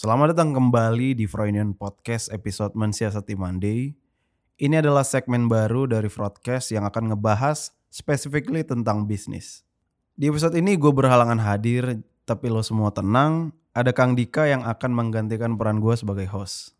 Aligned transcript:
Selamat 0.00 0.32
datang 0.32 0.56
kembali 0.56 1.12
di 1.12 1.28
Froynion 1.28 1.76
Podcast 1.76 2.32
episode 2.32 2.72
Mensiasati 2.72 3.36
Monday. 3.36 3.92
Ini 4.56 4.80
adalah 4.80 5.04
segmen 5.04 5.44
baru 5.44 5.84
dari 5.84 6.08
Broadcast 6.08 6.72
yang 6.72 6.88
akan 6.88 7.12
ngebahas 7.12 7.76
specifically 7.92 8.64
tentang 8.64 9.04
bisnis. 9.04 9.60
Di 10.16 10.32
episode 10.32 10.56
ini 10.56 10.80
gue 10.80 10.88
berhalangan 10.88 11.36
hadir, 11.44 12.00
tapi 12.24 12.48
lo 12.48 12.64
semua 12.64 12.88
tenang, 12.96 13.52
ada 13.76 13.92
Kang 13.92 14.16
Dika 14.16 14.48
yang 14.48 14.64
akan 14.64 14.88
menggantikan 14.88 15.60
peran 15.60 15.84
gue 15.84 15.92
sebagai 15.92 16.32
host. 16.32 16.72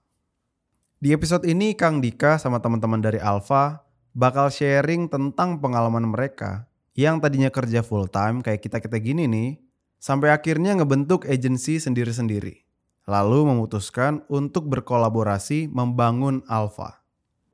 Di 0.97 1.13
episode 1.13 1.45
ini 1.45 1.77
Kang 1.77 2.01
Dika 2.01 2.41
sama 2.41 2.65
teman-teman 2.65 3.05
dari 3.05 3.21
Alpha 3.21 3.85
bakal 4.17 4.49
sharing 4.49 5.13
tentang 5.13 5.61
pengalaman 5.61 6.09
mereka 6.09 6.65
yang 6.97 7.21
tadinya 7.21 7.53
kerja 7.53 7.85
full 7.85 8.09
time 8.09 8.41
kayak 8.41 8.65
kita-kita 8.65 8.97
gini 8.97 9.29
nih, 9.29 9.61
sampai 10.01 10.33
akhirnya 10.33 10.73
ngebentuk 10.73 11.29
agensi 11.29 11.77
sendiri-sendiri. 11.77 12.70
Lalu 13.11 13.51
memutuskan 13.51 14.23
untuk 14.31 14.71
berkolaborasi 14.71 15.67
membangun 15.67 16.47
Alpha. 16.47 17.03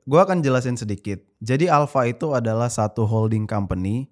Gue 0.05 0.21
akan 0.21 0.45
jelasin 0.45 0.77
sedikit. 0.77 1.17
Jadi 1.41 1.65
Alpha 1.65 2.05
itu 2.05 2.37
adalah 2.37 2.69
satu 2.69 3.09
holding 3.09 3.49
company. 3.49 4.05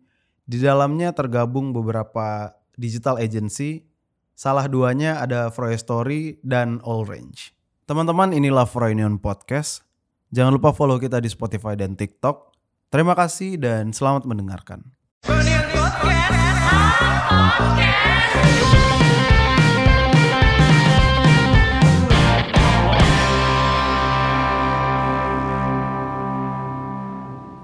Di 0.49 0.57
dalamnya 0.57 1.13
tergabung 1.13 1.69
beberapa 1.69 2.57
digital 2.73 3.21
agency. 3.21 3.85
Salah 4.33 4.65
duanya 4.65 5.21
ada 5.21 5.53
Story 5.77 6.41
dan 6.41 6.81
All 6.81 7.05
Range. 7.05 7.37
Teman-teman 7.85 8.33
inilah 8.33 8.65
Froynion 8.65 9.21
Podcast. 9.21 9.85
Jangan 10.33 10.57
lupa 10.57 10.73
follow 10.73 10.97
kita 10.97 11.21
di 11.21 11.29
Spotify 11.29 11.77
dan 11.77 11.93
TikTok. 11.93 12.57
Terima 12.89 13.13
kasih 13.13 13.61
dan 13.61 13.93
selamat 13.93 14.25
mendengarkan. 14.25 14.81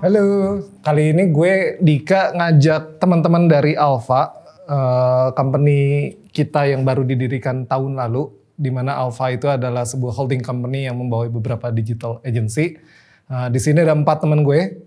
Halo, 0.01 0.57
kali 0.81 1.13
ini 1.13 1.29
gue 1.29 1.77
Dika 1.77 2.33
ngajak 2.33 2.97
teman-teman 2.97 3.45
dari 3.45 3.77
Alpha, 3.77 4.33
uh, 4.65 5.29
company 5.37 6.09
kita 6.33 6.65
yang 6.65 6.81
baru 6.81 7.05
didirikan 7.05 7.69
tahun 7.69 8.01
lalu, 8.01 8.33
di 8.57 8.73
mana 8.73 8.97
Alpha 8.97 9.29
itu 9.29 9.45
adalah 9.45 9.85
sebuah 9.85 10.17
holding 10.17 10.41
company 10.41 10.89
yang 10.89 10.97
membawa 10.97 11.29
beberapa 11.29 11.69
digital 11.69 12.17
agency. 12.25 12.81
Uh, 13.29 13.45
di 13.53 13.61
sini 13.61 13.85
ada 13.85 13.93
empat 13.93 14.25
teman 14.25 14.41
gue, 14.41 14.81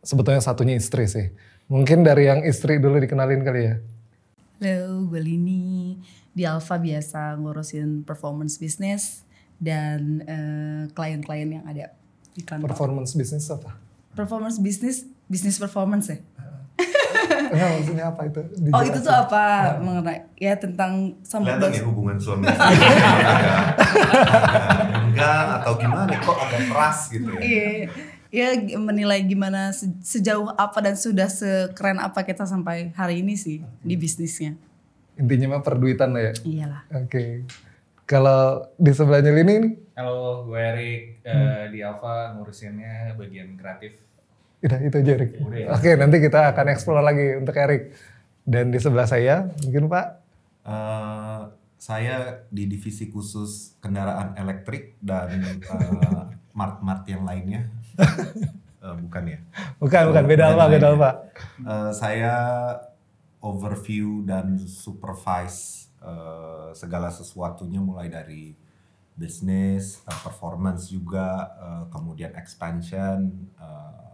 sebetulnya 0.00 0.40
satunya 0.40 0.80
istri 0.80 1.04
sih. 1.04 1.36
Mungkin 1.68 2.00
dari 2.00 2.24
yang 2.24 2.40
istri 2.48 2.80
dulu 2.80 2.96
dikenalin 2.96 3.44
kali 3.44 3.68
ya. 3.68 3.74
Halo, 4.64 5.12
gue 5.12 5.20
Lini. 5.20 6.00
Di 6.32 6.48
Alpha 6.48 6.80
biasa 6.80 7.36
ngurusin 7.36 8.08
performance 8.08 8.56
business 8.56 9.28
dan 9.60 10.24
uh, 10.24 10.88
klien-klien 10.96 11.60
yang 11.60 11.68
ada 11.68 11.92
di 12.32 12.40
kantor. 12.40 12.72
Performance 12.72 13.12
business 13.12 13.52
apa? 13.52 13.84
Performance 14.16 14.56
bisnis 14.58 15.04
bisnis 15.28 15.60
performance 15.60 16.08
ya 16.08 16.18
Enggak 17.26 17.68
maksudnya 17.80 18.04
apa 18.12 18.22
itu? 18.28 18.40
Dijelasin. 18.60 18.76
Oh 18.76 18.82
itu 18.84 18.98
tuh 19.00 19.14
apa 19.14 19.44
nah. 19.44 19.80
mengenai 19.80 20.18
ya 20.36 20.52
tentang 20.60 21.16
sama 21.24 21.56
Kelihatan 21.56 21.72
ya 21.72 21.82
hubungan 21.88 22.16
suami 22.20 22.44
enggak 25.06 25.40
atau 25.62 25.72
gimana 25.80 26.12
kok 26.20 26.36
agak 26.36 26.62
keras 26.68 26.98
gitu 27.08 27.28
ya? 27.32 27.40
Iya, 27.40 27.88
ya 28.28 28.76
menilai 28.76 29.24
gimana 29.24 29.72
sejauh 30.04 30.52
apa 30.52 30.78
dan 30.84 30.94
sudah 31.00 31.28
sekeren 31.32 31.96
apa 32.02 32.20
kita 32.26 32.44
sampai 32.44 32.92
hari 32.92 33.24
ini 33.24 33.40
sih 33.40 33.64
di 33.80 33.94
bisnisnya. 33.96 34.52
Intinya 35.16 35.56
mah 35.56 35.62
perduitan 35.64 36.12
lah 36.12 36.22
ya. 36.28 36.32
Iyalah. 36.44 36.82
Oke. 36.92 37.08
Okay. 37.08 37.30
Kalau 38.06 38.70
di 38.78 38.94
sebelahnya 38.94 39.34
Lini 39.34 39.54
nih? 39.58 39.74
Halo, 39.98 40.46
gue 40.46 40.60
Erik 40.60 41.26
hmm. 41.26 41.32
uh, 41.32 41.64
di 41.72 41.82
Alpha 41.82 42.36
ngurusinnya 42.38 43.18
bagian 43.18 43.58
kreatif 43.58 44.05
Udah 44.66 44.78
itu 44.82 44.96
aja 44.98 45.12
Erik. 45.14 45.32
Ya. 45.54 45.66
Oke 45.78 45.90
nanti 45.94 46.16
kita 46.18 46.50
akan 46.50 46.66
explore 46.74 47.06
lagi 47.06 47.38
untuk 47.38 47.54
Erik. 47.54 47.94
Dan 48.42 48.74
di 48.74 48.78
sebelah 48.82 49.06
saya 49.06 49.46
mungkin 49.62 49.86
Pak. 49.86 50.06
Uh, 50.66 51.54
saya 51.78 52.42
di 52.50 52.66
divisi 52.66 53.06
khusus 53.06 53.78
kendaraan 53.78 54.34
elektrik 54.34 54.98
dan 54.98 55.38
uh, 55.70 56.34
mart-mart 56.50 57.06
yang 57.06 57.22
lainnya. 57.22 57.70
uh, 58.82 58.98
bukan 59.06 59.22
ya? 59.30 59.38
Bukan, 59.78 60.02
bukan. 60.10 60.24
Beda 60.26 60.50
apa, 60.50 60.64
beda 60.66 60.98
apa. 60.98 61.10
Uh, 61.62 61.90
saya 61.94 62.34
overview 63.38 64.26
dan 64.26 64.58
supervise 64.58 65.86
uh, 66.02 66.74
segala 66.74 67.14
sesuatunya 67.14 67.78
mulai 67.78 68.10
dari 68.10 68.58
bisnis, 69.16 70.02
uh, 70.04 70.18
performance 70.26 70.90
juga, 70.90 71.54
uh, 71.56 71.84
kemudian 71.94 72.34
expansion, 72.34 73.30
uh, 73.56 74.05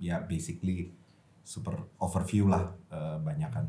ya 0.00 0.18
basically 0.24 0.96
super 1.44 1.76
overview 2.00 2.48
lah 2.48 2.72
uh, 2.88 3.20
banyak 3.20 3.50
kan. 3.52 3.68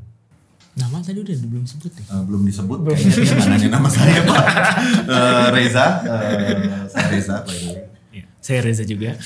Nama 0.72 1.03
tadi 1.03 1.19
udah 1.19 1.36
belum 1.52 1.68
sebut 1.68 1.92
ya? 1.92 2.03
Uh, 2.16 2.24
belum 2.24 2.47
disebut. 2.47 2.80
Belum. 2.80 2.96
Kayaknya 2.96 3.44
nanya 3.52 3.69
nama 3.75 3.90
saya 3.92 4.24
Pak. 4.24 4.44
Uh, 5.03 5.47
Reza, 5.56 5.86
uh, 6.08 6.88
saya 6.88 7.08
Reza. 7.12 7.38
Ya, 8.16 8.24
saya 8.40 8.59
Reza 8.64 8.84
juga. 8.88 9.20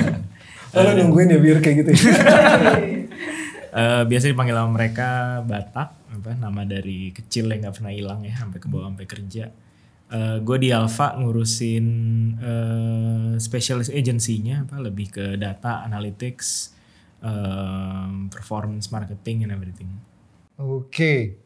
Kalau 0.74 0.90
nungguin 0.98 1.30
ya 1.30 1.38
biar 1.38 1.58
kayak 1.62 1.76
gitu. 1.86 1.90
Ya. 1.94 2.10
uh, 3.78 4.02
biasa 4.06 4.30
dipanggil 4.30 4.58
sama 4.58 4.70
mereka 4.74 5.08
Batak, 5.46 5.88
apa 5.94 6.30
nama 6.34 6.62
dari 6.66 7.14
kecil 7.14 7.50
yang 7.50 7.70
nggak 7.70 7.74
pernah 7.78 7.92
hilang 7.94 8.20
ya 8.26 8.34
sampai 8.34 8.58
ke 8.58 8.66
bawah 8.66 8.90
sampai 8.90 9.06
kerja 9.06 9.44
uh, 10.10 10.36
eh, 10.36 10.36
gue 10.42 10.56
di 10.58 10.68
Alpha 10.74 11.14
ngurusin 11.16 11.86
uh, 12.42 13.32
specialist 13.38 13.94
agency-nya 13.94 14.66
apa 14.66 14.82
lebih 14.82 15.14
ke 15.14 15.24
data 15.38 15.86
analytics 15.86 16.74
um, 17.22 18.28
performance 18.28 18.90
marketing 18.90 19.46
and 19.46 19.54
everything 19.54 19.90
oke 20.58 20.90
okay. 20.90 21.38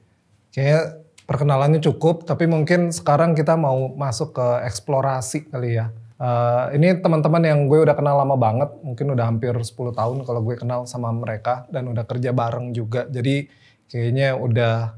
kayak 0.51 1.05
perkenalannya 1.29 1.81
cukup 1.81 2.25
tapi 2.25 2.49
mungkin 2.49 2.93
sekarang 2.93 3.37
kita 3.37 3.57
mau 3.57 3.93
masuk 3.95 4.37
ke 4.37 4.47
eksplorasi 4.67 5.53
kali 5.53 5.79
ya 5.81 5.89
Uh, 6.15 6.71
ini 6.71 6.95
teman-teman 7.03 7.43
yang 7.43 7.67
gue 7.67 7.83
udah 7.83 7.99
kenal 7.99 8.15
lama 8.15 8.39
banget, 8.39 8.71
mungkin 8.87 9.19
udah 9.19 9.35
hampir 9.35 9.51
10 9.51 9.75
tahun 9.75 10.23
kalau 10.23 10.41
gue 10.47 10.55
kenal 10.55 10.87
sama 10.87 11.11
mereka 11.11 11.67
dan 11.75 11.91
udah 11.91 12.07
kerja 12.07 12.31
bareng 12.31 12.71
juga. 12.71 13.11
Jadi 13.11 13.51
kayaknya 13.91 14.39
udah 14.39 14.95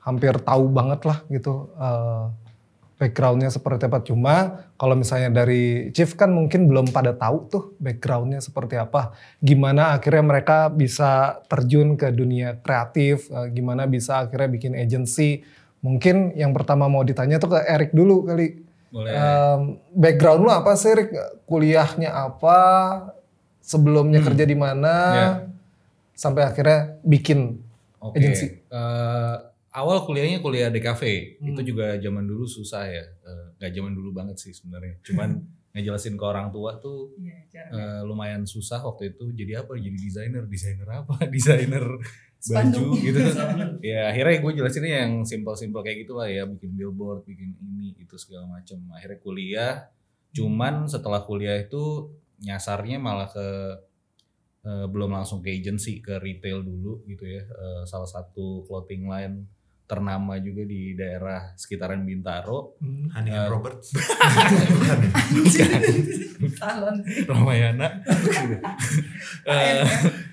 hampir 0.00 0.32
tahu 0.40 0.70
banget 0.72 1.04
lah 1.04 1.18
gitu 1.28 1.74
uh, 1.76 2.32
backgroundnya 3.00 3.48
seperti 3.48 3.88
apa. 3.88 4.04
Cuma 4.04 4.34
kalau 4.76 4.92
misalnya 4.92 5.32
dari 5.32 5.88
Chief 5.96 6.12
kan 6.12 6.28
mungkin 6.28 6.68
belum 6.68 6.92
pada 6.92 7.16
tahu 7.16 7.36
tuh 7.48 7.62
backgroundnya 7.80 8.44
seperti 8.44 8.76
apa. 8.76 9.16
Gimana 9.40 9.96
akhirnya 9.96 10.20
mereka 10.20 10.68
bisa 10.68 11.40
terjun 11.48 11.96
ke 11.96 12.12
dunia 12.12 12.60
kreatif, 12.60 13.32
eh, 13.32 13.48
gimana 13.56 13.88
bisa 13.88 14.28
akhirnya 14.28 14.52
bikin 14.52 14.76
agency. 14.76 15.40
Mungkin 15.80 16.36
yang 16.36 16.52
pertama 16.52 16.92
mau 16.92 17.00
ditanya 17.00 17.40
tuh 17.40 17.56
ke 17.56 17.64
Erik 17.64 17.96
dulu 17.96 18.28
kali. 18.28 18.68
Boleh. 18.92 19.12
Um, 19.16 19.80
background 19.96 20.44
lu 20.44 20.50
apa 20.52 20.76
sih 20.76 20.92
Erik? 20.92 21.08
Kuliahnya 21.48 22.12
apa? 22.12 22.58
Sebelumnya 23.64 24.20
hmm. 24.20 24.28
kerja 24.28 24.44
di 24.44 24.56
mana? 24.58 24.94
Yeah. 25.16 25.34
Sampai 26.12 26.44
akhirnya 26.44 27.00
bikin 27.00 27.64
okay. 27.96 28.18
agency. 28.20 28.46
Uh, 28.68 29.49
awal 29.70 30.02
kuliahnya 30.02 30.42
kuliah 30.42 30.68
DKV 30.68 31.02
hmm. 31.38 31.48
itu 31.54 31.60
juga 31.74 31.94
zaman 31.98 32.26
dulu 32.26 32.44
susah 32.46 32.84
ya. 32.90 33.04
Uh, 33.22 33.54
nggak 33.58 33.70
zaman 33.70 33.92
dulu 33.94 34.10
banget 34.10 34.36
sih 34.42 34.52
sebenarnya. 34.54 34.98
Cuman 35.06 35.38
ngejelasin 35.74 36.18
ke 36.18 36.24
orang 36.26 36.50
tua 36.50 36.82
tuh 36.82 37.14
ya, 37.22 37.70
uh, 37.70 38.02
lumayan 38.02 38.42
susah 38.42 38.82
waktu 38.82 39.14
itu. 39.14 39.30
Jadi 39.30 39.52
apa? 39.54 39.78
Jadi 39.78 39.98
desainer. 39.98 40.44
Desainer 40.50 40.88
apa? 40.90 41.14
Desainer 41.34 41.86
baju 42.40 42.86
gitu. 42.98 43.20
Ya 43.92 44.10
akhirnya 44.10 44.40
gue 44.40 44.52
jelasinnya 44.58 45.06
yang 45.06 45.12
simpel-simpel 45.22 45.86
kayak 45.86 46.08
gitu 46.08 46.18
lah 46.18 46.26
ya. 46.26 46.42
Bikin 46.50 46.74
billboard 46.74 47.22
bikin 47.22 47.54
ini 47.62 47.94
itu 47.94 48.18
segala 48.18 48.50
macam. 48.50 48.82
Akhirnya 48.90 49.18
kuliah. 49.22 49.74
Cuman 50.34 50.90
setelah 50.90 51.22
kuliah 51.22 51.58
itu 51.62 52.10
nyasarnya 52.42 52.98
malah 52.98 53.28
ke 53.30 53.46
uh, 54.66 54.86
belum 54.90 55.14
langsung 55.14 55.44
ke 55.44 55.52
agency 55.52 56.02
ke 56.02 56.18
retail 56.18 56.66
dulu 56.66 57.06
gitu 57.06 57.22
ya. 57.28 57.46
Uh, 57.54 57.82
salah 57.86 58.08
satu 58.10 58.66
clothing 58.66 59.06
line 59.06 59.46
ternama 59.90 60.38
juga 60.38 60.62
di 60.62 60.94
daerah 60.94 61.50
sekitaran 61.58 62.06
Bintaro. 62.06 62.78
Hmm. 62.78 63.10
Hani 63.10 63.34
uh, 63.34 63.50
Roberts. 63.50 63.90
Bukan. 66.38 66.94
Ramayana. 67.26 67.90
uh, 69.50 69.82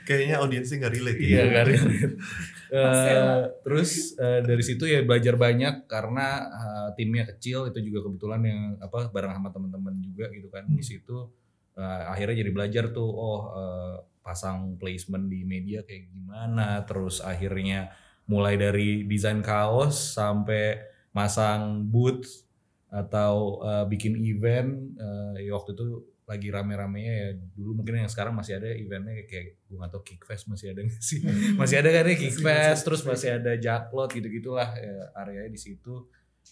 Kayaknya 0.06 0.36
audiensnya 0.38 0.78
nggak 0.86 0.94
relate. 0.94 1.20
Iya 1.26 1.42
nggak 1.50 1.66
relate. 1.66 2.16
Uh, 2.68 3.48
terus 3.64 4.12
uh, 4.20 4.44
dari 4.44 4.60
situ 4.60 4.84
ya 4.84 5.00
belajar 5.00 5.40
banyak 5.40 5.88
karena 5.88 6.52
uh, 6.52 6.90
timnya 7.00 7.24
kecil 7.24 7.72
itu 7.72 7.80
juga 7.80 8.12
kebetulan 8.12 8.44
yang 8.44 8.62
apa 8.84 9.08
bareng 9.08 9.40
sama 9.40 9.56
teman-teman 9.56 9.96
juga 10.04 10.28
gitu 10.36 10.52
kan 10.52 10.68
hmm. 10.68 10.76
di 10.76 10.84
situ 10.84 11.32
uh, 11.80 12.12
akhirnya 12.12 12.44
jadi 12.44 12.52
belajar 12.52 12.84
tuh 12.92 13.08
oh 13.08 13.56
uh, 13.56 14.04
pasang 14.20 14.76
placement 14.76 15.32
di 15.32 15.48
media 15.48 15.88
kayak 15.88 16.12
gimana 16.12 16.84
terus 16.84 17.24
akhirnya 17.24 17.88
mulai 18.28 18.60
dari 18.60 19.08
desain 19.08 19.40
kaos 19.40 20.16
sampai 20.16 20.84
masang 21.16 21.88
booth 21.88 22.46
atau 22.88 23.64
uh, 23.64 23.84
bikin 23.88 24.16
event 24.20 24.96
uh, 25.00 25.36
ya 25.40 25.52
waktu 25.56 25.76
itu 25.76 26.04
lagi 26.28 26.52
rame-ramenya 26.52 27.14
ya 27.24 27.30
dulu 27.56 27.80
mungkin 27.82 28.04
yang 28.04 28.12
sekarang 28.12 28.36
masih 28.36 28.60
ada 28.60 28.68
eventnya 28.76 29.24
kayak 29.32 29.64
gue 29.64 29.78
gak 29.80 29.92
tau 29.96 30.04
Kickfest 30.04 30.52
masih 30.52 30.76
ada 30.76 30.84
nggak 30.84 31.00
sih? 31.00 31.24
Masih 31.60 31.80
ada 31.80 31.88
kan 31.88 32.04
ya 32.04 32.16
Kickfest? 32.20 32.84
terus 32.84 33.02
masih 33.08 33.40
ada 33.40 33.56
Jacklot 33.56 34.12
gitu 34.12 34.28
gitulah 34.28 34.76
ya, 34.76 35.08
areanya 35.16 35.48
di 35.48 35.60
situ. 35.60 36.04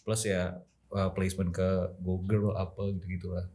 Plus 0.07 0.21
ya 0.23 0.63
uh, 0.95 1.11
placement 1.11 1.51
ke 1.51 1.69
Google 1.99 2.55
apa 2.55 2.87
gitu 2.95 3.05
gitulah 3.19 3.45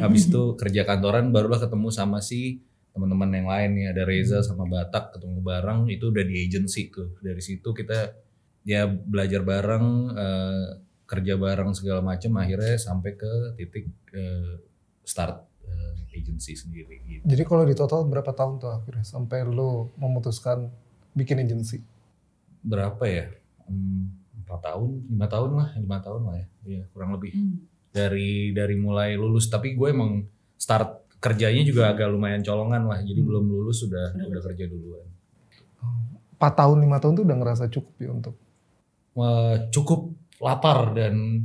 habis 0.00 0.28
itu 0.28 0.52
kerja 0.60 0.84
kantoran 0.84 1.32
barulah 1.32 1.60
ketemu 1.60 1.88
sama 1.88 2.20
si 2.20 2.60
teman-teman 2.94 3.30
yang 3.34 3.48
lain 3.50 3.70
nih 3.74 3.86
ada 3.90 4.02
Reza 4.06 4.38
sama 4.46 4.70
Batak 4.70 5.18
ketemu 5.18 5.42
bareng 5.42 5.90
itu 5.90 6.14
udah 6.14 6.22
di 6.22 6.46
agency 6.46 6.94
tuh 6.94 7.18
dari 7.18 7.42
situ 7.42 7.74
kita 7.74 8.14
ya 8.62 8.86
belajar 8.86 9.42
bareng 9.42 9.86
uh, 10.14 10.66
kerja 11.04 11.34
bareng 11.36 11.74
segala 11.76 12.00
macam 12.00 12.38
akhirnya 12.40 12.80
sampai 12.80 13.12
ke 13.18 13.32
titik 13.60 13.90
uh, 14.14 14.56
start 15.04 15.42
uh, 15.68 15.94
agency 16.16 16.56
sendiri 16.56 17.02
gitu. 17.04 17.22
Jadi 17.28 17.42
kalau 17.44 17.66
di 17.68 17.76
total 17.76 18.08
berapa 18.08 18.32
tahun 18.32 18.62
tuh 18.62 18.70
akhirnya 18.72 19.04
sampai 19.04 19.44
lu 19.44 19.92
memutuskan 20.00 20.72
bikin 21.12 21.44
agency? 21.44 21.84
Berapa 22.64 23.04
ya? 23.04 23.28
Hmm, 23.68 24.16
empat 24.40 24.60
tahun, 24.64 24.90
lima 25.12 25.26
tahun 25.28 25.50
lah, 25.52 25.68
lima 25.76 25.98
tahun 26.00 26.20
lah 26.24 26.34
ya, 26.40 26.46
ya 26.64 26.82
kurang 26.96 27.12
lebih. 27.20 27.36
Hmm. 27.36 27.68
Dari 27.92 28.56
dari 28.56 28.74
mulai 28.80 29.14
lulus, 29.14 29.52
tapi 29.52 29.76
gue 29.76 29.88
emang 29.92 30.24
start 30.56 31.03
kerjanya 31.24 31.62
juga 31.64 31.88
agak 31.96 32.12
lumayan 32.12 32.44
colongan 32.44 32.84
lah, 32.84 33.00
jadi 33.00 33.16
hmm. 33.24 33.28
belum 33.32 33.44
lulus 33.48 33.80
sudah 33.80 34.12
udah 34.12 34.42
kerja 34.44 34.68
duluan. 34.68 35.08
Empat 36.36 36.52
tahun 36.60 36.84
lima 36.84 37.00
tahun 37.00 37.16
tuh 37.16 37.24
udah 37.24 37.36
ngerasa 37.40 37.64
cukup 37.72 37.94
ya 37.96 38.10
untuk? 38.12 38.34
Uh, 39.16 39.56
cukup 39.72 40.12
lapar 40.36 40.92
dan 40.92 41.40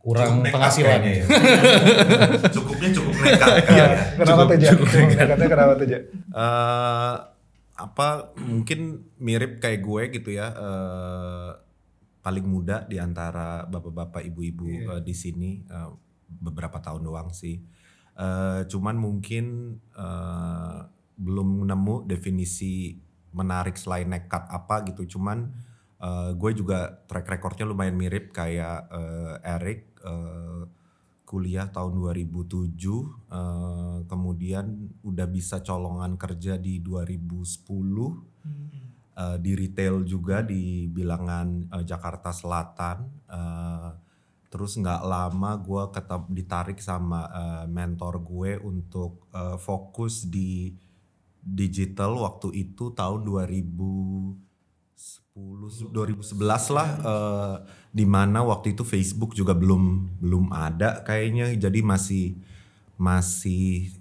kurang 0.00 0.40
cukup 0.40 0.54
penghasilan. 0.56 1.00
Ya. 1.04 1.24
Cukupnya 2.56 2.88
cukup 2.96 3.14
nekat. 3.20 3.54
ya. 3.68 3.86
Kenapa 4.16 4.42
tuh 4.48 4.56
Cukup 4.56 4.88
nekatnya 5.12 5.48
kenapa 5.52 5.72
tuh 5.76 5.86
Uh, 6.32 7.14
apa 7.78 8.08
mungkin 8.40 9.04
mirip 9.20 9.60
kayak 9.60 9.84
gue 9.84 10.02
gitu 10.16 10.30
ya. 10.32 10.56
Uh, 10.56 11.52
paling 12.24 12.46
muda 12.48 12.88
di 12.88 12.96
antara 12.96 13.68
bapak-bapak, 13.68 14.24
ibu-ibu 14.24 14.68
yeah. 14.68 14.96
uh, 14.96 15.00
di 15.02 15.12
sini 15.12 15.60
uh, 15.68 15.92
beberapa 16.28 16.80
tahun 16.80 17.04
doang 17.04 17.28
sih. 17.34 17.60
Uh, 18.18 18.66
cuman 18.66 18.98
mungkin 18.98 19.78
uh, 19.94 20.90
belum 21.14 21.62
nemu 21.70 22.02
definisi 22.10 22.98
menarik 23.30 23.78
selain 23.78 24.10
nekat 24.10 24.50
apa 24.50 24.82
gitu. 24.90 25.18
Cuman 25.18 25.54
uh, 26.02 26.34
gue 26.34 26.50
juga 26.54 27.02
track 27.06 27.26
recordnya 27.38 27.66
lumayan 27.66 27.94
mirip 27.94 28.34
kayak 28.34 28.90
uh, 28.90 29.38
Eric 29.42 29.94
uh, 30.02 30.66
kuliah 31.28 31.68
tahun 31.68 31.92
2007 32.00 32.72
uh, 33.28 34.00
kemudian 34.08 34.88
udah 35.04 35.28
bisa 35.28 35.60
colongan 35.60 36.16
kerja 36.16 36.56
di 36.56 36.80
2010 36.80 37.68
hmm. 37.68 38.68
uh, 39.12 39.36
di 39.36 39.52
retail 39.52 40.08
juga 40.08 40.40
di 40.40 40.88
bilangan 40.88 41.68
uh, 41.68 41.84
Jakarta 41.84 42.32
Selatan 42.32 43.28
uh, 43.28 43.92
terus 44.48 44.80
nggak 44.80 45.04
lama 45.04 45.60
gue 45.60 45.82
ketap 45.92 46.22
ditarik 46.32 46.80
sama 46.80 47.28
uh, 47.28 47.64
mentor 47.68 48.24
gue 48.24 48.56
untuk 48.64 49.28
uh, 49.36 49.60
fokus 49.60 50.24
di 50.24 50.72
digital 51.44 52.16
waktu 52.20 52.52
itu 52.56 52.92
tahun 52.92 53.24
2000 53.24 54.48
10 55.38 55.94
2011 55.94 56.74
lah 56.74 56.88
uh, 57.06 57.56
di 57.94 58.02
mana 58.02 58.42
waktu 58.42 58.74
itu 58.74 58.82
Facebook 58.82 59.38
juga 59.38 59.54
belum 59.54 60.18
belum 60.18 60.50
ada 60.50 61.06
kayaknya. 61.06 61.54
Jadi 61.54 61.80
masih 61.86 62.34
masih 62.98 63.94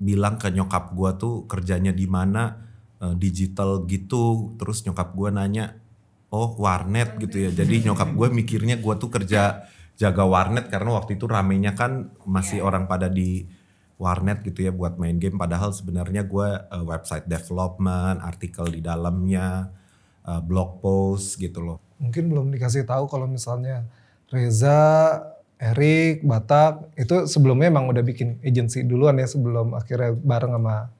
bilang 0.00 0.40
ke 0.40 0.48
nyokap 0.48 0.96
gua 0.96 1.20
tuh 1.20 1.44
kerjanya 1.44 1.92
di 1.92 2.08
mana 2.08 2.56
uh, 3.04 3.12
digital 3.12 3.84
gitu. 3.84 4.56
Terus 4.56 4.80
nyokap 4.88 5.12
gua 5.12 5.28
nanya 5.28 5.76
oh 6.32 6.56
warnet? 6.56 7.20
gitu 7.20 7.36
ya. 7.36 7.50
Jadi 7.52 7.84
nyokap 7.84 8.08
gue 8.16 8.28
mikirnya 8.32 8.80
gua 8.80 8.96
tuh 8.96 9.12
kerja 9.12 9.68
jaga 9.98 10.22
warnet 10.22 10.70
karena 10.70 10.94
waktu 10.94 11.18
itu 11.18 11.26
ramenya 11.26 11.74
kan 11.74 12.14
masih 12.22 12.62
orang 12.62 12.86
pada 12.86 13.10
di 13.10 13.50
warnet 13.98 14.46
gitu 14.46 14.70
ya 14.70 14.70
buat 14.70 14.94
main 14.94 15.18
game 15.18 15.34
padahal 15.34 15.74
sebenarnya 15.74 16.22
gue 16.22 16.48
uh, 16.70 16.84
website 16.86 17.26
development 17.26 18.22
artikel 18.22 18.70
di 18.70 18.78
dalamnya 18.78 19.74
uh, 20.22 20.38
blog 20.38 20.78
post 20.78 21.42
gitu 21.42 21.58
loh. 21.58 21.82
Mungkin 21.98 22.30
belum 22.30 22.54
dikasih 22.54 22.86
tahu 22.86 23.10
kalau 23.10 23.26
misalnya 23.26 23.90
Reza, 24.30 25.18
Erik, 25.58 26.22
Batak 26.22 26.94
itu 26.94 27.26
sebelumnya 27.26 27.74
emang 27.74 27.90
udah 27.90 28.06
bikin 28.06 28.38
agency 28.46 28.86
duluan 28.86 29.18
ya 29.18 29.26
sebelum 29.26 29.74
akhirnya 29.74 30.14
bareng 30.14 30.54
sama 30.54 30.94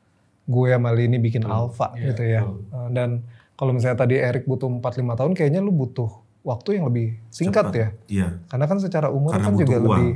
gue 0.50 0.68
sama 0.74 0.90
Lini 0.90 1.22
bikin 1.22 1.46
hmm. 1.46 1.54
Alpha 1.54 1.94
yeah, 1.94 2.02
gitu 2.10 2.22
ya. 2.26 2.42
Uh, 2.74 2.90
dan 2.90 3.22
kalau 3.54 3.70
misalnya 3.70 4.02
tadi 4.02 4.18
Erik 4.18 4.42
butuh 4.42 4.66
4-5 4.66 5.18
tahun 5.22 5.32
kayaknya 5.38 5.62
lu 5.62 5.70
butuh 5.70 6.10
waktu 6.46 6.80
yang 6.80 6.88
lebih 6.88 7.18
singkat 7.28 7.70
Cepat. 7.70 7.80
ya. 7.80 7.88
Iya. 8.08 8.28
Karena 8.48 8.66
kan 8.70 8.78
secara 8.80 9.08
umur 9.10 9.32
Karena 9.36 9.46
kan 9.46 9.54
juga 9.58 9.76
uang. 9.78 9.88
lebih. 9.88 10.12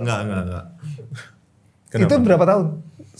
enggak, 0.00 0.20
enggak, 0.24 0.42
enggak. 0.46 0.64
Kenapa? 1.90 2.06
Itu 2.06 2.14
berapa 2.22 2.44
tahun? 2.46 2.66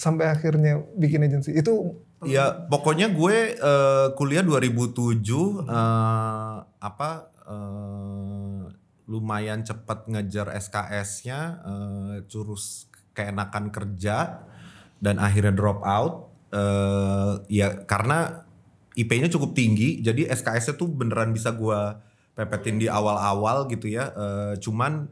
sampai 0.00 0.32
akhirnya 0.32 0.80
bikin 0.96 1.28
agensi 1.28 1.52
itu 1.52 1.92
ya 2.24 2.56
pokoknya 2.72 3.12
gue 3.12 3.60
uh, 3.60 4.16
kuliah 4.16 4.40
2007 4.40 4.96
uh, 4.96 5.12
eh, 5.68 6.56
apa 6.80 7.10
uh, 7.44 8.64
lumayan 9.04 9.60
cepat 9.60 10.08
ngejar 10.08 10.56
SKS-nya 10.56 11.60
uh, 11.60 12.16
curus 12.32 12.88
keenakan 13.12 13.68
kerja 13.68 14.48
dan 15.04 15.20
akhirnya 15.20 15.52
drop 15.52 15.84
out 15.84 16.29
uh, 16.54 17.42
ya 17.50 17.86
karena 17.86 18.46
IP-nya 18.98 19.30
cukup 19.30 19.54
tinggi 19.54 20.02
jadi 20.02 20.28
SKS-nya 20.34 20.74
tuh 20.74 20.90
beneran 20.90 21.30
bisa 21.30 21.54
gue 21.54 21.80
pepetin 22.34 22.80
di 22.80 22.86
awal-awal 22.88 23.68
gitu 23.68 23.90
ya. 23.90 24.10
Uh, 24.14 24.54
cuman 24.58 25.10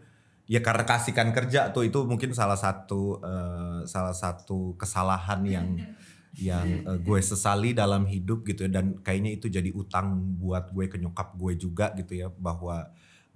ya 0.49 0.65
karena 0.65 0.89
kasihkan 0.89 1.31
kerja 1.37 1.71
tuh 1.77 1.85
itu 1.85 2.01
mungkin 2.09 2.33
salah 2.33 2.57
satu 2.57 3.21
uh, 3.21 3.85
salah 3.85 4.17
satu 4.17 4.73
kesalahan 4.81 5.45
yang 5.45 5.69
yang 6.39 6.87
uh, 6.87 6.97
gue 6.97 7.21
sesali 7.21 7.77
dalam 7.77 8.09
hidup 8.09 8.47
gitu 8.49 8.65
ya. 8.67 8.81
Dan 8.81 8.99
kayaknya 9.05 9.37
itu 9.37 9.47
jadi 9.53 9.71
utang 9.75 10.39
buat 10.41 10.73
gue 10.73 10.89
ke 10.89 10.97
nyokap 10.97 11.37
gue 11.37 11.53
juga 11.59 11.93
gitu 11.95 12.17
ya 12.17 12.29
bahwa 12.33 12.89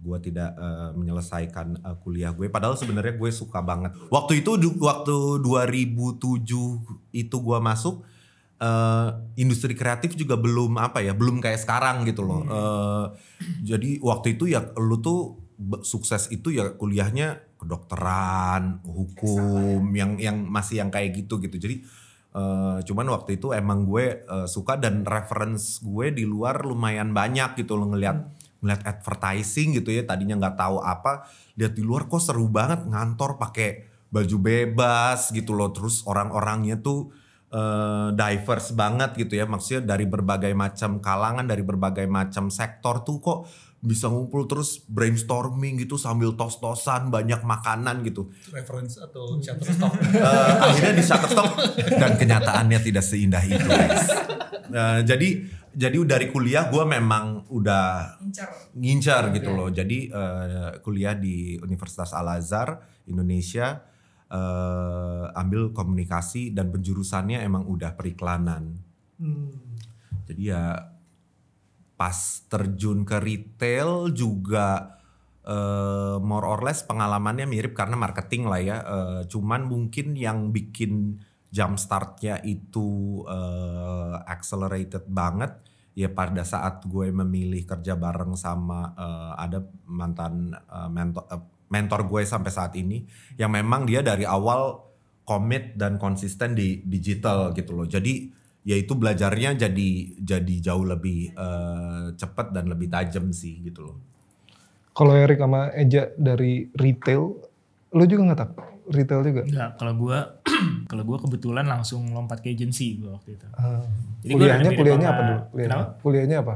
gue 0.03 0.19
tidak 0.19 0.51
uh, 0.59 0.91
menyelesaikan 0.99 1.79
uh, 1.87 1.97
kuliah 2.03 2.35
gue. 2.35 2.51
Padahal 2.51 2.75
sebenarnya 2.75 3.15
gue 3.15 3.31
suka 3.31 3.63
banget. 3.63 3.95
Waktu 4.11 4.43
itu 4.43 4.59
waktu 4.83 5.39
2007 5.39 6.43
itu 7.15 7.37
gue 7.39 7.59
masuk 7.63 8.03
uh, 8.59 9.09
industri 9.39 9.79
kreatif 9.79 10.19
juga 10.19 10.35
belum 10.35 10.75
apa 10.83 11.07
ya 11.07 11.15
belum 11.15 11.39
kayak 11.39 11.63
sekarang 11.63 12.03
gitu 12.03 12.27
loh. 12.27 12.43
Uh, 12.51 13.07
jadi 13.63 14.03
waktu 14.03 14.35
itu 14.35 14.51
ya 14.51 14.75
lu 14.75 14.99
tuh 14.99 15.39
sukses 15.87 16.27
itu 16.35 16.51
ya 16.51 16.75
kuliahnya 16.75 17.55
kedokteran, 17.63 18.83
hukum, 18.83 19.87
yang 19.95 20.19
yang 20.19 20.43
masih 20.51 20.83
yang 20.83 20.91
kayak 20.91 21.15
gitu 21.15 21.39
gitu. 21.39 21.63
Jadi 21.63 21.87
uh, 22.35 22.83
cuman 22.83 23.07
waktu 23.15 23.39
itu 23.39 23.55
emang 23.55 23.87
gue 23.87 24.27
uh, 24.27 24.51
suka 24.51 24.75
dan 24.75 25.07
reference 25.07 25.79
gue 25.79 26.11
di 26.11 26.27
luar 26.27 26.67
lumayan 26.67 27.15
banyak 27.15 27.55
gitu 27.63 27.79
loh 27.79 27.95
ngelihat 27.95 28.42
ngeliat 28.63 28.87
advertising 28.87 29.77
gitu 29.77 29.91
ya. 29.91 30.07
Tadinya 30.07 30.39
nggak 30.39 30.57
tahu 30.57 30.79
apa, 30.81 31.27
lihat 31.59 31.75
di 31.75 31.83
luar 31.83 32.07
kok 32.07 32.23
seru 32.23 32.47
banget 32.49 32.87
ngantor 32.87 33.37
pakai 33.37 33.91
baju 34.09 34.37
bebas 34.39 35.35
gitu 35.35 35.53
loh. 35.53 35.75
Terus 35.75 36.07
orang-orangnya 36.07 36.79
tuh 36.79 37.11
uh, 37.51 38.15
diverse 38.15 38.73
banget 38.73 39.19
gitu 39.19 39.37
ya. 39.37 39.45
Maksudnya 39.45 39.99
dari 39.99 40.07
berbagai 40.07 40.55
macam 40.55 41.03
kalangan, 41.03 41.45
dari 41.45 41.67
berbagai 41.67 42.07
macam 42.07 42.49
sektor 42.49 43.03
tuh 43.03 43.19
kok 43.19 43.41
bisa 43.83 44.07
ngumpul 44.07 44.47
terus 44.47 44.79
brainstorming 44.87 45.75
gitu 45.83 45.99
sambil 45.99 46.39
tos-tosan 46.39 47.11
banyak 47.11 47.43
makanan 47.43 48.07
gitu. 48.07 48.31
Reference 48.55 49.03
atau 49.03 49.43
Shutterstock? 49.43 49.91
uh, 50.23 50.71
akhirnya 50.71 50.95
di 50.95 51.05
Shutterstock 51.05 51.51
dan 51.99 52.15
kenyataannya 52.15 52.79
tidak 52.79 53.03
seindah 53.03 53.43
itu 53.43 53.67
guys. 53.67 54.07
Uh, 54.71 55.03
jadi 55.03 55.51
jadi 55.73 55.97
dari 56.05 56.29
kuliah 56.29 56.69
gue 56.69 56.85
memang 56.85 57.49
udah 57.49 58.17
ngincar, 58.77 59.33
gitu 59.33 59.51
loh. 59.53 59.73
Jadi 59.73 60.13
uh, 60.13 60.77
kuliah 60.85 61.17
di 61.17 61.57
Universitas 61.59 62.13
Al 62.13 62.29
Azhar 62.39 62.81
Indonesia 63.09 63.81
uh, 64.29 65.33
ambil 65.33 65.73
komunikasi 65.73 66.53
dan 66.53 66.69
penjurusannya 66.71 67.41
emang 67.41 67.65
udah 67.69 67.97
periklanan. 67.97 68.79
Hmm. 69.17 69.53
Jadi 70.29 70.43
ya 70.53 70.93
pas 71.97 72.19
terjun 72.51 73.07
ke 73.07 73.17
retail 73.23 74.11
juga 74.11 74.99
uh, 75.47 76.19
more 76.19 76.47
or 76.47 76.61
less 76.67 76.83
pengalamannya 76.83 77.47
mirip 77.47 77.73
karena 77.73 77.95
marketing 77.95 78.49
lah 78.49 78.61
ya. 78.61 78.77
Uh, 78.83 79.21
cuman 79.29 79.67
mungkin 79.67 80.15
yang 80.19 80.51
bikin 80.51 81.23
jump 81.53 81.77
startnya 81.77 82.41
itu 82.41 83.21
uh, 83.29 84.25
accelerated 84.25 85.05
banget. 85.07 85.53
Ya 85.93 86.09
pada 86.09 86.41
saat 86.41 86.89
gue 86.89 87.13
memilih 87.13 87.69
kerja 87.69 87.93
bareng 87.93 88.33
sama 88.33 88.97
uh, 88.97 89.37
ada 89.37 89.61
mantan 89.85 90.57
uh, 90.73 90.89
mentor 90.89 91.29
uh, 91.29 91.45
mentor 91.69 92.09
gue 92.09 92.25
sampai 92.25 92.49
saat 92.49 92.73
ini 92.81 93.05
yang 93.37 93.53
memang 93.53 93.85
dia 93.85 94.01
dari 94.01 94.25
awal 94.25 94.89
komit 95.29 95.77
dan 95.77 96.01
konsisten 96.01 96.57
di 96.57 96.81
digital 96.81 97.53
gitu 97.53 97.77
loh. 97.77 97.85
Jadi 97.85 98.25
ya 98.65 98.73
itu 98.79 98.97
belajarnya 98.97 99.69
jadi 99.69 99.89
jadi 100.17 100.55
jauh 100.65 100.89
lebih 100.89 101.37
uh, 101.37 102.17
cepat 102.17 102.57
dan 102.57 102.73
lebih 102.73 102.89
tajam 102.89 103.29
sih 103.29 103.61
gitu 103.61 103.93
loh. 103.93 103.97
Kalau 104.97 105.13
Erik 105.13 105.41
sama 105.41 105.73
Eja 105.77 106.09
dari 106.17 106.73
retail 106.73 107.37
lu 107.93 108.05
juga 108.09 108.33
nggak 108.33 108.41
tak 108.41 108.72
retail 108.91 109.21
juga 109.23 109.43
Enggak, 109.47 109.71
kalau 109.79 109.95
gue 109.95 110.19
kalau 110.91 111.03
gue 111.07 111.19
kebetulan 111.23 111.67
langsung 111.67 112.03
lompat 112.11 112.43
ke 112.43 112.51
agency 112.55 112.99
gue 112.99 113.11
waktu 113.11 113.39
itu. 113.39 113.47
Uh, 113.55 113.83
Jadi 114.23 114.33
kuliahnya 114.35 114.71
kuliahnya 114.75 115.09
apa 115.09 115.23
dulu? 115.23 115.41
Kuliahnya, 115.51 115.69
Kenapa? 115.71 115.87
kuliahnya 116.03 116.37
apa? 116.43 116.55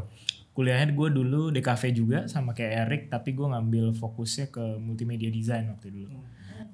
Kuliahnya 0.56 0.86
gue 0.96 1.08
dulu 1.12 1.42
DKV 1.52 1.82
juga 1.92 2.18
sama 2.32 2.56
kayak 2.56 2.72
Erik, 2.88 3.02
tapi 3.12 3.36
gue 3.36 3.44
ngambil 3.44 3.92
fokusnya 3.92 4.48
ke 4.48 4.80
multimedia 4.80 5.28
design 5.28 5.68
waktu 5.68 5.92
dulu. 5.92 6.16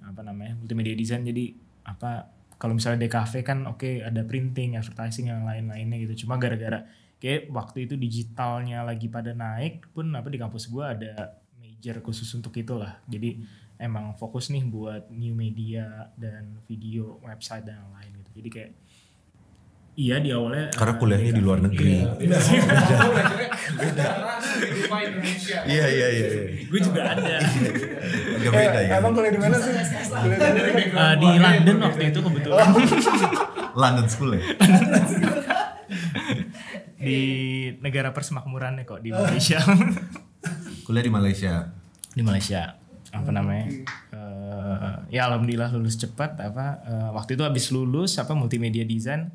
Apa 0.07 0.23
namanya? 0.23 0.55
Multimedia 0.55 0.95
design 0.95 1.27
jadi 1.27 1.51
apa? 1.83 2.31
Kalau 2.61 2.79
misalnya 2.79 3.11
DKV 3.11 3.33
kan 3.43 3.59
oke 3.67 4.07
ada 4.07 4.23
printing, 4.23 4.79
advertising 4.79 5.35
yang 5.35 5.43
lain-lainnya 5.43 5.99
gitu. 6.07 6.27
Cuma 6.27 6.39
gara-gara 6.39 6.87
kayak 7.19 7.51
waktu 7.51 7.91
itu 7.91 7.95
digitalnya 7.99 8.87
lagi 8.87 9.11
pada 9.11 9.35
naik 9.35 9.91
pun 9.91 10.11
apa 10.15 10.31
di 10.31 10.39
kampus 10.39 10.71
gue 10.71 10.83
ada 10.83 11.43
major 11.59 11.99
khusus 11.99 12.31
untuk 12.39 12.55
itulah. 12.55 13.03
Jadi 13.11 13.43
emang 13.83 14.15
fokus 14.15 14.55
nih 14.55 14.63
buat 14.63 15.11
new 15.11 15.35
media 15.35 16.15
dan 16.15 16.63
video, 16.71 17.19
website 17.19 17.67
dan 17.67 17.83
yang 17.83 17.91
lain 17.91 18.11
gitu. 18.23 18.31
Jadi 18.39 18.49
kayak 18.55 18.71
iya 19.93 20.17
di 20.23 20.33
awalnya 20.33 20.73
karena 20.73 20.95
eh, 20.95 20.99
kuliahnya 21.03 21.33
di 21.35 21.43
luar 21.43 21.59
negeri. 21.67 21.95
Iya 25.67 25.87
iya 25.91 26.07
iya 26.09 26.27
iya. 26.31 26.43
gue 26.71 26.81
juga 26.81 27.03
ada. 27.13 27.37
agak 28.39 28.53
beda 28.55 28.81
ya. 28.87 28.91
Emang 29.03 29.13
kuliah 29.19 29.33
di 29.35 29.41
mana 29.43 29.57
sih? 29.59 29.75
Eh, 29.75 31.15
di 31.19 31.29
London 31.43 31.77
waktu 31.83 32.03
itu 32.15 32.19
kebetulan. 32.23 32.67
London 33.75 34.07
School 34.07 34.39
ya? 34.39 34.43
Di 37.03 37.19
negara 37.83 38.15
persemakmurannya 38.15 38.87
kok 38.87 39.03
di 39.03 39.11
Malaysia. 39.11 39.59
Kuliah 40.87 41.03
di 41.03 41.11
Malaysia. 41.11 41.75
Di 42.15 42.23
Malaysia 42.23 42.82
apa 43.13 43.31
namanya 43.31 43.69
Eh, 44.13 44.95
ya 45.17 45.29
alhamdulillah 45.29 45.73
lulus 45.73 45.97
cepat 45.97 46.37
apa 46.37 46.67
eh, 46.85 47.11
waktu 47.13 47.37
itu 47.37 47.43
habis 47.45 47.69
lulus 47.71 48.17
apa 48.17 48.33
multimedia 48.33 48.85
design. 48.85 49.33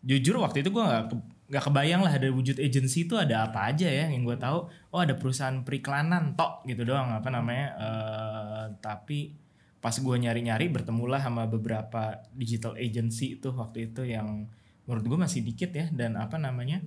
Jujur 0.00 0.38
waktu 0.40 0.62
itu 0.62 0.70
gue 0.70 0.80
nggak 0.80 1.04
ke- 1.12 1.24
nggak 1.48 1.64
kebayang 1.64 2.00
lah 2.04 2.12
ada 2.12 2.28
wujud 2.28 2.56
agency 2.56 3.08
itu 3.08 3.16
ada 3.16 3.48
apa 3.48 3.68
aja 3.68 3.88
ya 3.88 4.08
yang 4.08 4.24
gue 4.24 4.36
tahu. 4.36 4.68
Oh 4.88 5.00
ada 5.00 5.12
perusahaan 5.12 5.60
periklanan 5.60 6.32
tok 6.32 6.64
gitu 6.64 6.84
doang 6.84 7.12
apa 7.12 7.28
namanya. 7.28 7.66
Eh, 7.76 8.64
tapi 8.80 9.32
pas 9.78 9.94
gue 9.94 10.16
nyari-nyari 10.18 10.68
bertemulah 10.68 11.20
sama 11.20 11.44
beberapa 11.46 12.18
digital 12.34 12.74
agency 12.76 13.38
itu 13.38 13.52
waktu 13.52 13.92
itu 13.92 14.02
yang 14.08 14.48
menurut 14.88 15.04
gue 15.04 15.18
masih 15.20 15.40
dikit 15.44 15.70
ya 15.70 15.86
dan 15.92 16.16
apa 16.16 16.40
namanya 16.40 16.80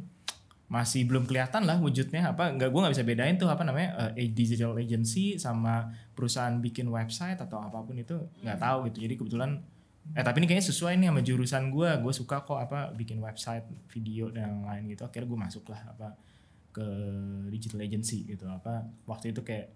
masih 0.71 1.03
belum 1.03 1.27
kelihatan 1.27 1.67
lah 1.67 1.75
wujudnya 1.83 2.31
apa 2.31 2.55
nggak 2.55 2.71
gue 2.71 2.79
nggak 2.79 2.95
bisa 2.95 3.03
bedain 3.03 3.35
tuh 3.35 3.51
apa 3.51 3.67
namanya 3.67 4.15
eh, 4.15 4.31
digital 4.31 4.71
agency 4.79 5.35
sama 5.35 5.91
perusahaan 6.15 6.55
bikin 6.63 6.87
website 6.87 7.35
atau 7.43 7.59
apa 7.59 7.83
pun 7.83 7.99
itu 7.99 8.15
nggak 8.39 8.55
tahu 8.55 8.87
gitu. 8.87 9.03
Jadi 9.03 9.13
kebetulan 9.19 9.59
eh 10.15 10.23
tapi 10.23 10.39
ini 10.39 10.47
kayaknya 10.47 10.71
sesuai 10.71 10.95
nih 10.95 11.07
sama 11.11 11.21
jurusan 11.27 11.63
gue 11.75 11.89
gue 11.99 12.13
suka 12.15 12.47
kok 12.47 12.55
apa 12.55 12.95
bikin 12.95 13.19
website 13.19 13.67
video 13.91 14.31
dan 14.31 14.47
yang 14.47 14.63
lain 14.63 14.83
gitu. 14.95 15.03
Akhirnya 15.03 15.27
gue 15.27 15.39
masuk 15.43 15.67
lah 15.67 15.81
apa 15.91 16.15
ke 16.71 16.87
digital 17.51 17.83
agency 17.83 18.23
gitu. 18.23 18.47
Apa 18.47 18.87
waktu 19.11 19.35
itu 19.35 19.43
kayak 19.43 19.75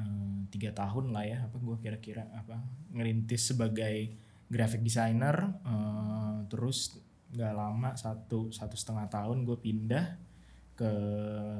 eh, 0.00 0.36
tiga 0.48 0.72
tahun 0.72 1.12
lah 1.12 1.28
ya 1.28 1.44
apa 1.44 1.60
gue 1.60 1.76
kira-kira 1.76 2.24
apa 2.32 2.56
ngerintis 2.96 3.52
sebagai 3.52 4.16
graphic 4.48 4.80
designer 4.80 5.60
eh, 5.60 6.36
terus 6.48 7.04
nggak 7.28 7.52
lama 7.52 7.90
satu 7.92 8.48
satu 8.48 8.72
setengah 8.72 9.06
tahun 9.06 9.42
gue 9.42 9.56
pindah 9.56 10.04
ke 10.72 10.90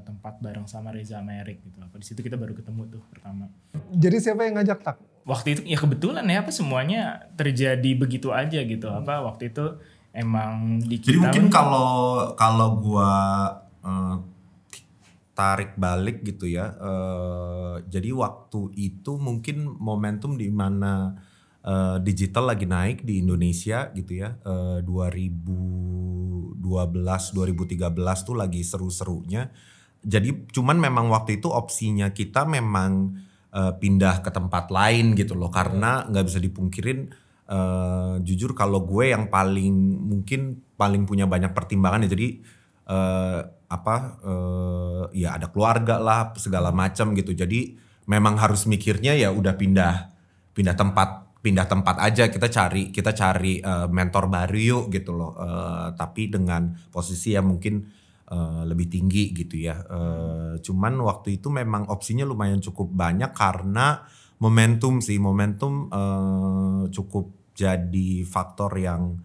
tempat 0.03 0.39
bareng 0.39 0.65
sama 0.65 0.91
Reza 0.91 1.19
Merik 1.19 1.59
gitu 1.63 1.81
apa 1.81 1.97
di 1.97 2.05
situ 2.05 2.21
kita 2.21 2.35
baru 2.35 2.53
ketemu 2.53 2.85
tuh 2.91 3.03
pertama 3.09 3.49
Jadi 3.91 4.17
siapa 4.19 4.45
yang 4.45 4.55
ngajak 4.55 4.79
tak? 4.81 4.97
waktu 5.25 5.49
itu 5.53 5.63
ya 5.67 5.77
kebetulan 5.77 6.23
ya 6.23 6.39
apa 6.39 6.51
semuanya 6.51 7.01
terjadi 7.33 7.91
begitu 7.95 8.31
aja 8.31 8.61
gitu 8.61 8.87
apa 8.87 9.19
waktu 9.21 9.51
itu 9.51 9.81
emang 10.13 10.79
di 10.79 10.97
Jadi 10.97 11.03
kita 11.11 11.19
mungkin 11.25 11.45
kan- 11.45 11.55
kalau 11.57 11.91
kalau 12.35 12.69
gua 12.79 13.11
eh, 13.81 14.17
tarik 15.33 15.77
balik 15.77 16.23
gitu 16.23 16.47
ya. 16.47 16.73
eh, 16.73 17.75
jadi 17.85 18.09
waktu 18.13 18.73
itu 18.75 19.17
mungkin 19.17 19.67
momentum 19.69 20.37
di 20.37 20.49
mana 20.49 21.13
eh, 21.67 21.99
digital 22.01 22.55
lagi 22.55 22.65
naik 22.65 23.03
di 23.03 23.19
Indonesia 23.21 23.91
gitu 23.93 24.23
ya. 24.23 24.39
Eh, 24.47 24.81
2012 24.87 27.35
2013 27.35 28.19
tuh 28.23 28.39
lagi 28.39 28.63
seru-serunya. 28.63 29.51
Jadi 30.07 30.47
cuman 30.55 30.79
memang 30.79 31.11
waktu 31.11 31.43
itu 31.43 31.51
opsinya 31.51 32.15
kita 32.15 32.47
memang 32.47 33.19
eh, 33.51 33.75
pindah 33.75 34.23
ke 34.23 34.31
tempat 34.31 34.71
lain 34.71 35.19
gitu 35.19 35.35
loh 35.35 35.51
karena 35.51 36.07
nggak 36.07 36.25
bisa 36.31 36.39
dipungkirin 36.39 37.11
eh, 37.51 38.15
jujur 38.23 38.55
kalau 38.55 38.87
gue 38.87 39.11
yang 39.15 39.27
paling 39.27 39.75
mungkin 40.07 40.63
paling 40.77 41.09
punya 41.09 41.25
banyak 41.27 41.57
pertimbangan 41.57 42.05
ya 42.07 42.11
jadi 42.13 42.29
eh, 42.87 43.41
apa 43.67 43.97
eh, 44.23 45.05
ya 45.19 45.35
ada 45.39 45.51
keluarga 45.51 45.99
lah 45.99 46.31
segala 46.39 46.71
macam 46.71 47.13
gitu 47.19 47.35
jadi 47.35 47.75
memang 48.07 48.39
harus 48.39 48.71
mikirnya 48.71 49.19
ya 49.19 49.35
udah 49.35 49.59
pindah 49.59 50.15
pindah 50.55 50.79
tempat 50.79 51.26
pindah 51.47 51.71
tempat 51.71 52.03
aja 52.03 52.27
kita 52.27 52.51
cari 52.51 52.91
kita 52.91 53.15
cari 53.15 53.63
eh, 53.63 53.87
mentor 53.87 54.27
baru 54.27 54.59
yuk 54.59 54.85
gitu 54.91 55.15
loh. 55.15 55.39
Eh, 55.39 55.95
tapi 55.95 56.27
dengan 56.27 56.75
posisi 56.91 57.39
yang 57.39 57.47
mungkin 57.47 57.87
eh, 58.27 58.63
lebih 58.67 58.91
tinggi 58.91 59.31
gitu 59.31 59.55
ya. 59.63 59.79
Eh, 59.79 60.53
cuman 60.59 60.99
waktu 61.07 61.39
itu 61.39 61.47
memang 61.47 61.87
opsinya 61.87 62.27
lumayan 62.27 62.59
cukup 62.59 62.91
banyak 62.91 63.31
karena 63.31 64.03
momentum 64.43 64.99
sih 64.99 65.23
momentum 65.23 65.87
eh, 65.87 66.83
cukup 66.91 67.55
jadi 67.55 68.27
faktor 68.27 68.75
yang 68.75 69.17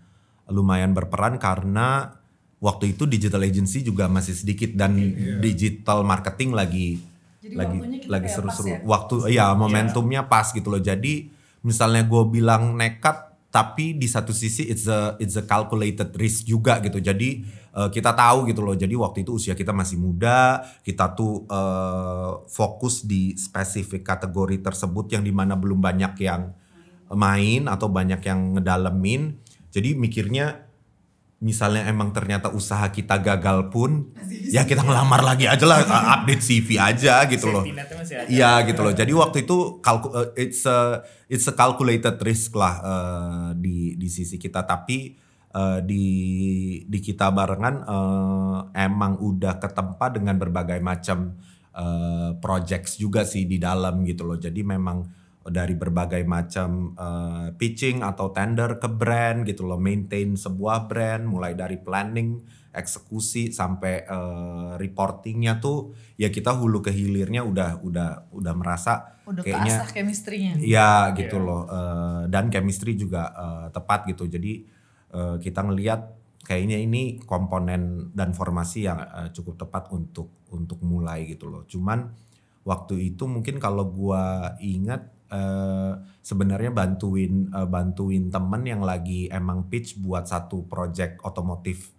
lumayan 0.48 0.94
berperan 0.94 1.42
karena 1.42 2.14
waktu 2.62 2.94
itu 2.94 3.10
digital 3.10 3.42
agency 3.42 3.82
juga 3.82 4.06
masih 4.06 4.38
sedikit 4.38 4.78
dan 4.78 4.94
digital 5.42 6.06
marketing 6.06 6.54
lagi 6.54 7.02
Jadi 7.42 7.56
lagi 7.58 7.78
lagi 8.06 8.30
seru-seru. 8.30 8.70
ya? 8.70 8.80
waktu 8.86 9.16
ya 9.34 9.46
momentumnya 9.58 10.30
pas 10.30 10.54
gitu 10.54 10.70
loh. 10.70 10.78
Jadi 10.78 11.41
misalnya 11.62 12.06
gue 12.06 12.24
bilang 12.30 12.78
nekat 12.78 13.32
tapi 13.52 14.00
di 14.00 14.08
satu 14.08 14.32
sisi 14.32 14.72
it's 14.72 14.88
a 14.88 15.20
it's 15.20 15.36
a 15.36 15.44
calculated 15.44 16.16
risk 16.16 16.48
juga 16.48 16.80
gitu. 16.80 17.04
Jadi 17.04 17.44
eh, 17.76 17.90
kita 17.92 18.16
tahu 18.16 18.48
gitu 18.48 18.64
loh. 18.64 18.74
Jadi 18.80 18.96
waktu 18.96 19.28
itu 19.28 19.36
usia 19.36 19.54
kita 19.54 19.76
masih 19.76 20.00
muda 20.00 20.64
kita 20.88 21.12
tuh 21.12 21.44
eh, 21.52 22.32
fokus 22.48 23.04
di 23.04 23.36
spesifik 23.36 24.08
kategori 24.08 24.64
tersebut 24.64 25.12
yang 25.12 25.24
di 25.28 25.36
mana 25.36 25.60
belum 25.60 25.84
banyak 25.84 26.16
yang 26.24 26.56
main 27.12 27.68
atau 27.68 27.92
banyak 27.92 28.24
yang 28.24 28.56
ngedalemin. 28.56 29.36
Jadi 29.72 30.00
mikirnya 30.00 30.71
misalnya 31.42 31.90
emang 31.90 32.14
ternyata 32.14 32.54
usaha 32.54 32.86
kita 32.94 33.18
gagal 33.18 33.74
pun 33.74 34.14
ya 34.30 34.62
kita 34.62 34.86
ngelamar 34.86 35.26
lagi 35.26 35.50
aja 35.50 35.66
lah 35.66 35.82
update 36.22 36.46
CV 36.46 36.78
aja 36.78 37.26
gitu 37.26 37.50
loh. 37.50 37.66
Iya 38.30 38.62
gitu 38.70 38.86
loh. 38.86 38.94
Jadi 38.94 39.10
waktu 39.18 39.50
itu 39.50 39.82
kalku, 39.82 40.14
eh, 40.14 40.30
it's 40.38 40.70
a 40.70 41.02
it's 41.26 41.50
a 41.50 41.54
calculated 41.58 42.22
risk 42.22 42.54
lah 42.54 42.76
eh, 42.86 43.50
di 43.58 43.98
di 43.98 44.06
sisi 44.06 44.38
kita. 44.38 44.70
Tapi 44.70 45.18
eh, 45.50 45.80
di 45.82 46.06
di 46.86 47.00
kita 47.02 47.34
barengan 47.34 47.76
eh, 47.90 48.58
emang 48.86 49.18
udah 49.18 49.58
ketempa 49.58 50.14
dengan 50.14 50.38
berbagai 50.38 50.78
macam 50.78 51.42
eh, 51.74 52.38
projects 52.38 53.02
juga 53.02 53.26
sih 53.26 53.50
di 53.50 53.58
dalam 53.58 54.06
gitu 54.06 54.30
loh. 54.30 54.38
Jadi 54.38 54.62
memang 54.62 55.21
dari 55.50 55.74
berbagai 55.74 56.22
macam 56.22 56.94
eh, 56.94 57.48
pitching 57.58 58.06
atau 58.06 58.30
tender 58.30 58.78
ke 58.78 58.86
brand 58.86 59.42
gitu 59.42 59.66
loh, 59.66 59.82
maintain 59.82 60.38
sebuah 60.38 60.86
brand 60.86 61.26
mulai 61.26 61.58
dari 61.58 61.82
planning, 61.82 62.38
eksekusi 62.72 63.50
sampai 63.50 64.06
eh, 64.06 64.72
reportingnya 64.78 65.58
tuh 65.58 65.92
ya 66.16 66.30
kita 66.30 66.54
hulu 66.54 66.80
ke 66.86 66.94
hilirnya 66.94 67.42
udah 67.42 67.82
udah 67.82 68.10
udah 68.32 68.54
merasa 68.54 69.18
Udah 69.26 69.42
kayaknya 69.42 69.82
keasah 69.82 69.90
chemistry-nya. 69.92 70.54
Iya 70.62 70.92
gitu 71.18 71.38
loh 71.42 71.64
Eh, 71.66 72.24
dan 72.30 72.54
chemistry 72.54 72.94
juga 72.94 73.34
eh, 73.34 73.68
tepat 73.74 74.08
gitu. 74.14 74.30
Jadi 74.30 74.62
eh, 75.12 75.36
kita 75.42 75.66
ngelihat 75.66 76.02
kayaknya 76.46 76.82
ini 76.82 77.22
komponen 77.22 78.14
dan 78.14 78.34
formasi 78.34 78.86
yang 78.86 79.02
eh, 79.02 79.30
cukup 79.34 79.58
tepat 79.58 79.90
untuk 79.90 80.46
untuk 80.54 80.80
mulai 80.86 81.26
gitu 81.26 81.50
loh. 81.50 81.66
Cuman 81.66 82.12
waktu 82.62 83.14
itu 83.14 83.26
mungkin 83.26 83.58
kalau 83.58 83.90
gua 83.90 84.54
ingat 84.62 85.21
eh, 85.32 85.92
sebenarnya 86.22 86.72
bantuin 86.76 87.48
eh, 87.50 87.68
bantuin 87.68 88.28
temen 88.28 88.62
yang 88.68 88.84
lagi 88.84 89.32
emang 89.32 89.72
pitch 89.72 89.98
buat 90.04 90.28
satu 90.28 90.68
project 90.68 91.24
otomotif 91.24 91.96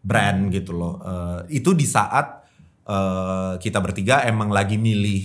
brand 0.00 0.48
gitu 0.54 0.72
loh. 0.72 1.02
Eh, 1.02 1.60
itu 1.60 1.74
di 1.74 1.84
saat 1.84 2.46
eh, 2.86 3.54
kita 3.58 3.78
bertiga 3.82 4.22
emang 4.24 4.54
lagi 4.54 4.78
milih 4.78 5.22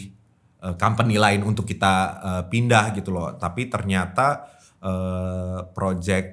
eh, 0.65 0.75
company 0.75 1.15
lain 1.22 1.46
untuk 1.46 1.70
kita 1.70 1.94
eh, 2.20 2.44
pindah 2.50 2.98
gitu 2.98 3.13
loh. 3.13 3.38
Tapi 3.38 3.70
ternyata 3.70 4.50
eh, 4.82 5.60
project 5.72 6.27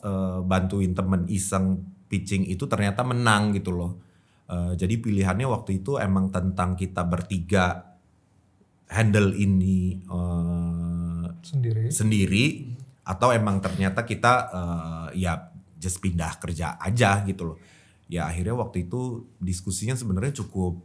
eh, 0.00 0.40
bantuin 0.42 0.96
temen 0.96 1.28
iseng 1.28 1.84
pitching 2.08 2.48
itu 2.48 2.64
ternyata 2.68 3.04
menang 3.04 3.52
gitu 3.56 3.72
loh. 3.76 4.00
Eh, 4.48 4.72
jadi 4.76 5.00
pilihannya 5.00 5.48
waktu 5.48 5.84
itu 5.84 6.00
emang 6.00 6.32
tentang 6.32 6.76
kita 6.76 7.04
bertiga 7.04 7.91
handle 8.92 9.32
ini 9.32 9.98
eh, 10.04 11.24
Sendiri. 11.42 11.90
sendiri 11.90 12.44
atau 13.02 13.34
emang 13.34 13.58
ternyata 13.58 14.06
kita 14.06 14.32
eh, 14.52 15.26
ya 15.26 15.50
just 15.80 15.98
pindah 15.98 16.38
kerja 16.38 16.78
aja 16.78 17.26
gitu 17.26 17.54
loh. 17.54 17.58
Ya 18.06 18.28
akhirnya 18.28 18.54
waktu 18.54 18.86
itu 18.86 19.26
diskusinya 19.42 19.96
sebenarnya 19.98 20.44
cukup 20.44 20.78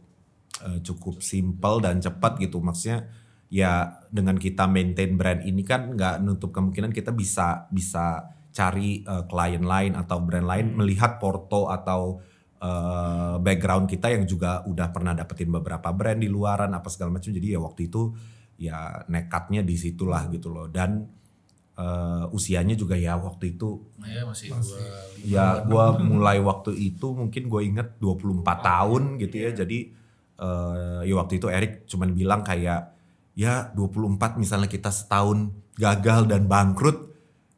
eh, 0.66 0.80
cukup 0.82 1.22
simple 1.22 1.84
dan 1.84 2.02
cepat 2.02 2.40
gitu. 2.42 2.58
Maksudnya 2.58 3.06
ya 3.48 4.02
dengan 4.12 4.36
kita 4.36 4.68
maintain 4.68 5.16
brand 5.16 5.40
ini 5.46 5.64
kan 5.64 5.96
nggak 5.96 6.20
nutup 6.20 6.52
kemungkinan 6.52 6.92
kita 6.92 7.14
bisa 7.14 7.70
bisa 7.70 8.34
cari 8.50 9.06
eh, 9.06 9.24
klien 9.30 9.62
lain 9.62 9.94
atau 9.94 10.18
brand 10.18 10.48
lain 10.48 10.74
melihat 10.74 11.22
porto 11.22 11.70
atau 11.70 12.18
eh, 12.58 13.36
background 13.38 13.86
kita 13.86 14.10
yang 14.10 14.26
juga 14.26 14.62
udah 14.66 14.90
pernah 14.90 15.14
dapetin 15.14 15.48
beberapa 15.48 15.88
brand 15.90 16.18
di 16.18 16.26
luaran 16.26 16.74
apa 16.74 16.90
segala 16.90 17.16
macam. 17.16 17.30
Jadi 17.30 17.54
ya 17.54 17.60
waktu 17.62 17.86
itu 17.86 18.12
ya 18.58 19.06
nekatnya 19.06 19.62
di 19.62 19.78
situlah 19.78 20.26
gitu 20.28 20.50
loh. 20.50 20.66
Dan 20.66 21.06
eh, 21.78 22.24
usianya 22.34 22.74
juga 22.74 22.98
ya 22.98 23.14
waktu 23.14 23.54
itu 23.54 23.78
Ya 24.02 24.26
masih 24.26 24.50
dua. 24.50 24.78
ya 25.22 25.46
gua 25.62 25.94
mulai 25.98 26.42
waktu 26.42 26.74
itu 26.74 27.14
mungkin 27.14 27.46
gue 27.46 27.60
inget 27.62 27.88
24 28.02 28.42
tahun 28.44 29.02
gitu 29.22 29.36
ya. 29.38 29.50
Jadi 29.54 29.78
eh, 30.38 31.00
ya 31.06 31.14
waktu 31.14 31.38
itu 31.38 31.46
Erik 31.46 31.86
cuman 31.86 32.14
bilang 32.14 32.42
kayak 32.42 32.94
ya 33.38 33.70
24 33.74 34.34
misalnya 34.34 34.66
kita 34.66 34.90
setahun 34.90 35.54
gagal 35.78 36.26
dan 36.26 36.50
bangkrut 36.50 37.06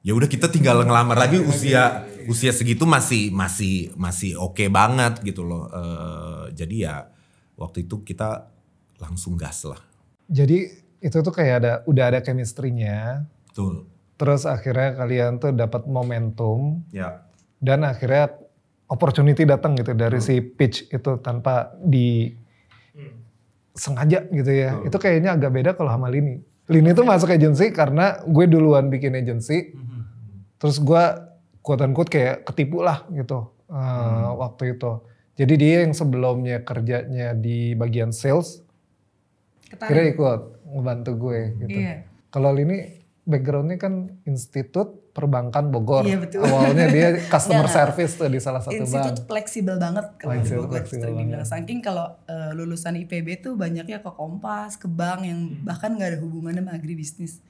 ya 0.00 0.12
udah 0.16 0.28
kita 0.28 0.48
tinggal 0.48 0.80
ngelamar 0.80 1.16
lagi 1.16 1.36
usia 1.40 2.08
usia 2.24 2.52
segitu 2.52 2.88
masih 2.88 3.28
masih 3.32 3.92
masih 3.96 4.36
oke 4.40 4.64
banget 4.72 5.20
gitu 5.20 5.44
loh 5.44 5.68
Eh, 5.68 6.44
jadi 6.56 6.76
ya 6.76 6.96
waktu 7.60 7.84
itu 7.84 8.00
kita 8.04 8.48
langsung 9.00 9.36
gas 9.36 9.64
lah 9.64 9.80
Jadi 10.30 10.70
itu 11.02 11.16
tuh 11.24 11.32
kayak 11.34 11.54
ada 11.64 11.72
udah 11.90 12.04
ada 12.14 12.20
chemistry-nya. 12.22 13.26
tuh 13.50 13.88
Terus 14.14 14.44
akhirnya 14.44 14.94
kalian 14.94 15.40
tuh 15.40 15.50
dapat 15.50 15.88
momentum 15.88 16.84
ya 16.92 17.24
dan 17.58 17.82
akhirnya 17.82 18.36
opportunity 18.86 19.42
datang 19.48 19.74
gitu 19.74 19.96
dari 19.96 20.20
si 20.22 20.38
pitch 20.40 20.92
itu 20.92 21.10
tanpa 21.18 21.72
di 21.80 22.30
sengaja 23.74 24.26
gitu 24.28 24.50
ya. 24.52 24.76
Hmm. 24.76 24.86
Itu 24.86 24.96
kayaknya 25.00 25.34
agak 25.40 25.50
beda 25.50 25.70
kalau 25.72 25.90
sama 25.90 26.12
Lini. 26.12 26.42
Lini 26.70 26.90
tuh 26.94 27.02
masuk 27.02 27.32
agency 27.32 27.74
karena 27.74 28.22
gue 28.22 28.44
duluan 28.46 28.92
bikin 28.92 29.16
agency. 29.16 29.74
Terus 30.60 30.76
gue 30.78 31.04
quote 31.60 31.82
unquote 31.82 32.12
kayak 32.12 32.44
ketipu 32.44 32.84
lah 32.84 33.08
gitu 33.10 33.48
uh, 33.66 34.36
waktu 34.36 34.76
itu. 34.76 35.00
Jadi 35.34 35.54
dia 35.56 35.76
yang 35.88 35.96
sebelumnya 35.96 36.60
kerjanya 36.60 37.32
di 37.32 37.72
bagian 37.72 38.12
sales, 38.12 38.60
kira 39.72 40.04
ikut 40.04 40.40
ngebantu 40.68 41.10
gue 41.16 41.40
gitu. 41.64 41.78
Iya. 41.80 42.04
Kalau 42.28 42.52
Lini 42.52 43.00
backgroundnya 43.24 43.78
kan 43.78 43.94
institut 44.26 45.00
perbankan 45.10 45.74
Bogor. 45.74 46.06
Iya, 46.06 46.18
betul. 46.22 46.46
Awalnya 46.46 46.86
dia 46.90 47.08
customer 47.32 47.66
Nggak, 47.66 47.74
service 47.74 48.12
tuh 48.14 48.28
di 48.30 48.38
salah 48.38 48.62
satu 48.62 48.78
Institut 48.78 49.16
bank. 49.22 49.26
fleksibel 49.26 49.76
banget 49.76 50.06
kalau 50.16 50.34
di 50.38 50.50
Bogor 50.50 50.82
banget. 50.86 51.46
Saking 51.46 51.78
kalau 51.82 52.06
eh, 52.26 52.50
lulusan 52.54 52.94
IPB 53.00 53.42
tuh 53.42 53.52
banyaknya 53.58 54.00
ke 54.00 54.10
Kompas, 54.10 54.78
ke 54.78 54.86
bank 54.86 55.26
yang 55.26 55.40
Hmm. 55.40 55.66
bahkan 55.66 55.94
nggak 55.96 56.08
ada 56.14 56.18
hubungannya 56.22 56.62
sama 56.62 56.72
agribisnis. 56.74 57.42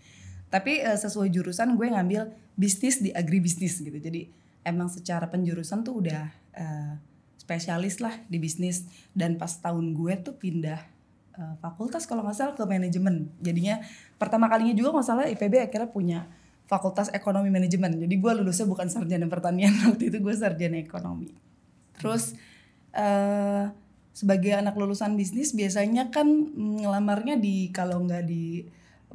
Tapi 0.51 0.83
eh, 0.83 0.99
sesuai 0.99 1.31
jurusan 1.31 1.79
gue 1.79 1.87
ngambil 1.89 2.29
bisnis 2.59 2.99
di 2.99 3.15
agribisnis 3.15 3.79
gitu. 3.79 3.97
Jadi 3.97 4.27
emang 4.67 4.91
secara 4.91 5.31
penjurusan 5.31 5.87
tuh 5.87 6.03
udah 6.03 6.23
eh, 6.59 6.93
spesialis 7.39 8.03
lah 8.03 8.13
di 8.27 8.43
bisnis. 8.43 8.85
Dan 9.15 9.39
pas 9.39 9.51
tahun 9.51 9.95
gue 9.95 10.15
tuh 10.21 10.35
pindah 10.35 10.81
eh, 11.39 11.55
fakultas 11.63 12.05
kalau 12.11 12.27
nggak 12.27 12.37
salah 12.37 12.55
ke 12.59 12.67
manajemen. 12.67 13.31
Jadinya 13.39 13.79
pertama 14.19 14.51
kalinya 14.51 14.75
juga 14.75 14.99
nggak 14.99 15.07
salah 15.07 15.25
IPB 15.31 15.71
akhirnya 15.71 15.89
punya 15.89 16.19
fakultas 16.67 17.15
ekonomi 17.15 17.49
manajemen. 17.49 17.97
Jadi 17.97 18.15
gue 18.19 18.33
lulusnya 18.43 18.67
bukan 18.67 18.91
sarjana 18.91 19.31
pertanian 19.31 19.73
waktu 19.87 20.11
itu 20.11 20.19
gue 20.19 20.35
sarjana 20.35 20.83
ekonomi. 20.83 21.31
Terus 21.95 22.35
eh 22.91 23.71
sebagai 24.11 24.53
anak 24.53 24.75
lulusan 24.75 25.15
bisnis 25.15 25.55
biasanya 25.55 26.11
kan 26.11 26.27
mm, 26.27 26.83
ngelamarnya 26.83 27.39
di 27.39 27.71
kalau 27.71 28.03
nggak 28.03 28.27
di 28.27 28.67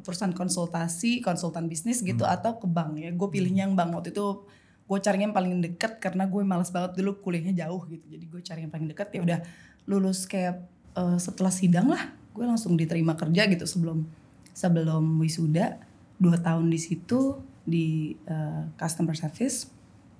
perusahaan 0.04 0.32
konsultasi, 0.32 1.24
konsultan 1.24 1.66
bisnis 1.66 2.04
gitu 2.04 2.24
atau 2.24 2.60
ke 2.60 2.66
bank 2.68 3.00
ya. 3.00 3.10
Gue 3.12 3.28
pilihnya 3.28 3.68
yang 3.68 3.74
bank 3.74 3.96
waktu 3.96 4.10
itu 4.12 4.46
gue 4.86 4.98
carinya 5.02 5.32
yang 5.32 5.36
paling 5.36 5.52
deket 5.58 5.98
karena 5.98 6.30
gue 6.30 6.42
males 6.46 6.70
banget 6.70 6.94
dulu 6.98 7.18
kuliahnya 7.20 7.66
jauh 7.66 7.82
gitu. 7.90 8.04
Jadi 8.06 8.24
gue 8.28 8.40
cari 8.44 8.60
yang 8.62 8.72
paling 8.72 8.88
deket 8.90 9.08
ya 9.14 9.20
udah 9.22 9.38
lulus 9.86 10.26
kayak 10.28 10.66
eh, 10.94 11.18
setelah 11.18 11.52
sidang 11.52 11.90
lah 11.90 12.12
gue 12.36 12.44
langsung 12.44 12.76
diterima 12.76 13.16
kerja 13.16 13.48
gitu 13.48 13.64
sebelum 13.64 14.04
sebelum 14.52 15.16
wisuda 15.20 15.80
dua 16.20 16.36
tahun 16.36 16.68
di 16.68 16.78
situ 16.80 17.40
di 17.64 18.12
eh, 18.28 18.62
customer 18.76 19.16
service 19.16 19.76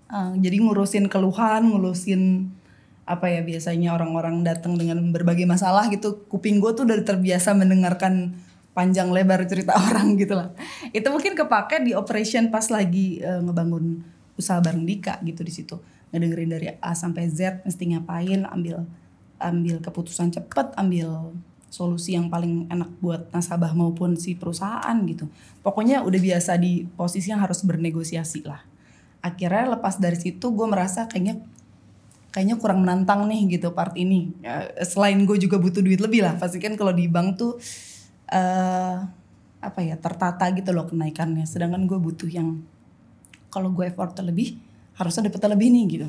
Eh, 0.06 0.32
jadi 0.38 0.56
ngurusin 0.62 1.10
keluhan, 1.10 1.66
ngurusin 1.66 2.46
apa 3.06 3.30
ya 3.30 3.42
biasanya 3.42 3.94
orang-orang 3.94 4.42
datang 4.46 4.78
dengan 4.78 5.02
berbagai 5.10 5.46
masalah 5.46 5.90
gitu. 5.90 6.26
Kuping 6.30 6.62
gue 6.62 6.70
tuh 6.74 6.86
udah 6.86 7.02
terbiasa 7.02 7.54
mendengarkan 7.58 8.34
panjang 8.76 9.08
lebar 9.08 9.48
cerita 9.48 9.72
orang 9.88 10.20
gitu 10.20 10.36
lah. 10.36 10.52
Itu 10.92 11.08
mungkin 11.08 11.32
kepake 11.32 11.80
di 11.80 11.96
operation 11.96 12.52
pas 12.52 12.68
lagi 12.68 13.24
eh, 13.24 13.40
ngebangun 13.40 14.04
usaha 14.36 14.60
bareng 14.60 14.84
Dika 14.84 15.24
gitu 15.24 15.40
di 15.40 15.52
situ. 15.52 15.76
Ngedengerin 16.12 16.50
dari 16.52 16.66
A 16.76 16.92
sampai 16.92 17.32
Z 17.32 17.64
mesti 17.64 17.96
ngapain, 17.96 18.44
ambil 18.44 18.84
ambil 19.40 19.80
keputusan 19.80 20.28
cepat, 20.36 20.76
ambil 20.76 21.32
solusi 21.72 22.12
yang 22.12 22.28
paling 22.28 22.68
enak 22.68 22.88
buat 23.00 23.32
nasabah 23.32 23.72
maupun 23.72 24.20
si 24.20 24.36
perusahaan 24.36 24.96
gitu. 25.08 25.24
Pokoknya 25.64 26.04
udah 26.04 26.20
biasa 26.20 26.60
di 26.60 26.84
posisi 26.84 27.32
yang 27.32 27.40
harus 27.40 27.64
bernegosiasi 27.64 28.44
lah 28.44 28.76
akhirnya 29.26 29.74
lepas 29.74 29.98
dari 29.98 30.14
situ 30.14 30.54
gue 30.54 30.66
merasa 30.70 31.10
kayaknya 31.10 31.42
kayaknya 32.30 32.56
kurang 32.62 32.86
menantang 32.86 33.26
nih 33.26 33.58
gitu 33.58 33.74
part 33.74 33.98
ini 33.98 34.30
Ya, 34.38 34.70
selain 34.86 35.18
gue 35.26 35.36
juga 35.40 35.58
butuh 35.58 35.82
duit 35.82 35.98
lebih 35.98 36.22
lah 36.22 36.38
pasti 36.38 36.62
kan 36.62 36.78
kalau 36.78 36.94
di 36.94 37.10
bank 37.10 37.40
tuh 37.40 37.58
eh 38.30 38.98
apa 39.66 39.80
ya 39.82 39.98
tertata 39.98 40.46
gitu 40.54 40.70
loh 40.70 40.86
kenaikannya. 40.86 41.42
Sedangkan 41.48 41.90
gue 41.90 41.98
butuh 41.98 42.30
yang 42.30 42.62
kalau 43.50 43.74
gue 43.74 43.88
effort 43.88 44.14
lebih 44.22 44.60
harusnya 44.94 45.26
dapat 45.28 45.42
lebih 45.50 45.68
nih 45.74 45.84
gitu. 45.90 46.08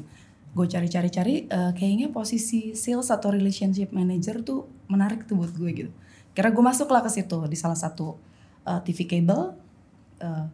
Gue 0.53 0.65
cari-cari-cari 0.69 1.49
eh, 1.49 1.71
kayaknya 1.73 2.13
posisi 2.13 2.77
sales 2.77 3.09
atau 3.09 3.33
relationship 3.33 3.89
manager 3.89 4.45
tuh 4.45 4.69
menarik 4.91 5.25
tuh 5.25 5.41
buat 5.41 5.51
gue 5.53 5.71
gitu. 5.73 5.91
Kira 6.37 6.53
gue 6.53 6.63
masuk 6.63 6.91
lah 6.93 7.01
ke 7.01 7.09
situ 7.09 7.37
di 7.49 7.57
salah 7.57 7.77
satu 7.77 8.17
eh, 8.67 8.79
TV 8.85 9.09
cable. 9.09 9.57
Eh, 10.21 10.45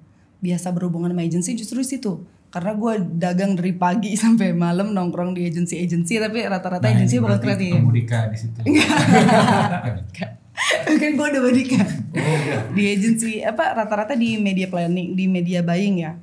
biasa 0.44 0.76
berhubungan 0.76 1.12
sama 1.16 1.24
agency 1.24 1.56
justru 1.56 1.84
di 1.84 1.88
situ. 1.88 2.24
Karena 2.54 2.78
gue 2.78 2.94
dagang 3.18 3.58
dari 3.58 3.74
pagi 3.74 4.14
sampai 4.24 4.54
malam 4.54 4.94
nongkrong 4.94 5.36
di 5.36 5.50
agency-agency 5.50 6.22
tapi 6.22 6.46
rata-rata 6.46 6.88
Nah, 6.88 6.94
agency 6.96 7.20
bakal 7.20 7.40
kreatif. 7.42 7.74
Kamu 7.74 7.92
di 7.92 8.38
situ. 8.38 8.60
kan 11.02 11.12
gue 11.16 11.28
udah 11.34 11.42
badika 11.44 11.82
di 12.74 12.84
agency 12.90 13.42
apa 13.44 13.74
rata-rata 13.74 14.14
di 14.14 14.38
media 14.40 14.68
planning 14.70 15.14
di 15.14 15.26
media 15.28 15.60
buying 15.66 16.04
ya. 16.04 16.16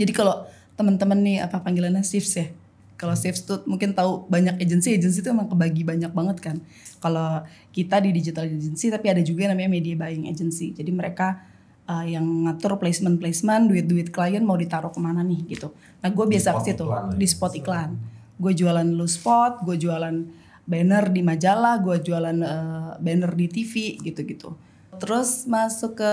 Jadi 0.00 0.12
kalau 0.16 0.48
teman-teman 0.80 1.18
nih 1.20 1.36
apa 1.44 1.60
panggilannya 1.60 2.00
shifts 2.00 2.36
ya? 2.36 2.48
Kalau 2.96 3.16
shifts 3.16 3.48
tuh 3.48 3.64
mungkin 3.64 3.96
tahu 3.96 4.28
banyak 4.28 4.60
agency 4.60 4.96
agency 4.96 5.24
itu 5.24 5.32
emang 5.32 5.48
kebagi 5.48 5.84
banyak 5.84 6.12
banget 6.12 6.36
kan. 6.40 6.56
Kalau 7.00 7.44
kita 7.72 8.00
di 8.00 8.12
digital 8.12 8.48
agency 8.48 8.92
tapi 8.92 9.08
ada 9.08 9.20
juga 9.24 9.48
yang 9.48 9.56
namanya 9.56 9.72
media 9.72 9.96
buying 9.96 10.28
agency. 10.28 10.72
Jadi 10.76 10.92
mereka 10.92 11.40
uh, 11.88 12.04
yang 12.04 12.24
ngatur 12.48 12.76
placement 12.76 13.16
placement 13.16 13.68
duit 13.72 13.88
duit 13.88 14.08
klien 14.12 14.44
mau 14.44 14.56
ditaruh 14.56 14.92
ke 14.92 15.00
mana 15.00 15.24
nih 15.24 15.40
gitu. 15.48 15.72
Nah 16.00 16.08
gue 16.12 16.26
biasa 16.28 16.56
ke 16.60 16.72
situ 16.72 16.84
ya. 16.86 17.08
di 17.12 17.26
spot 17.28 17.52
iklan. 17.56 17.96
Gue 18.40 18.52
jualan 18.56 18.84
lu 18.84 19.04
spot 19.08 19.64
gue 19.64 19.76
jualan 19.80 20.39
banner 20.70 21.10
di 21.10 21.20
majalah 21.26 21.82
gue 21.82 21.98
jualan 21.98 22.38
eh, 22.38 22.90
banner 23.02 23.34
di 23.34 23.46
TV 23.50 23.98
gitu-gitu. 23.98 24.54
Terus 25.02 25.50
masuk 25.50 25.98
ke 25.98 26.12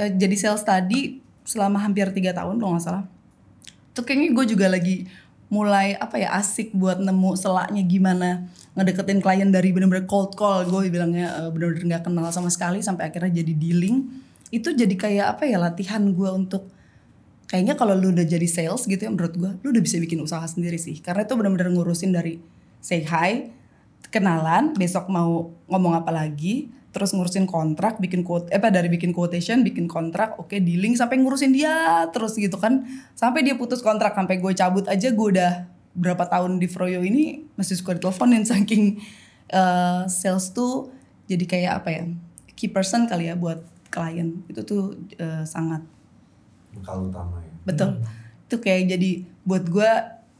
eh, 0.00 0.08
jadi 0.16 0.36
sales 0.40 0.64
tadi 0.64 1.20
selama 1.44 1.84
hampir 1.84 2.08
tiga 2.16 2.32
tahun 2.32 2.56
kalau 2.56 2.80
nggak 2.80 2.84
salah. 2.88 3.04
Tuh 3.92 4.00
kayaknya 4.08 4.32
gue 4.32 4.44
juga 4.56 4.72
lagi 4.72 5.04
mulai 5.52 5.92
apa 6.00 6.16
ya 6.16 6.32
asik 6.40 6.72
buat 6.72 6.96
nemu 6.96 7.36
selaknya 7.36 7.84
gimana 7.84 8.48
ngedeketin 8.72 9.20
klien 9.20 9.52
dari 9.52 9.68
bener-bener 9.76 10.08
cold 10.08 10.32
call. 10.32 10.64
Gue 10.64 10.88
bilangnya 10.88 11.44
eh, 11.44 11.50
bener-bener 11.52 12.00
nggak 12.00 12.08
kenal 12.08 12.32
sama 12.32 12.48
sekali 12.48 12.80
sampai 12.80 13.12
akhirnya 13.12 13.44
jadi 13.44 13.52
dealing. 13.52 14.08
Itu 14.48 14.72
jadi 14.72 14.96
kayak 14.96 15.26
apa 15.36 15.44
ya 15.44 15.60
latihan 15.60 16.00
gue 16.16 16.30
untuk 16.32 16.72
kayaknya 17.44 17.76
kalau 17.76 17.92
lu 17.92 18.16
udah 18.16 18.24
jadi 18.24 18.48
sales 18.48 18.88
gitu 18.88 19.04
ya 19.04 19.12
menurut 19.12 19.36
gue 19.36 19.50
lu 19.60 19.76
udah 19.76 19.82
bisa 19.84 20.00
bikin 20.00 20.24
usaha 20.24 20.48
sendiri 20.48 20.80
sih. 20.80 20.96
Karena 21.04 21.28
itu 21.28 21.36
benar-benar 21.36 21.68
ngurusin 21.68 22.16
dari 22.16 22.40
say 22.80 23.04
hi 23.04 23.61
kenalan 24.10 24.74
besok 24.74 25.06
mau 25.06 25.52
ngomong 25.70 26.02
apa 26.02 26.10
lagi 26.10 26.72
terus 26.92 27.16
ngurusin 27.16 27.48
kontrak 27.48 27.96
bikin 27.96 28.20
quote 28.20 28.52
eh 28.52 28.60
apa 28.60 28.68
dari 28.68 28.92
bikin 28.92 29.16
quotation 29.16 29.64
bikin 29.64 29.88
kontrak 29.88 30.36
oke 30.36 30.52
dealing 30.52 30.92
sampai 30.92 31.16
ngurusin 31.24 31.56
dia 31.56 32.04
terus 32.12 32.36
gitu 32.36 32.60
kan. 32.60 32.84
Sampai 33.16 33.40
dia 33.42 33.56
putus 33.56 33.80
kontrak 33.80 34.12
sampai 34.12 34.36
gue 34.36 34.52
cabut 34.52 34.84
aja 34.84 35.08
gue 35.08 35.28
udah 35.32 35.72
berapa 35.96 36.28
tahun 36.28 36.60
di 36.60 36.68
Froyo 36.68 37.00
ini 37.00 37.48
masih 37.56 37.80
suka 37.80 37.96
diteleponin 37.96 38.44
saking 38.52 39.00
uh, 39.52 40.04
sales 40.04 40.52
tuh 40.52 40.92
jadi 41.28 41.44
kayak 41.48 41.72
apa 41.84 41.88
ya 41.88 42.02
key 42.52 42.68
person 42.68 43.08
kali 43.08 43.32
ya 43.32 43.34
buat 43.40 43.64
klien. 43.88 44.44
Itu 44.44 44.60
tuh 44.68 44.82
uh, 45.16 45.48
sangat. 45.48 45.80
Bekal 46.76 47.08
utama 47.08 47.40
ya. 47.40 47.52
betul. 47.64 48.04
Itu 48.52 48.60
kayak 48.60 48.92
jadi 48.92 49.24
buat 49.48 49.64
gue 49.64 49.90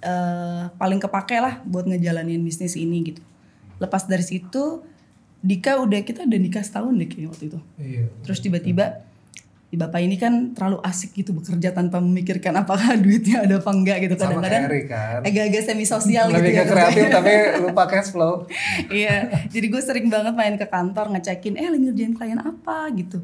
uh, 0.05 0.69
paling 0.77 1.01
kepake 1.01 1.41
lah 1.41 1.65
buat 1.65 1.89
ngejalanin 1.89 2.45
bisnis 2.45 2.77
ini 2.77 3.09
gitu 3.09 3.25
lepas 3.83 4.07
dari 4.07 4.23
situ 4.23 4.87
Dika 5.39 5.75
udah 5.77 6.01
kita 6.01 6.23
udah 6.23 6.39
nikah 6.39 6.63
setahun 6.63 6.95
deh 6.95 7.05
kayaknya 7.05 7.29
waktu 7.29 7.45
itu 7.49 7.59
Iya. 7.77 8.05
terus 8.23 8.39
tiba-tiba 8.39 9.03
di 9.67 9.75
bapak 9.75 10.01
ini 10.01 10.15
kan 10.15 10.53
terlalu 10.53 10.79
asik 10.83 11.17
gitu 11.17 11.33
bekerja 11.33 11.73
tanpa 11.73 11.97
memikirkan 11.99 12.53
apakah 12.55 12.93
duitnya 13.03 13.43
ada 13.43 13.57
apa 13.57 13.71
enggak 13.71 13.99
gitu 14.03 14.15
Sama 14.15 14.39
kadang-kadang 14.39 14.63
kan. 14.85 15.21
agak-agak 15.25 15.63
semi 15.65 15.83
sosial 15.83 16.29
gitu 16.29 16.39
Lebih 16.39 16.53
ya 16.53 16.63
ke 16.63 16.71
kreatif 16.71 17.05
tapi 17.17 17.33
lupa 17.59 17.83
cash 17.87 18.11
flow. 18.11 18.45
iya 18.93 19.17
jadi 19.49 19.67
gue 19.67 19.81
sering 19.81 20.07
banget 20.07 20.33
main 20.33 20.55
ke 20.55 20.65
kantor 20.65 21.11
ngecekin 21.11 21.57
eh 21.57 21.67
lagi 21.67 21.83
ngerjain 21.83 22.13
klien 22.13 22.39
apa 22.39 22.93
gitu 22.93 23.19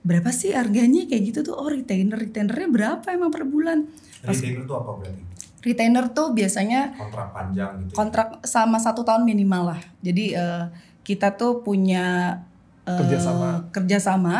berapa 0.00 0.28
sih 0.28 0.52
harganya 0.52 1.08
kayak 1.08 1.22
gitu 1.26 1.40
tuh 1.42 1.56
oh 1.56 1.66
retainer 1.66 2.14
retainernya 2.14 2.68
berapa 2.68 3.06
emang 3.08 3.32
per 3.32 3.42
bulan 3.42 3.88
Retainer 4.20 4.62
itu 4.62 4.72
apa 4.72 4.90
berarti? 4.94 5.20
Retainer 5.64 6.12
tuh 6.12 6.36
biasanya 6.36 6.92
Kontrak 6.92 7.32
panjang 7.32 7.72
gitu. 7.82 7.92
ya? 7.92 7.96
kontrak 7.96 8.28
sama 8.44 8.76
satu 8.76 9.00
tahun 9.02 9.24
minimal 9.24 9.74
lah 9.74 9.80
jadi 10.04 10.24
eh, 10.36 10.64
kita 11.02 11.34
tuh 11.40 11.64
punya 11.64 12.38
eh, 12.84 13.00
Kerjasama. 13.00 13.72
kerjasama 13.72 14.36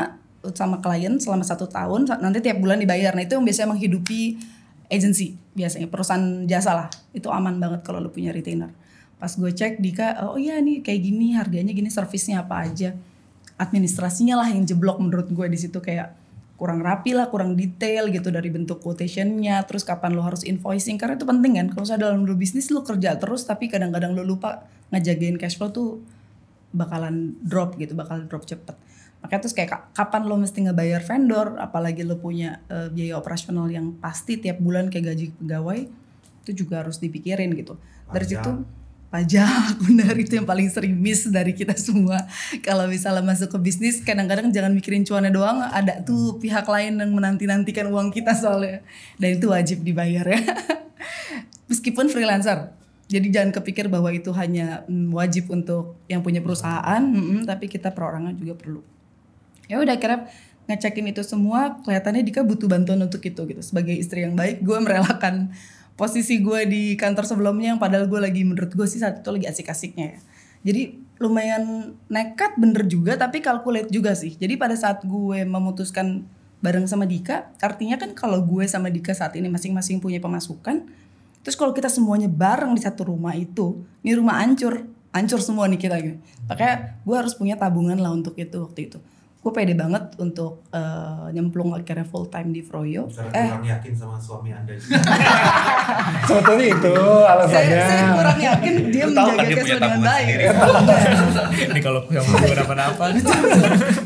sama 0.53 0.85
klien 0.85 1.17
selama 1.17 1.41
satu 1.41 1.65
tahun 1.65 2.05
nanti 2.21 2.45
tiap 2.45 2.61
bulan 2.61 2.77
dibayar 2.77 3.17
nah 3.17 3.25
itu 3.25 3.33
yang 3.41 3.49
biasanya 3.49 3.73
menghidupi 3.73 4.37
agency 4.93 5.41
biasanya 5.57 5.89
perusahaan 5.89 6.45
jasa 6.45 6.77
lah 6.77 6.89
itu 7.17 7.33
aman 7.33 7.57
banget 7.57 7.81
kalau 7.81 8.05
lu 8.05 8.13
punya 8.13 8.29
retainer 8.29 8.69
pas 9.17 9.33
gue 9.33 9.49
cek 9.49 9.81
Dika 9.81 10.21
oh 10.29 10.37
iya 10.37 10.61
nih 10.61 10.85
kayak 10.85 11.01
gini 11.01 11.33
harganya 11.33 11.73
gini 11.73 11.89
servisnya 11.89 12.45
apa 12.45 12.69
aja 12.69 12.93
administrasinya 13.57 14.37
lah 14.45 14.53
yang 14.53 14.69
jeblok 14.69 15.01
menurut 15.01 15.33
gue 15.33 15.47
di 15.49 15.57
situ 15.57 15.81
kayak 15.81 16.13
kurang 16.55 16.87
rapi 16.87 17.19
lah 17.19 17.27
kurang 17.35 17.59
detail 17.59 18.07
gitu 18.15 18.31
dari 18.31 18.47
bentuk 18.47 18.79
quotationnya 18.79 19.67
terus 19.67 19.83
kapan 19.83 20.15
lo 20.15 20.23
harus 20.23 20.47
invoicing 20.47 20.95
karena 20.95 21.19
itu 21.19 21.27
penting 21.27 21.53
kan. 21.59 21.67
Kalau 21.75 21.83
misalnya 21.83 22.03
dalam 22.11 22.23
dulu 22.23 22.37
bisnis 22.39 22.71
lo 22.71 22.87
kerja 22.87 23.19
terus 23.19 23.43
tapi 23.43 23.67
kadang-kadang 23.67 24.15
lo 24.15 24.23
lupa 24.23 24.67
ngejagain 24.95 25.35
cash 25.35 25.59
flow 25.59 25.75
tuh 25.75 25.89
bakalan 26.71 27.35
drop 27.43 27.75
gitu 27.79 27.99
bakal 27.99 28.23
drop 28.31 28.47
cepet. 28.47 28.79
Makanya 29.23 29.41
terus 29.41 29.55
kayak 29.57 29.71
ka- 29.73 29.85
kapan 29.97 30.23
lo 30.31 30.39
mesti 30.39 30.59
ngebayar 30.69 31.03
vendor 31.03 31.59
apalagi 31.59 32.07
lo 32.07 32.23
punya 32.23 32.63
eh, 32.71 32.87
biaya 32.93 33.19
operasional 33.19 33.67
yang 33.67 33.99
pasti 33.99 34.39
tiap 34.39 34.63
bulan 34.63 34.95
kayak 34.95 35.15
gaji 35.15 35.27
pegawai 35.35 35.81
itu 36.45 36.51
juga 36.55 36.87
harus 36.87 37.03
dipikirin 37.03 37.51
gitu. 37.57 37.75
Dari 38.15 38.27
situ 38.31 38.51
pajak 39.15 39.79
benar 39.87 40.11
itu 40.19 40.35
yang 40.35 40.43
paling 40.43 40.67
sering 40.67 40.99
miss 40.99 41.31
dari 41.31 41.55
kita 41.55 41.79
semua. 41.79 42.27
Kalau 42.67 42.91
misalnya 42.91 43.23
masuk 43.23 43.55
ke 43.55 43.59
bisnis 43.63 44.03
kadang-kadang 44.03 44.51
jangan 44.51 44.75
mikirin 44.75 45.07
cuannya 45.07 45.31
doang 45.31 45.63
ada 45.63 46.03
tuh 46.03 46.43
pihak 46.43 46.67
lain 46.67 46.99
yang 46.99 47.15
menanti-nantikan 47.15 47.87
uang 47.95 48.11
kita 48.11 48.35
soalnya. 48.35 48.83
Dan 49.23 49.39
itu 49.39 49.47
wajib 49.47 49.87
dibayar 49.87 50.27
ya. 50.27 50.43
Meskipun 51.71 52.11
freelancer 52.11 52.75
jadi 53.07 53.31
jangan 53.31 53.51
kepikir 53.55 53.87
bahwa 53.87 54.11
itu 54.11 54.35
hanya 54.35 54.83
mm, 54.91 55.15
wajib 55.15 55.53
untuk 55.53 56.01
yang 56.11 56.25
punya 56.25 56.43
perusahaan 56.43 56.99
mm-mm, 56.99 57.47
tapi 57.47 57.71
kita 57.71 57.95
perorangan 57.95 58.35
juga 58.35 58.59
perlu. 58.59 58.83
Ya 59.71 59.79
udah 59.79 59.95
akhirnya 59.95 60.27
ngecekin 60.65 61.13
itu 61.13 61.21
semua 61.21 61.79
kelihatannya 61.85 62.25
Dika 62.25 62.41
butuh 62.43 62.67
bantuan 62.67 62.99
untuk 63.05 63.21
itu 63.23 63.39
gitu. 63.45 63.63
Sebagai 63.63 63.95
istri 63.95 64.25
yang 64.25 64.35
baik 64.35 64.65
gue 64.65 64.79
merelakan 64.81 65.53
posisi 65.95 66.43
gue 66.43 66.67
di 66.67 66.83
kantor 66.99 67.25
sebelumnya 67.27 67.75
yang 67.75 67.81
padahal 67.81 68.11
gue 68.11 68.19
lagi 68.19 68.43
menurut 68.43 68.71
gue 68.75 68.87
sih 68.87 68.99
saat 68.99 69.23
itu 69.23 69.31
lagi 69.31 69.47
asik-asiknya 69.47 70.19
ya. 70.19 70.21
Jadi 70.65 70.83
lumayan 71.21 71.95
nekat 72.11 72.57
bener 72.59 72.89
juga 72.89 73.15
tapi 73.15 73.39
calculate 73.39 73.91
juga 73.91 74.19
sih. 74.19 74.35
Jadi 74.35 74.59
pada 74.59 74.75
saat 74.75 75.07
gue 75.07 75.47
memutuskan 75.47 76.27
bareng 76.65 76.89
sama 76.89 77.05
Dika 77.05 77.53
artinya 77.61 78.01
kan 78.01 78.17
kalau 78.17 78.41
gue 78.41 78.65
sama 78.65 78.89
Dika 78.89 79.13
saat 79.13 79.37
ini 79.37 79.53
masing-masing 79.53 80.01
punya 80.01 80.17
pemasukan 80.17 80.89
terus 81.45 81.61
kalau 81.61 81.77
kita 81.77 81.93
semuanya 81.93 82.25
bareng 82.25 82.73
di 82.73 82.81
satu 82.81 83.13
rumah 83.13 83.37
itu 83.37 83.85
ini 84.01 84.17
rumah 84.17 84.41
hancur 84.41 84.89
hancur 85.13 85.45
semua 85.45 85.69
nih 85.69 85.77
kita 85.77 85.97
gitu. 86.01 86.17
Makanya 86.49 86.97
gue 87.05 87.17
harus 87.21 87.37
punya 87.37 87.61
tabungan 87.61 88.01
lah 88.01 88.17
untuk 88.17 88.33
itu 88.41 88.65
waktu 88.65 88.89
itu 88.89 88.99
gue 89.45 89.53
pede 89.53 89.77
banget 89.77 90.17
untuk 90.17 90.65
eh, 90.73 91.29
nyemplung 91.37 91.77
akhirnya 91.77 92.09
full 92.09 92.33
time 92.33 92.49
di 92.49 92.65
Froyo 92.65 93.05
Karena 93.13 93.29
eh 93.37 93.49
kurang 93.53 93.67
yakin 93.69 93.93
sama 93.93 94.17
suami 94.17 94.57
anda 94.57 94.73
juga. 94.73 95.05
Sebetulnya 96.33 96.67
itu 96.73 96.95
saya, 96.97 97.33
alasannya. 97.37 97.81
saya 97.85 98.05
kurang 98.17 98.41
yakin 98.41 98.73
dia 98.89 99.05
menjaga 99.05 99.37
kan 99.37 99.45
dia 99.45 99.53
cash 99.53 99.61
punya 99.61 99.77
flow 99.77 99.85
dengan 99.85 100.01
baik 100.01 100.25
sendiri. 100.25 100.45
Ini 101.77 101.81
kalau 101.85 102.01
yang 102.09 102.25
mau 102.25 102.41
kenapa-napa. 102.41 103.05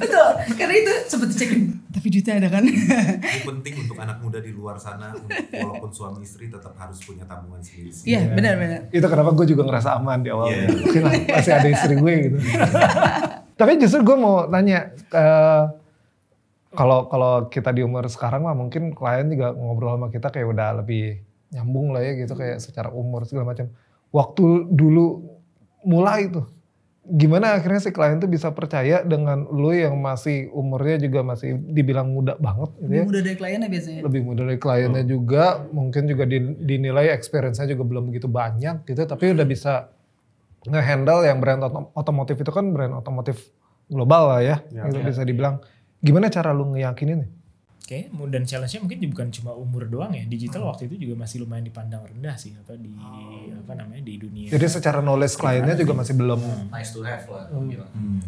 betul 0.02 0.28
karena 0.58 0.74
itu 0.74 0.92
seperti 1.06 1.34
cekin 1.38 1.60
tapi 1.88 2.06
duitnya 2.10 2.34
ada 2.42 2.48
kan 2.50 2.62
Ini 2.66 3.40
penting 3.46 3.74
untuk 3.86 3.96
anak 3.98 4.18
muda 4.18 4.38
di 4.42 4.50
luar 4.50 4.74
sana, 4.74 5.14
walaupun 5.54 5.90
suami 5.94 6.26
istri 6.26 6.50
tetap 6.50 6.74
harus 6.74 6.98
punya 7.06 7.22
tabungan 7.30 7.62
sendiri. 7.62 7.94
iya 8.02 8.26
benar-benar 8.26 8.90
itu 8.90 9.06
kenapa 9.06 9.30
gue 9.38 9.46
juga 9.54 9.62
ngerasa 9.70 10.02
aman 10.02 10.18
di 10.18 10.30
awal. 10.34 10.50
Iya. 10.50 10.66
Oke 10.82 10.98
lah, 10.98 11.14
masih 11.14 11.52
ada 11.54 11.68
istri 11.70 11.94
gue 11.94 12.14
gitu. 12.26 12.38
Tapi 13.58 13.72
justru 13.82 14.06
gue 14.06 14.16
mau 14.16 14.46
nanya 14.46 14.94
eh, 14.94 15.64
kalau 16.70 17.10
kalau 17.10 17.50
kita 17.50 17.74
di 17.74 17.82
umur 17.82 18.06
sekarang 18.06 18.46
mah 18.46 18.54
mungkin 18.54 18.94
klien 18.94 19.26
juga 19.26 19.50
ngobrol 19.50 19.98
sama 19.98 20.08
kita 20.14 20.30
kayak 20.30 20.46
udah 20.54 20.68
lebih 20.84 21.18
nyambung 21.50 21.90
lah 21.90 22.04
ya 22.06 22.12
gitu 22.22 22.38
kayak 22.38 22.62
secara 22.62 22.94
umur 22.94 23.26
segala 23.26 23.50
macam. 23.50 23.66
Waktu 24.14 24.70
dulu 24.70 25.26
mulai 25.82 26.30
tuh 26.30 26.46
gimana 27.08 27.56
akhirnya 27.56 27.80
si 27.80 27.90
klien 27.90 28.20
tuh 28.20 28.28
bisa 28.28 28.52
percaya 28.52 29.00
dengan 29.00 29.48
lu 29.48 29.72
yang 29.72 29.96
masih 29.96 30.52
umurnya 30.52 31.00
juga 31.00 31.24
masih 31.24 31.56
dibilang 31.56 32.12
muda 32.12 32.36
banget 32.36 32.68
gitu 32.84 32.84
ya? 32.84 33.00
lebih 33.00 33.08
mudah 33.08 33.22
dari 33.24 33.36
kliennya 33.40 33.68
biasanya? 33.72 34.00
Lebih 34.04 34.20
mudah 34.28 34.44
dari 34.44 34.60
kliennya 34.60 35.04
juga 35.08 35.44
mungkin 35.72 36.02
juga 36.04 36.24
di- 36.28 36.58
dinilai 36.60 37.08
experience-nya 37.16 37.72
juga 37.72 37.82
belum 37.88 38.12
begitu 38.12 38.28
banyak 38.28 38.84
gitu 38.84 39.02
tapi 39.08 39.32
udah 39.32 39.46
bisa 39.48 39.88
ngehandle 40.64 41.22
yang 41.22 41.38
brand 41.38 41.62
otom- 41.62 41.90
otomotif 41.92 42.34
itu 42.34 42.48
kan 42.48 42.66
brand 42.68 42.90
otomotif 42.92 43.52
global 43.86 44.28
lah 44.28 44.40
ya, 44.40 44.56
Ya. 44.68 44.84
gitu 44.84 45.00
bisa 45.00 45.22
dibilang 45.22 45.62
gimana 45.98 46.26
cara 46.26 46.50
lu 46.50 46.66
ngeyakinin 46.68 47.18
nih? 47.20 47.30
Oke, 47.78 48.04
dan 48.28 48.44
challenge-nya 48.44 48.84
mungkin 48.84 49.00
bukan 49.08 49.28
cuma 49.32 49.56
umur 49.56 49.88
doang 49.88 50.12
ya. 50.12 50.20
Digital 50.22 50.60
waktu 50.62 50.92
itu 50.92 51.08
juga 51.08 51.24
masih 51.24 51.40
lumayan 51.40 51.64
dipandang 51.64 52.04
rendah 52.04 52.36
sih 52.36 52.52
apa 52.52 52.76
di 52.76 52.92
apa 53.48 53.72
namanya 53.72 54.04
di 54.04 54.20
dunia. 54.20 54.52
Jadi 54.52 54.66
secara 54.68 55.00
knowledge 55.00 55.40
kliennya 55.40 55.72
juga 55.72 55.96
masih 55.96 56.12
belum 56.12 56.36
Nice 56.68 56.92
to 56.92 57.00
have 57.00 57.24
lah. 57.24 57.48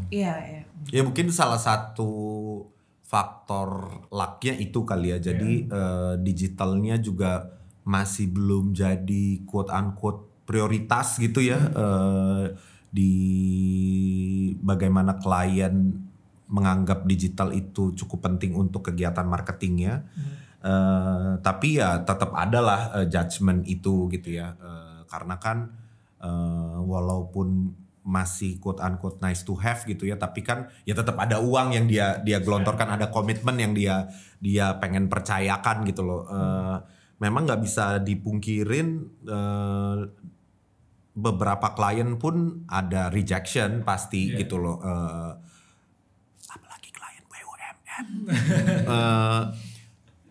iya 0.08 0.32
iya 0.40 0.60
Ya 0.88 1.04
mungkin 1.04 1.28
salah 1.28 1.60
satu 1.60 2.08
faktor 3.04 3.68
lucknya 4.08 4.54
itu 4.56 4.80
kali 4.82 5.12
ya. 5.12 5.18
Jadi 5.20 5.66
eh, 5.66 6.14
digitalnya 6.16 6.96
juga 6.96 7.52
masih 7.82 8.30
belum 8.30 8.72
jadi 8.72 9.44
quote 9.44 9.68
unquote 9.68 10.29
prioritas 10.50 11.14
gitu 11.22 11.38
ya 11.38 11.62
eh, 11.70 12.44
di 12.90 13.14
bagaimana 14.58 15.22
klien 15.22 15.94
menganggap 16.50 17.06
digital 17.06 17.54
itu 17.54 17.94
cukup 17.94 18.26
penting 18.26 18.58
untuk 18.58 18.90
kegiatan 18.90 19.22
marketingnya. 19.22 20.02
Eh, 20.60 21.32
tapi 21.38 21.78
ya 21.78 22.02
tetap 22.02 22.34
adalah 22.34 22.90
eh, 22.98 23.06
judgement 23.06 23.62
itu 23.70 24.10
gitu 24.10 24.34
ya. 24.34 24.58
Eh, 24.58 25.06
karena 25.06 25.38
kan 25.38 25.70
eh, 26.18 26.78
walaupun 26.82 27.78
masih 28.00 28.58
quote 28.58 28.82
unquote 28.82 29.22
nice 29.22 29.44
to 29.44 29.52
have 29.60 29.84
gitu 29.84 30.08
ya 30.08 30.16
tapi 30.16 30.40
kan 30.40 30.66
ya 30.88 30.96
tetap 30.96 31.20
ada 31.20 31.36
uang 31.36 31.76
yang 31.76 31.84
dia 31.84 32.16
dia 32.24 32.40
gelontorkan 32.40 32.96
ada 32.96 33.12
komitmen 33.12 33.60
yang 33.60 33.76
dia 33.76 34.08
dia 34.40 34.72
pengen 34.80 35.06
percayakan 35.06 35.84
gitu 35.86 36.02
loh 36.02 36.24
Eh, 36.26 36.76
memang 37.20 37.44
nggak 37.44 37.60
bisa 37.60 38.00
dipungkirin 38.00 38.88
eh, 39.28 39.96
beberapa 41.20 41.76
klien 41.76 42.16
pun 42.16 42.64
ada 42.66 43.12
rejection 43.12 43.84
pasti 43.84 44.32
gitu 44.34 44.56
loh 44.56 44.80
Eh, 44.80 45.32
apalagi 46.48 46.88
klien 46.90 47.24
BUMN 47.28 47.76
Eh, 48.90 49.42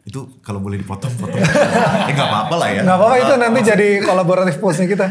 itu 0.09 0.25
kalau 0.41 0.57
boleh 0.57 0.81
dipotong-potong 0.81 1.37
eh 1.37 2.13
nggak 2.17 2.29
apa-apa 2.33 2.55
lah 2.57 2.69
ya 2.73 2.81
nggak 2.81 2.97
apa-apa 2.97 3.15
itu 3.21 3.33
nanti 3.37 3.59
jadi 3.61 3.87
kolaboratif 4.01 4.57
postnya 4.57 4.89
kita. 4.89 5.05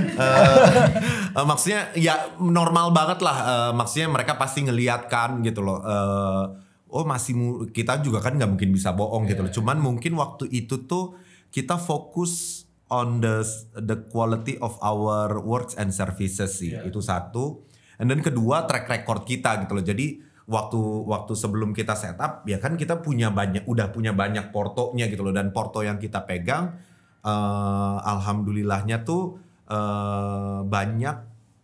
Eh, 1.38 1.44
maksudnya 1.46 1.94
ya 1.94 2.34
normal 2.42 2.90
banget 2.90 3.22
lah. 3.22 3.36
Eh, 3.46 3.72
maksudnya 3.78 4.10
mereka 4.10 4.34
pasti 4.34 4.66
ngeliat 4.66 5.06
kan 5.06 5.38
gitu 5.46 5.62
loh. 5.62 5.78
Eh, 5.86 6.44
oh 6.90 7.04
masih 7.06 7.68
kita 7.70 8.02
juga 8.02 8.18
kan 8.18 8.34
nggak 8.34 8.50
mungkin 8.58 8.74
bisa 8.74 8.90
bohong 8.90 9.30
gitu 9.30 9.46
loh. 9.46 9.52
Cuman 9.54 9.78
mungkin 9.78 10.18
waktu 10.18 10.50
itu 10.50 10.82
tuh 10.90 11.14
kita 11.54 11.78
fokus 11.78 12.58
on 12.88 13.20
the 13.20 13.44
the 13.77 13.96
quality 14.09 14.57
of 14.61 14.77
our 14.81 15.40
works 15.40 15.77
and 15.77 15.92
services 15.92 16.61
sih. 16.61 16.72
Itu 16.85 17.05
satu. 17.05 17.64
And 17.98 18.09
then 18.09 18.22
kedua 18.22 18.64
track 18.64 18.88
record 18.88 19.27
kita 19.27 19.66
gitu 19.66 19.77
loh. 19.77 19.85
Jadi 19.85 20.07
waktu 20.48 20.81
waktu 21.05 21.33
sebelum 21.37 21.77
kita 21.77 21.92
setup 21.92 22.48
ya 22.48 22.57
kan 22.57 22.81
kita 22.81 23.05
punya 23.05 23.29
banyak 23.29 23.68
udah 23.68 23.92
punya 23.92 24.16
banyak 24.16 24.48
portonya 24.48 25.05
gitu 25.12 25.20
loh 25.20 25.37
dan 25.37 25.53
porto 25.53 25.85
yang 25.85 26.01
kita 26.01 26.24
pegang 26.24 26.72
eh, 27.20 27.96
alhamdulillahnya 28.01 29.05
tuh 29.05 29.37
eh, 29.68 30.61
banyak 30.64 31.16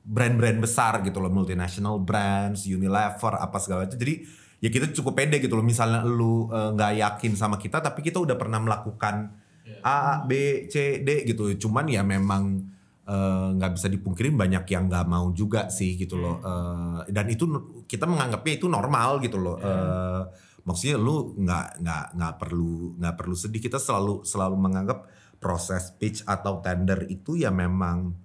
brand-brand 0.05 0.61
besar 0.61 1.01
gitu 1.01 1.17
loh 1.25 1.33
multinational 1.33 1.97
brands 1.97 2.69
Unilever 2.69 3.41
apa 3.41 3.57
segala 3.57 3.89
macam 3.89 3.97
jadi 3.97 4.21
ya 4.61 4.69
kita 4.69 4.93
cukup 4.93 5.17
pede 5.17 5.41
gitu 5.41 5.57
loh 5.57 5.65
misalnya 5.65 6.05
lu 6.05 6.53
eh, 6.53 6.77
nggak 6.77 6.93
yakin 7.01 7.33
sama 7.41 7.57
kita 7.57 7.81
tapi 7.81 8.05
kita 8.05 8.21
udah 8.21 8.37
pernah 8.37 8.61
melakukan 8.61 9.33
A 9.85 10.25
B 10.25 10.65
C 10.73 11.05
D 11.05 11.29
gitu. 11.29 11.53
Cuman 11.61 11.85
ya 11.93 12.01
memang 12.01 12.73
eh, 13.05 13.49
nggak 13.53 13.77
bisa 13.77 13.93
dipungkirin 13.93 14.33
banyak 14.33 14.65
yang 14.73 14.89
nggak 14.89 15.05
mau 15.05 15.29
juga 15.37 15.69
sih 15.69 16.01
gitu 16.01 16.17
loh. 16.17 16.41
Eh, 16.41 17.13
dan 17.13 17.29
itu 17.29 17.45
kita 17.85 18.09
menganggapnya 18.09 18.55
itu 18.57 18.67
normal 18.67 19.21
gitu 19.21 19.37
loh. 19.37 19.61
Eh, 19.61 20.23
maksudnya 20.65 20.97
lu 20.97 21.37
nggak 21.37 21.85
nggak 21.85 22.05
nggak 22.17 22.35
perlu 22.41 22.97
nggak 22.97 23.15
perlu 23.21 23.37
sedih. 23.37 23.61
Kita 23.61 23.77
selalu 23.77 24.25
selalu 24.25 24.57
menganggap 24.57 25.05
proses 25.37 25.93
pitch 26.01 26.25
atau 26.25 26.65
tender 26.65 27.05
itu 27.13 27.37
ya 27.37 27.53
memang 27.53 28.17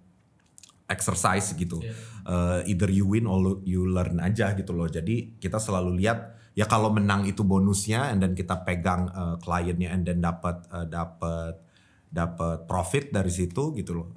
exercise 0.88 1.60
gitu. 1.60 1.84
Eh, 2.24 2.72
either 2.72 2.88
you 2.88 3.04
win 3.04 3.28
or 3.28 3.60
you 3.68 3.84
learn 3.84 4.24
aja 4.24 4.56
gitu 4.56 4.72
loh. 4.72 4.88
Jadi 4.88 5.36
kita 5.44 5.60
selalu 5.60 6.00
lihat 6.00 6.39
ya 6.60 6.68
kalau 6.68 6.92
menang 6.92 7.24
itu 7.24 7.48
bonusnya 7.48 8.12
and 8.12 8.20
then 8.20 8.36
kita 8.36 8.68
pegang 8.68 9.08
eh, 9.08 9.36
kliennya 9.40 9.96
and 9.96 10.04
then 10.04 10.20
dapat 10.20 10.60
eh, 10.68 10.88
dapat 10.92 11.56
dapat 12.10 12.66
profit 12.66 13.14
dari 13.14 13.30
situ 13.30 13.70
gitu 13.78 13.94
loh. 13.94 14.08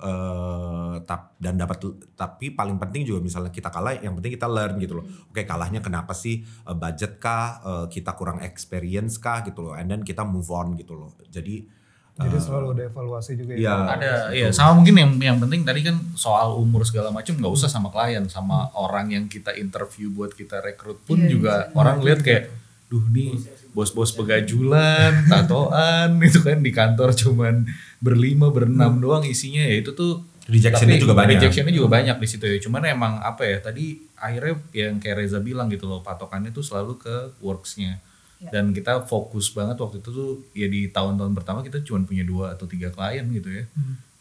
Tap, 1.05 1.37
dan 1.37 1.61
dapat 1.61 1.77
tapi 2.17 2.57
paling 2.57 2.81
penting 2.81 3.05
juga 3.05 3.21
misalnya 3.21 3.53
kita 3.53 3.69
kalah 3.69 4.01
yang 4.01 4.17
penting 4.17 4.33
kita 4.33 4.49
learn 4.49 4.81
gitu 4.81 4.97
loh. 4.97 5.05
Oke, 5.29 5.45
kalahnya 5.45 5.85
kenapa 5.85 6.17
sih? 6.17 6.41
Eh, 6.41 6.77
budget 6.77 7.21
kah? 7.21 7.61
Eh, 7.61 7.87
kita 7.93 8.17
kurang 8.17 8.41
experience 8.41 9.21
kah 9.21 9.45
gitu 9.45 9.61
loh. 9.61 9.77
And 9.77 9.93
then 9.93 10.03
kita 10.09 10.25
move 10.25 10.49
on 10.49 10.73
gitu 10.81 10.97
loh. 10.97 11.13
Jadi 11.29 11.69
Jadi 12.15 12.37
selalu 12.39 12.67
ada 12.73 12.83
evaluasi 12.85 13.33
juga 13.35 13.53
Iya. 13.53 13.73
ya. 13.73 13.77
ada 13.89 14.11
ya 14.31 14.49
sama 14.49 14.77
mungkin 14.77 14.95
yang 14.95 15.11
yang 15.17 15.39
penting 15.39 15.63
tadi 15.63 15.81
kan 15.81 15.97
soal 16.13 16.55
umur 16.55 16.85
segala 16.85 17.09
macam 17.09 17.33
nggak 17.33 17.49
usah 17.51 17.67
sama 17.67 17.89
klien 17.89 18.25
sama 18.27 18.69
orang 18.75 19.09
yang 19.11 19.25
kita 19.27 19.53
interview 19.55 20.09
buat 20.09 20.31
kita 20.31 20.61
rekrut 20.61 21.01
pun 21.03 21.17
juga 21.25 21.73
orang 21.73 21.99
lihat 21.99 22.21
kayak 22.21 22.53
duh 22.87 23.01
nih 23.09 23.41
bos-bos 23.73 24.13
pegajulan 24.13 25.25
tatoan 25.33 26.21
itu 26.21 26.41
kan 26.41 26.61
di 26.61 26.69
kantor 26.71 27.11
cuman 27.13 27.65
berlima 27.99 28.49
berenam 28.49 28.99
doang 28.99 29.25
isinya 29.25 29.63
ya 29.63 29.81
itu 29.81 29.93
tuh 29.93 30.21
Rejectionnya 30.43 30.99
juga 30.99 31.15
banyak. 31.15 31.39
rejectionnya 31.39 31.71
juga 31.71 31.87
banyak 31.89 32.19
di 32.19 32.27
situ 32.27 32.43
ya. 32.43 32.59
Cuman 32.59 32.83
emang 32.83 33.23
apa 33.23 33.47
ya 33.47 33.63
tadi 33.63 33.95
akhirnya 34.19 34.59
yang 34.75 34.99
kayak 34.99 35.23
Reza 35.23 35.39
bilang 35.39 35.71
gitu 35.71 35.87
loh 35.87 36.03
patokannya 36.03 36.51
tuh 36.51 36.61
selalu 36.61 36.99
ke 36.99 37.15
worksnya 37.39 38.03
dan 38.51 38.75
kita 38.75 39.07
fokus 39.07 39.55
banget 39.55 39.79
waktu 39.79 40.03
itu 40.03 40.11
tuh 40.11 40.31
ya 40.51 40.67
di 40.67 40.91
tahun-tahun 40.91 41.31
pertama 41.37 41.63
kita 41.63 41.85
cuma 41.87 42.03
punya 42.03 42.27
dua 42.27 42.59
atau 42.59 42.67
tiga 42.67 42.91
klien 42.91 43.23
gitu 43.31 43.53
ya. 43.53 43.65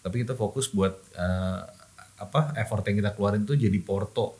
Tapi 0.05 0.21
kita 0.21 0.37
fokus 0.37 0.69
buat 0.69 0.93
eh, 1.17 1.61
apa 2.21 2.53
effort 2.61 2.85
yang 2.85 3.01
kita 3.01 3.17
keluarin 3.17 3.47
tuh 3.47 3.57
jadi 3.57 3.79
porto. 3.81 4.37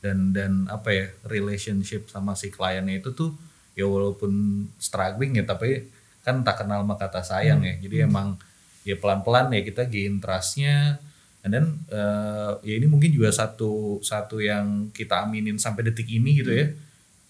Dan 0.00 0.32
dan 0.32 0.64
apa 0.66 0.88
ya 0.90 1.06
relationship 1.28 2.08
sama 2.08 2.32
si 2.34 2.48
kliennya 2.50 3.04
itu 3.04 3.12
tuh 3.12 3.36
ya 3.76 3.84
walaupun 3.84 4.64
struggling 4.80 5.36
ya 5.36 5.44
tapi 5.44 5.92
kan 6.24 6.40
tak 6.42 6.64
kenal 6.64 6.82
maka 6.82 7.06
kata 7.06 7.22
sayang 7.22 7.62
ya. 7.62 7.78
Jadi 7.78 8.10
emang 8.10 8.34
ya 8.82 8.98
pelan-pelan 8.98 9.54
ya 9.54 9.62
kita 9.62 9.86
gain 9.86 10.18
trustnya. 10.18 10.98
And 11.46 11.54
then 11.54 11.66
eh, 11.86 12.52
ya 12.66 12.74
ini 12.82 12.90
mungkin 12.90 13.14
juga 13.14 13.30
satu 13.30 14.02
satu 14.02 14.42
yang 14.42 14.90
kita 14.90 15.22
aminin 15.28 15.60
sampai 15.60 15.86
detik 15.86 16.10
ini 16.10 16.42
gitu 16.42 16.50
ya 16.50 16.66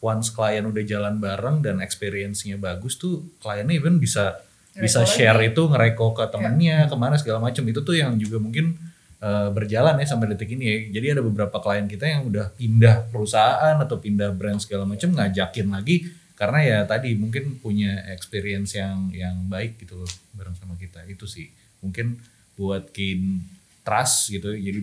once 0.00 0.32
klien 0.32 0.64
udah 0.64 0.84
jalan 0.84 1.20
bareng 1.20 1.60
dan 1.60 1.84
experience-nya 1.84 2.56
bagus 2.56 2.96
tuh 2.96 3.20
kliennya 3.40 3.76
even 3.76 4.00
bisa 4.00 4.40
bisa 4.76 5.04
Ngereko 5.04 5.12
share 5.12 5.40
itu 5.44 5.62
ngereko 5.66 6.06
ke 6.16 6.24
temennya 6.32 6.88
ke 6.88 6.96
mana 6.96 7.20
segala 7.20 7.42
macam 7.42 7.62
itu 7.68 7.80
tuh 7.84 7.96
yang 7.96 8.16
juga 8.16 8.40
mungkin 8.40 8.78
eh, 9.20 9.48
berjalan 9.52 10.00
ya 10.00 10.06
sampai 10.08 10.32
detik 10.32 10.56
ini 10.56 10.64
ya. 10.64 10.76
Jadi 11.00 11.06
ada 11.18 11.22
beberapa 11.22 11.56
klien 11.60 11.84
kita 11.90 12.06
yang 12.08 12.30
udah 12.30 12.54
pindah 12.56 13.12
perusahaan 13.12 13.76
atau 13.76 14.00
pindah 14.00 14.32
brand 14.32 14.62
segala 14.62 14.88
macam 14.88 15.12
ngajakin 15.12 15.68
lagi 15.68 16.08
karena 16.38 16.58
ya 16.64 16.78
tadi 16.88 17.12
mungkin 17.18 17.60
punya 17.60 18.08
experience 18.08 18.72
yang 18.72 19.12
yang 19.12 19.36
baik 19.50 19.76
gitu 19.84 20.00
loh 20.00 20.10
bareng 20.32 20.56
sama 20.56 20.78
kita. 20.80 21.04
Itu 21.04 21.28
sih. 21.28 21.52
Mungkin 21.84 22.16
buat 22.56 22.92
gain 22.94 23.44
trust 23.84 24.30
gitu 24.32 24.52
jadi 24.52 24.80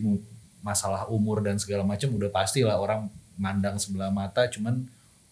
masalah 0.65 1.07
umur 1.07 1.45
dan 1.45 1.61
segala 1.61 1.85
macam 1.85 2.09
udah 2.11 2.27
pasti 2.33 2.65
lah 2.65 2.81
orang 2.81 3.07
mandang 3.37 3.77
sebelah 3.77 4.09
mata 4.09 4.49
cuman 4.49 4.81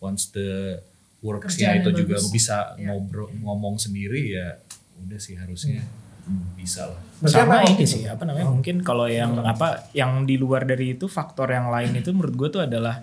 once 0.06 0.30
the 0.30 0.78
worksnya 1.20 1.74
itu 1.76 1.89
juga 1.96 2.15
bagus. 2.15 2.30
bisa 2.30 2.58
Iya. 2.76 2.86
ngobrol 2.88 3.34
ngomong 3.36 3.76
sendiri 3.76 4.32
ya 4.32 4.62
udah 4.98 5.18
sih 5.18 5.34
harusnya 5.34 5.82
hmm, 6.24 6.54
bisa 6.56 6.86
lah. 6.86 7.02
Berarti 7.18 7.34
sama 7.36 7.54
emang- 7.58 7.72
ini 7.72 7.86
sih. 7.86 8.04
apa 8.06 8.24
namanya 8.24 8.48
mungkin 8.48 8.76
kalau 8.80 9.06
yang 9.06 9.41
apa 9.44 9.89
yang 9.91 10.24
di 10.24 10.36
luar 10.36 10.63
dari 10.63 10.94
itu 10.94 11.06
faktor 11.08 11.50
yang 11.50 11.68
lain 11.68 11.91
itu 11.94 12.10
menurut 12.10 12.36
gue 12.36 12.50
tuh 12.52 12.62
adalah 12.62 13.02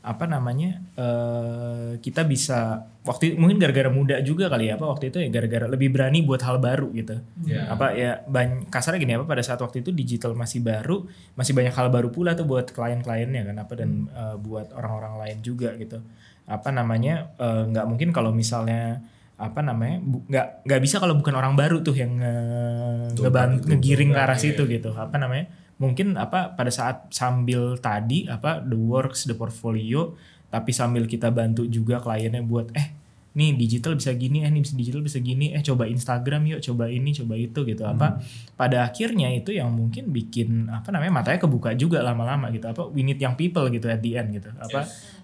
apa 0.00 0.24
namanya 0.24 0.80
eh 0.96 1.90
kita 1.98 2.24
bisa 2.24 2.80
waktu 3.02 3.34
mungkin 3.34 3.58
gara-gara 3.58 3.88
muda 3.88 4.16
juga 4.20 4.48
kali 4.48 4.68
ya 4.68 4.76
apa 4.76 4.86
waktu 4.86 5.10
itu 5.10 5.18
ya 5.18 5.28
gara-gara 5.28 5.66
lebih 5.66 5.88
berani 5.90 6.22
buat 6.22 6.40
hal 6.40 6.56
baru 6.58 6.88
gitu. 6.92 7.18
Ya. 7.44 7.68
apa 7.68 7.92
ya 7.92 8.22
banyak 8.24 8.68
kasarnya 8.68 8.96
gini 8.98 9.12
apa 9.14 9.26
pada 9.26 9.42
saat 9.42 9.58
waktu 9.58 9.80
itu 9.80 9.90
digital 9.92 10.32
masih 10.32 10.60
baru 10.60 11.04
masih 11.34 11.52
banyak 11.52 11.74
hal 11.74 11.88
baru 11.88 12.08
pula 12.08 12.32
tuh 12.32 12.44
buat 12.44 12.68
klien-kliennya 12.68 13.42
kan 13.44 13.56
apa 13.58 13.72
dan 13.74 13.90
eh, 14.08 14.36
buat 14.38 14.72
orang-orang 14.72 15.14
lain 15.18 15.38
juga 15.42 15.76
gitu 15.76 16.00
apa 16.48 16.72
namanya 16.72 17.30
eh, 17.36 17.62
nggak 17.68 17.86
mungkin 17.86 18.08
kalau 18.10 18.32
misalnya 18.32 19.04
apa 19.38 19.60
namanya 19.60 20.02
nggak 20.02 20.46
nggak 20.66 20.80
bisa 20.82 20.98
kalau 20.98 21.14
bukan 21.14 21.30
orang 21.32 21.54
baru 21.54 21.78
tuh 21.78 21.94
yang 21.94 22.16
nge- 22.16 23.14
Betul, 23.14 23.22
ngeban- 23.22 23.60
ngegiring 23.62 24.10
ke 24.10 24.18
arah 24.18 24.34
Iya, 24.34 24.42
situ 24.42 24.62
gitu. 24.66 24.90
Apa 24.90 25.14
namanya 25.14 25.46
mungkin 25.78 26.18
apa 26.18 26.58
pada 26.58 26.74
saat 26.74 27.06
sambil 27.12 27.78
tadi 27.78 28.26
apa 28.26 28.58
the 28.60 28.74
works 28.74 29.24
the 29.24 29.36
portfolio 29.36 30.18
tapi 30.48 30.74
sambil 30.74 31.06
kita 31.06 31.30
bantu 31.30 31.68
juga 31.68 32.00
kliennya 32.00 32.42
buat 32.42 32.74
eh 32.74 32.97
nih 33.38 33.54
digital 33.54 33.94
bisa 33.94 34.10
gini 34.12 34.42
eh 34.42 34.50
nih 34.50 34.58
bisa 34.60 34.74
digital 34.74 34.98
bisa 34.98 35.18
gini 35.18 35.54
eh 35.54 35.62
coba 35.62 35.86
Instagram 35.86 36.42
yuk 36.48 36.60
coba 36.60 36.90
ini 36.90 37.14
coba 37.14 37.38
itu 37.38 37.62
gitu. 37.62 37.86
Apa 37.86 38.18
pada 38.52 38.82
akhirnya 38.82 39.30
itu 39.30 39.54
yang 39.54 39.70
mungkin 39.70 40.10
bikin 40.10 40.66
apa 40.66 40.90
namanya 40.90 41.14
matanya 41.14 41.38
kebuka 41.38 41.70
juga 41.72 42.02
lama-lama 42.02 42.50
gitu. 42.50 42.66
Apa 42.66 42.90
we 42.90 43.00
need 43.00 43.16
young 43.16 43.34
people 43.34 43.62
gitu 43.68 43.86
at 43.86 44.02
the 44.02 44.12
end 44.12 44.34
gitu. 44.34 44.50
Apa 44.52 44.82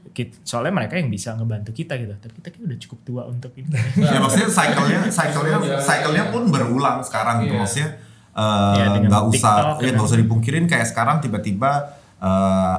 kit- 0.08 0.38
soalnya 0.40 0.70
mereka 0.72 0.94
yang 0.94 1.10
bisa 1.10 1.34
ngebantu 1.34 1.74
kita 1.74 1.98
gitu. 1.98 2.14
Tapi 2.14 2.32
kita 2.38 2.48
kayak 2.48 2.64
udah 2.64 2.78
cukup 2.78 2.98
tua 3.02 3.22
untuk 3.26 3.50
ini. 3.54 3.66
Ya 4.06 4.22
maksudnya 4.22 4.46
cycle-nya 4.48 4.98
cycle-nya 5.08 5.56
cycle-nya 5.76 6.24
pun 6.30 6.42
berulang 6.48 7.02
sekarang 7.02 7.42
gitu. 7.42 7.50
Iya. 7.50 7.60
maksudnya 7.60 7.88
eh, 8.30 8.74
Iya, 8.76 8.86
dengan 8.94 9.10
nggak 9.10 9.24
usah 9.28 9.54
TikTok, 9.56 9.74
ya 9.74 9.82
ya. 9.82 9.90
nggak 9.92 10.06
usah 10.06 10.20
dipungkirin 10.22 10.64
kayak 10.64 10.86
sekarang 10.86 11.18
tiba-tiba 11.18 11.70
eh, 12.20 12.76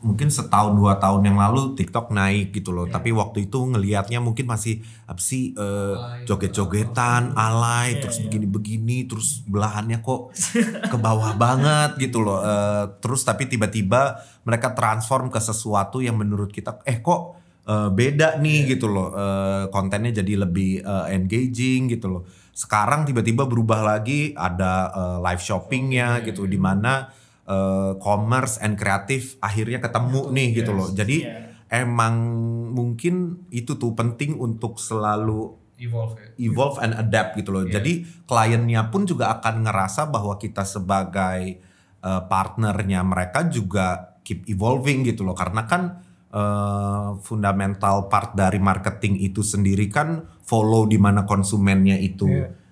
mungkin 0.00 0.32
setahun 0.32 0.72
dua 0.72 0.96
tahun 0.96 1.28
yang 1.28 1.36
lalu 1.36 1.76
TikTok 1.76 2.08
naik 2.12 2.56
gitu 2.56 2.72
loh. 2.72 2.88
Tapi 2.88 3.12
waktu 3.12 3.48
itu 3.48 3.68
ngelihatnya 3.68 4.18
mungkin 4.24 4.48
masih 4.48 4.80
apa 5.04 5.20
sih 5.20 5.52
eh, 5.52 5.94
joget-jogetan 6.24 7.36
alay 7.36 8.00
terus 8.00 8.20
begini-begini 8.24 9.04
terus 9.04 9.44
belahannya 9.44 10.00
kok 10.00 10.32
ke 10.92 10.96
bawah 10.96 11.36
banget 11.36 12.00
gitu 12.00 12.24
loh. 12.24 12.40
Eh, 12.40 12.84
terus 13.04 13.22
tapi 13.28 13.46
tiba-tiba 13.46 14.20
mereka 14.48 14.72
transform 14.72 15.28
ke 15.28 15.40
sesuatu 15.40 16.00
yang 16.00 16.16
menurut 16.16 16.48
kita 16.48 16.80
eh 16.88 17.04
kok 17.04 17.36
eh, 17.68 17.88
beda 17.92 18.40
nih 18.40 18.72
gitu 18.76 18.88
loh. 18.88 19.12
Eh, 19.12 19.64
kontennya 19.68 20.16
jadi 20.24 20.48
lebih 20.48 20.80
eh, 20.80 21.06
engaging 21.12 21.92
gitu 21.92 22.08
loh. 22.08 22.22
Sekarang 22.56 23.04
tiba-tiba 23.04 23.44
berubah 23.44 23.84
lagi 23.84 24.32
ada 24.32 24.88
eh, 24.90 25.18
live 25.28 25.42
shoppingnya 25.44 26.24
gitu 26.24 26.48
di 26.48 26.56
mana 26.56 27.19
eh, 27.50 27.92
commerce 27.98 28.62
and 28.62 28.78
kreatif 28.78 29.34
akhirnya 29.42 29.82
ketemu 29.82 30.30
nih 30.30 30.48
gitu 30.62 30.70
loh. 30.70 30.88
Jadi 30.94 31.26
emang 31.70 32.14
mungkin 32.70 33.46
itu 33.50 33.74
tuh 33.78 33.94
penting 33.98 34.38
untuk 34.38 34.78
selalu 34.78 35.54
evolve 35.80 36.14
ya. 36.18 36.50
evolve 36.50 36.78
and 36.82 36.94
adapt 36.94 37.38
gitu 37.38 37.50
loh. 37.50 37.64
Jadi 37.66 38.04
kliennya 38.28 38.92
pun 38.92 39.08
juga 39.08 39.38
akan 39.40 39.64
ngerasa 39.64 40.10
bahwa 40.12 40.36
kita 40.36 40.62
sebagai 40.62 41.62
uh, 42.04 42.22
partnernya 42.28 43.00
mereka 43.00 43.48
juga 43.48 44.18
keep 44.26 44.44
evolving 44.46 45.08
gitu 45.08 45.24
loh. 45.24 45.32
Karena 45.32 45.64
kan 45.64 46.04
uh, 46.34 47.16
fundamental 47.24 48.12
part 48.12 48.36
dari 48.36 48.60
marketing 48.60 49.18
itu 49.24 49.40
sendiri 49.40 49.88
kan 49.88 50.26
follow 50.44 50.84
di 50.84 51.00
mana 51.00 51.24
konsumennya 51.24 51.96
itu 51.96 52.28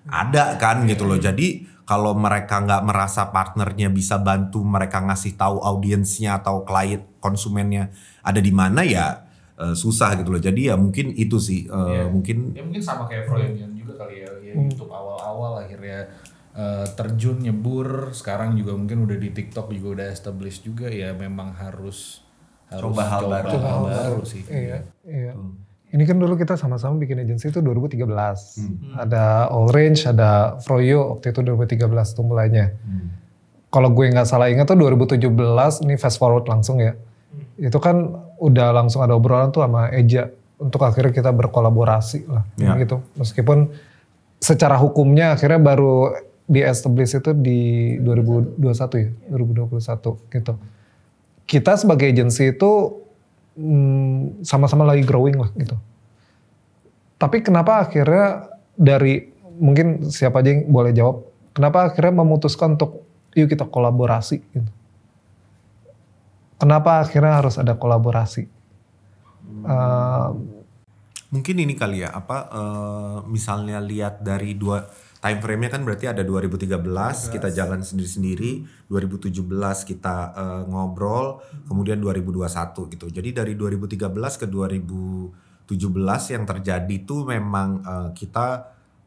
ada 0.09 0.59
kan 0.61 0.85
gitu 0.85 1.09
loh. 1.09 1.17
Jadi 1.17 1.65
kalau 1.89 2.13
mereka 2.13 2.61
nggak 2.61 2.85
merasa 2.85 3.33
partnernya 3.33 3.89
bisa 3.89 4.21
bantu 4.21 4.61
mereka 4.61 5.01
ngasih 5.01 5.33
tahu 5.33 5.57
audiensnya 5.57 6.37
atau 6.37 6.61
klien 6.61 7.01
konsumennya 7.17 7.89
ada 8.21 8.37
di 8.37 8.53
mana 8.53 8.85
ya 8.85 9.25
uh, 9.57 9.73
susah 9.73 10.13
gitu 10.21 10.29
loh. 10.29 10.37
Jadi 10.37 10.69
ya 10.69 10.77
mungkin 10.77 11.09
itu 11.17 11.41
sih 11.41 11.65
uh, 11.65 11.81
Iya. 11.89 12.03
mungkin 12.13 12.37
Ya 12.53 12.61
mungkin 12.61 12.83
sama 12.85 13.09
kayak 13.09 13.25
Froyonian 13.25 13.73
juga 13.73 14.05
kali 14.05 14.21
ya, 14.21 14.29
ya 14.45 14.53
YouTube 14.53 14.93
awal-awal 14.93 15.65
akhirnya 15.65 16.05
eh, 16.49 16.87
terjun 16.93 17.39
nyebur, 17.39 18.11
sekarang 18.11 18.53
juga 18.53 18.77
mungkin 18.77 19.05
udah 19.05 19.17
di 19.17 19.29
TikTok 19.31 19.69
juga 19.71 19.87
udah 20.01 20.07
established 20.11 20.61
juga 20.61 20.89
ya 20.91 21.13
memang 21.15 21.55
harus 21.55 22.21
harus 22.69 22.83
Coba 22.85 23.03
hal 23.07 23.23
baru. 23.25 23.47
hal 23.49 23.53
Coba 23.57 23.69
hal 23.69 23.83
baru 23.89 23.97
baru. 24.19 24.29
sih. 24.29 24.41
Iya, 24.45 24.77
iya. 25.07 25.31
Ini 25.89 26.03
kan 26.05 26.21
dulu 26.21 26.37
kita 26.37 26.53
sama-sama 26.53 27.01
bikin 27.01 27.17
agensi 27.17 27.49
itu 27.49 27.65
2013. 27.65 28.05
Hmm. 28.05 28.93
Ada 28.93 29.49
All 29.49 29.73
Range, 29.73 29.97
ada 30.05 30.61
Froyo 30.61 31.17
waktu 31.17 31.33
itu 31.33 31.41
2013 31.41 32.13
tuh 32.13 32.21
mulainya. 32.21 32.69
Hmm. 32.85 33.09
Kalau 33.73 33.89
gue 33.93 34.05
nggak 34.09 34.25
salah 34.29 34.53
ingat 34.53 34.69
tuh 34.69 34.77
2017, 34.77 35.25
ini 35.85 35.97
fast 35.97 36.21
forward 36.21 36.45
langsung 36.45 36.77
ya. 36.77 36.93
Itu 37.57 37.81
kan 37.81 38.05
udah 38.37 38.69
langsung 38.73 39.01
ada 39.01 39.17
obrolan 39.17 39.49
tuh 39.49 39.65
sama 39.65 39.89
Eja 39.89 40.29
untuk 40.61 40.85
akhirnya 40.85 41.09
kita 41.15 41.31
berkolaborasi 41.33 42.29
lah 42.29 42.43
Ya. 42.61 42.77
gitu. 42.77 43.01
Meskipun 43.17 43.73
secara 44.37 44.77
hukumnya 44.77 45.33
akhirnya 45.33 45.57
baru 45.57 46.13
di 46.49 46.65
establish 46.65 47.13
itu 47.17 47.33
di 47.33 47.59
2021 48.01 48.61
ya, 48.97 49.09
2021 49.29 50.17
gitu. 50.33 50.53
Kita 51.49 51.71
sebagai 51.77 52.09
agensi 52.09 52.53
itu 52.53 52.71
hmm, 53.55 54.43
sama-sama 54.45 54.85
lagi 54.85 55.05
growing 55.05 55.37
lah 55.39 55.49
gitu. 55.55 55.77
Tapi 57.19 57.43
kenapa 57.43 57.83
akhirnya 57.87 58.51
dari 58.79 59.27
mungkin 59.59 60.07
siapa 60.07 60.39
aja 60.39 60.55
yang 60.55 60.71
boleh 60.71 60.95
jawab, 60.95 61.27
kenapa 61.51 61.91
akhirnya 61.91 62.23
memutuskan 62.23 62.79
untuk 62.79 63.03
yuk 63.35 63.51
kita 63.51 63.67
kolaborasi 63.67 64.39
gitu. 64.55 64.71
Kenapa 66.59 66.99
akhirnya 66.99 67.39
harus 67.39 67.55
ada 67.55 67.75
kolaborasi? 67.79 68.43
Eh, 69.49 70.29
mungkin 71.31 71.55
ini 71.55 71.73
kali 71.75 72.03
ya 72.03 72.15
apa 72.15 72.37
eh, 72.51 73.17
misalnya 73.27 73.79
lihat 73.79 74.23
dari 74.23 74.55
dua 74.55 74.83
time 75.19 75.39
frame-nya 75.43 75.69
kan 75.75 75.83
berarti 75.83 76.07
ada 76.07 76.23
2013 76.23 76.79
kita 77.35 77.51
jalan 77.51 77.83
sendiri-sendiri, 77.83 78.63
2017 78.87 79.35
kita 79.83 80.15
eh, 80.31 80.63
ngobrol, 80.71 81.43
kemudian 81.67 81.99
2021 81.99 82.87
gitu. 82.95 83.05
Jadi 83.11 83.29
dari 83.35 83.53
2013 83.59 84.15
ke 84.15 84.47
2017 84.47 86.33
yang 86.33 86.43
terjadi 86.47 86.95
tuh 87.03 87.27
memang 87.27 87.69
eh, 87.83 88.09
kita 88.15 88.47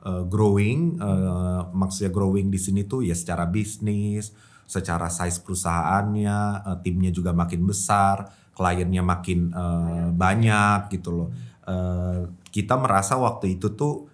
eh, 0.05 0.25
growing, 0.29 1.01
eh, 1.01 1.63
maksudnya 1.73 2.13
growing 2.13 2.53
di 2.53 2.61
sini 2.61 2.85
tuh 2.85 3.01
ya 3.01 3.17
secara 3.17 3.49
bisnis, 3.49 4.37
secara 4.69 5.09
size 5.09 5.41
perusahaannya, 5.41 6.41
eh, 6.69 6.79
timnya 6.85 7.09
juga 7.09 7.33
makin 7.33 7.65
besar, 7.65 8.29
kliennya 8.53 9.01
makin 9.01 9.49
eh, 9.49 10.09
banyak 10.13 10.93
gitu 10.93 11.09
loh. 11.09 11.29
Eh, 11.65 12.21
kita 12.53 12.77
merasa 12.77 13.17
waktu 13.17 13.57
itu 13.57 13.73
tuh 13.73 14.12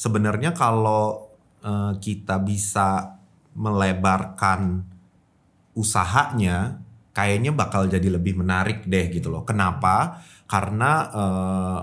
sebenarnya 0.00 0.56
kalau 0.56 1.28
eh, 1.60 1.92
kita 2.00 2.40
bisa 2.40 3.20
melebarkan 3.52 4.80
usahanya 5.76 6.80
kayaknya 7.12 7.52
bakal 7.52 7.84
jadi 7.84 8.08
lebih 8.16 8.40
menarik 8.40 8.88
deh 8.88 9.12
gitu 9.12 9.28
loh. 9.28 9.44
Kenapa? 9.44 10.24
Karena 10.48 10.90
eh, 11.12 11.78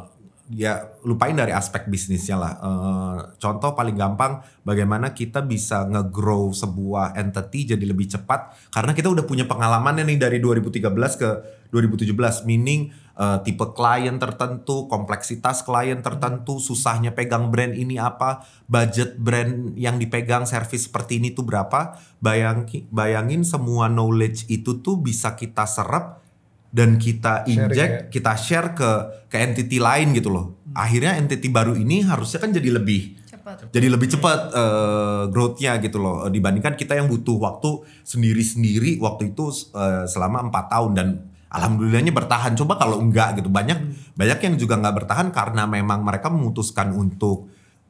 ya 0.47 0.95
lupain 1.03 1.35
dari 1.35 1.51
aspek 1.51 1.91
bisnisnya 1.91 2.39
lah. 2.39 2.53
Eh, 2.55 3.19
contoh 3.35 3.75
paling 3.75 3.99
gampang 3.99 4.39
bagaimana 4.63 5.11
kita 5.11 5.43
bisa 5.43 5.83
nge-grow 5.83 6.55
sebuah 6.55 7.19
entity 7.19 7.75
jadi 7.75 7.83
lebih 7.83 8.07
cepat 8.07 8.55
karena 8.71 8.95
kita 8.95 9.11
udah 9.11 9.27
punya 9.27 9.43
pengalamannya 9.43 10.07
nih 10.07 10.19
dari 10.19 10.37
2013 10.39 11.19
ke 11.19 11.29
2017 11.75 12.47
meaning 12.47 12.95
eh, 13.19 13.39
tipe 13.43 13.65
klien 13.75 14.15
tertentu, 14.15 14.87
kompleksitas 14.87 15.67
klien 15.67 15.99
tertentu, 15.99 16.63
susahnya 16.63 17.11
pegang 17.11 17.51
brand 17.51 17.75
ini 17.75 17.99
apa, 17.99 18.47
budget 18.71 19.19
brand 19.19 19.75
yang 19.75 19.99
dipegang 19.99 20.47
service 20.47 20.87
seperti 20.87 21.19
ini 21.19 21.35
tuh 21.35 21.43
berapa. 21.43 21.99
Bayangin 22.23 22.87
bayangin 22.87 23.43
semua 23.43 23.91
knowledge 23.91 24.47
itu 24.47 24.79
tuh 24.79 25.03
bisa 25.03 25.35
kita 25.35 25.67
serap 25.67 26.26
dan 26.71 26.99
kita 26.99 27.47
Sharing 27.47 27.53
inject, 27.71 27.93
ya. 27.93 28.09
kita 28.11 28.31
share 28.35 28.69
ke 28.75 28.89
ke 29.31 29.37
entity 29.39 29.77
lain 29.79 30.11
gitu 30.13 30.29
loh. 30.31 30.59
Akhirnya 30.75 31.17
entity 31.17 31.49
baru 31.49 31.73
ini 31.73 32.05
harusnya 32.05 32.43
kan 32.43 32.53
jadi 32.53 32.69
lebih 32.75 33.17
Cepat. 33.27 33.71
jadi 33.71 33.87
lebih 33.87 34.07
cepat 34.11 34.39
eh, 34.51 35.23
growth-nya 35.31 35.79
gitu 35.79 36.03
loh 36.03 36.27
Eh, 36.27 36.31
dibandingkan 36.35 36.75
kita 36.75 36.99
yang 36.99 37.07
butuh 37.07 37.39
waktu 37.39 37.87
sendiri-sendiri 38.03 38.99
waktu 38.99 39.31
itu 39.31 39.47
eh, 39.71 40.03
selama 40.03 40.51
empat 40.51 40.67
tahun 40.67 40.91
dan 40.91 41.07
alhamdulillahnya 41.47 42.11
bertahan 42.11 42.59
coba 42.59 42.75
kalau 42.75 42.99
enggak 42.99 43.39
gitu 43.39 43.47
banyak 43.47 43.79
banyak 44.19 44.39
yang 44.43 44.55
juga 44.59 44.75
nggak 44.83 44.95
bertahan 45.03 45.27
karena 45.31 45.63
memang 45.63 46.03
mereka 46.03 46.27
memutuskan 46.27 46.91
untuk 46.91 47.47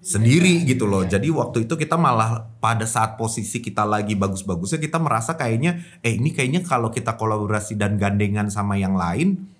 sendiri 0.07 0.63
gitu 0.63 0.87
loh 0.87 1.03
jadi 1.03 1.27
waktu 1.35 1.67
itu 1.67 1.75
kita 1.75 1.99
malah 1.99 2.47
pada 2.63 2.87
saat 2.87 3.19
posisi 3.19 3.59
kita 3.59 3.83
lagi 3.83 4.15
bagus-bagusnya 4.15 4.79
kita 4.79 5.03
merasa 5.03 5.35
kayaknya 5.35 5.83
eh 5.99 6.15
ini 6.15 6.31
kayaknya 6.31 6.63
kalau 6.63 6.87
kita 6.87 7.19
kolaborasi 7.19 7.75
dan 7.75 7.99
gandengan 7.99 8.47
sama 8.47 8.79
yang 8.79 8.95
lain 8.95 9.51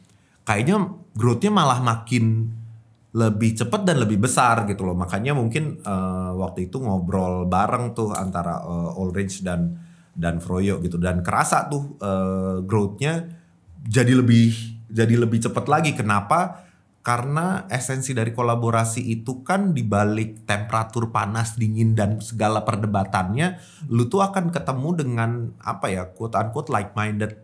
kayaknya 0.48 0.88
growth-nya 1.20 1.52
malah 1.52 1.84
makin 1.84 2.48
lebih 3.18 3.58
cepat 3.58 3.82
dan 3.82 3.98
lebih 3.98 4.22
besar 4.22 4.70
gitu 4.70 4.86
loh. 4.86 4.94
Makanya 4.94 5.34
mungkin 5.34 5.82
eh, 5.82 6.32
waktu 6.38 6.70
itu 6.70 6.78
ngobrol 6.78 7.50
bareng 7.50 7.98
tuh 7.98 8.14
antara 8.14 8.62
eh, 8.62 9.02
Orange 9.02 9.42
dan 9.42 9.74
dan 10.18 10.42
Froyo 10.42 10.82
gitu 10.82 10.98
dan 10.98 11.26
kerasa 11.26 11.66
tuh 11.66 11.98
eh, 11.98 12.58
growth-nya 12.62 13.14
jadi 13.88 14.14
lebih 14.14 14.54
jadi 14.88 15.18
lebih 15.18 15.50
cepat 15.50 15.66
lagi. 15.66 15.98
Kenapa? 15.98 16.67
Karena 17.08 17.64
esensi 17.72 18.12
dari 18.12 18.36
kolaborasi 18.36 19.00
itu 19.00 19.40
kan 19.40 19.72
dibalik 19.72 20.44
temperatur 20.44 21.08
panas 21.08 21.56
dingin 21.56 21.96
dan 21.96 22.20
segala 22.20 22.68
perdebatannya, 22.68 23.64
lu 23.88 24.12
tuh 24.12 24.28
akan 24.28 24.52
ketemu 24.52 24.90
dengan 24.92 25.32
apa 25.64 25.88
ya 25.88 26.04
quote 26.12 26.36
unquote 26.36 26.68
like 26.68 26.92
minded 27.00 27.40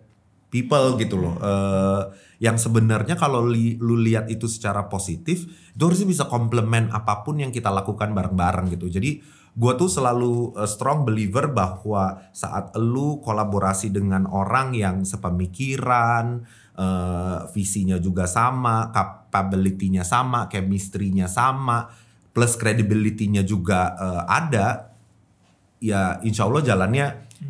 people 0.52 1.00
gitu 1.00 1.16
loh. 1.16 1.40
Eh, 1.40 2.02
yang 2.44 2.60
sebenarnya 2.60 3.16
kalau 3.16 3.48
li- 3.48 3.80
lu 3.80 3.96
lihat 3.96 4.28
itu 4.28 4.52
secara 4.52 4.92
positif, 4.92 5.48
itu 5.48 5.80
harusnya 5.80 6.12
bisa 6.12 6.24
komplement 6.28 6.92
apa 6.92 7.24
pun 7.24 7.40
yang 7.40 7.56
kita 7.56 7.72
lakukan 7.72 8.12
bareng-bareng 8.12 8.68
gitu. 8.76 8.92
Jadi 8.92 9.24
gua 9.54 9.78
tuh 9.78 9.90
selalu 9.90 10.58
eh, 10.58 10.70
strong 10.70 11.06
believer 11.06 11.50
bahwa 11.54 12.30
saat 12.34 12.74
lu 12.78 13.22
kolaborasi 13.22 13.94
dengan 13.94 14.26
orang 14.30 14.74
yang 14.74 15.06
sepemikiran, 15.06 16.42
eh, 16.78 17.40
visinya 17.54 17.98
juga 18.02 18.26
sama, 18.26 18.90
capability-nya 18.90 20.02
sama, 20.02 20.50
chemistry-nya 20.50 21.30
sama, 21.30 21.90
plus 22.34 22.58
credibility-nya 22.58 23.46
juga 23.46 23.94
eh, 23.94 24.24
ada, 24.26 24.94
ya 25.78 26.18
insya 26.26 26.50
Allah 26.50 26.64
jalannya 26.66 27.06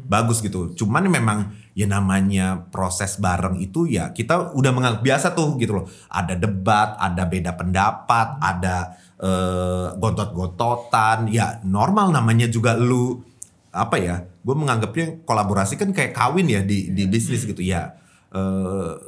bagus 0.10 0.42
gitu. 0.42 0.74
Cuman 0.74 1.08
memang 1.08 1.54
ya 1.74 1.90
namanya 1.90 2.70
proses 2.70 3.18
bareng 3.18 3.58
itu 3.58 3.90
ya 3.90 4.14
kita 4.14 4.54
udah 4.54 4.72
menganggap 4.74 5.02
biasa 5.02 5.28
tuh 5.34 5.58
gitu 5.62 5.82
loh. 5.82 5.86
Ada 6.10 6.38
debat, 6.38 6.98
ada 6.98 7.24
beda 7.26 7.54
pendapat, 7.58 8.38
ada 8.42 8.98
eh, 9.24 9.88
gontot-gontotan. 9.96 11.32
Ya 11.32 11.64
normal 11.64 12.12
namanya 12.12 12.46
juga 12.46 12.76
lu 12.76 13.24
apa 13.72 13.96
ya? 13.98 14.28
Gue 14.44 14.54
menganggapnya 14.54 15.24
kolaborasi 15.24 15.80
kan 15.80 15.96
kayak 15.96 16.12
kawin 16.14 16.52
ya 16.52 16.60
di 16.62 16.92
di 16.92 17.08
bisnis 17.08 17.48
gitu 17.48 17.64
ya. 17.64 17.96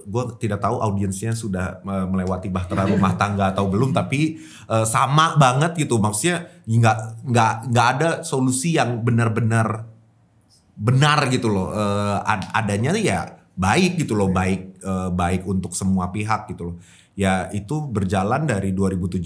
gue 0.06 0.24
tidak 0.38 0.62
tahu 0.62 0.78
audiensnya 0.78 1.34
sudah 1.34 1.82
eh, 1.82 2.06
melewati 2.06 2.46
bahtera 2.46 2.86
rumah 2.86 3.18
tangga 3.18 3.50
atau 3.58 3.66
belum 3.66 3.90
tapi 3.90 4.38
eh, 4.70 4.86
sama 4.86 5.34
banget 5.36 5.74
gitu 5.82 5.98
maksudnya 5.98 6.46
nggak 6.70 6.98
nggak 7.26 7.54
nggak 7.74 7.88
ada 7.98 8.10
solusi 8.22 8.78
yang 8.78 9.02
benar-benar 9.02 9.90
benar 10.78 11.26
gitu 11.32 11.50
loh 11.50 11.74
Eh, 11.74 12.18
ad- 12.22 12.54
adanya 12.54 12.94
ya 12.94 13.34
baik 13.58 13.98
gitu 13.98 14.14
loh 14.14 14.30
baik 14.30 14.78
eh, 14.78 15.10
baik 15.10 15.42
untuk 15.50 15.74
semua 15.74 16.14
pihak 16.14 16.52
gitu 16.54 16.70
loh 16.70 16.76
ya 17.18 17.50
itu 17.50 17.82
berjalan 17.82 18.46
dari 18.46 18.78
2017 18.78 19.26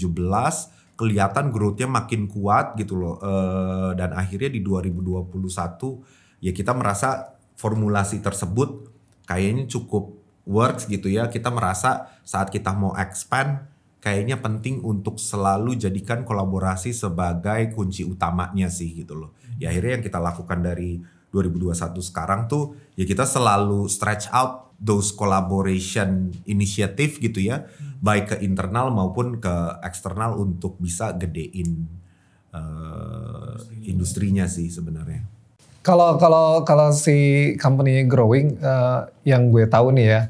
kelihatan 1.00 1.48
growth-nya 1.48 1.88
makin 1.88 2.28
kuat 2.28 2.76
gitu 2.76 3.00
loh 3.00 3.16
Eh, 3.20 3.90
dan 3.96 4.12
akhirnya 4.12 4.52
di 4.52 4.60
2021 4.60 6.04
ya 6.44 6.52
kita 6.52 6.76
merasa 6.76 7.36
formulasi 7.56 8.20
tersebut 8.20 8.92
kayaknya 9.24 9.64
cukup 9.68 10.16
works 10.48 10.88
gitu 10.88 11.08
ya 11.08 11.28
kita 11.28 11.48
merasa 11.48 12.08
saat 12.24 12.48
kita 12.48 12.72
mau 12.72 12.96
expand 12.96 13.64
kayaknya 14.00 14.40
penting 14.40 14.80
untuk 14.80 15.20
selalu 15.20 15.76
jadikan 15.76 16.24
kolaborasi 16.24 16.96
sebagai 16.96 17.76
kunci 17.76 18.08
utamanya 18.08 18.72
sih 18.72 19.04
gitu 19.04 19.12
loh. 19.12 19.36
Ya 19.60 19.68
akhirnya 19.68 20.00
yang 20.00 20.04
kita 20.04 20.16
lakukan 20.16 20.64
dari 20.64 21.04
2021 21.30 22.00
sekarang 22.00 22.48
tuh 22.48 22.74
ya 22.96 23.04
kita 23.04 23.28
selalu 23.28 23.86
stretch 23.86 24.32
out 24.32 24.69
those 24.80 25.12
collaboration 25.12 26.32
initiative 26.48 27.20
gitu 27.20 27.44
ya, 27.44 27.68
baik 28.00 28.34
ke 28.34 28.36
internal 28.40 28.88
maupun 28.88 29.36
ke 29.36 29.54
eksternal 29.84 30.40
untuk 30.40 30.80
bisa 30.80 31.12
gedein 31.14 31.84
eh, 32.50 33.56
industrinya 33.84 34.48
sih 34.48 34.72
sebenarnya. 34.72 35.28
Kalau 35.80 36.16
kalau 36.16 36.64
kalau 36.64 36.92
si 36.96 37.52
company 37.60 38.08
growing 38.08 38.56
eh, 38.56 39.00
yang 39.28 39.52
gue 39.52 39.68
tahu 39.68 39.92
nih 39.92 40.06
ya, 40.08 40.22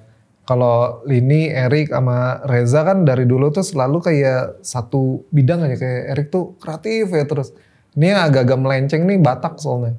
kalau 0.50 1.06
Lini, 1.06 1.46
Erik 1.46 1.94
sama 1.94 2.42
Reza 2.42 2.82
kan 2.82 3.06
dari 3.06 3.22
dulu 3.22 3.54
tuh 3.54 3.62
selalu 3.62 4.02
kayak 4.02 4.66
satu 4.66 5.22
bidang 5.30 5.62
aja 5.62 5.78
kayak 5.78 6.02
Erik 6.10 6.28
tuh 6.34 6.58
kreatif 6.58 7.14
ya 7.14 7.22
terus. 7.22 7.54
Ini 7.94 8.14
yang 8.14 8.20
agak-agak 8.26 8.58
melenceng 8.58 9.02
nih 9.06 9.22
Batak 9.22 9.62
soalnya. 9.62 9.94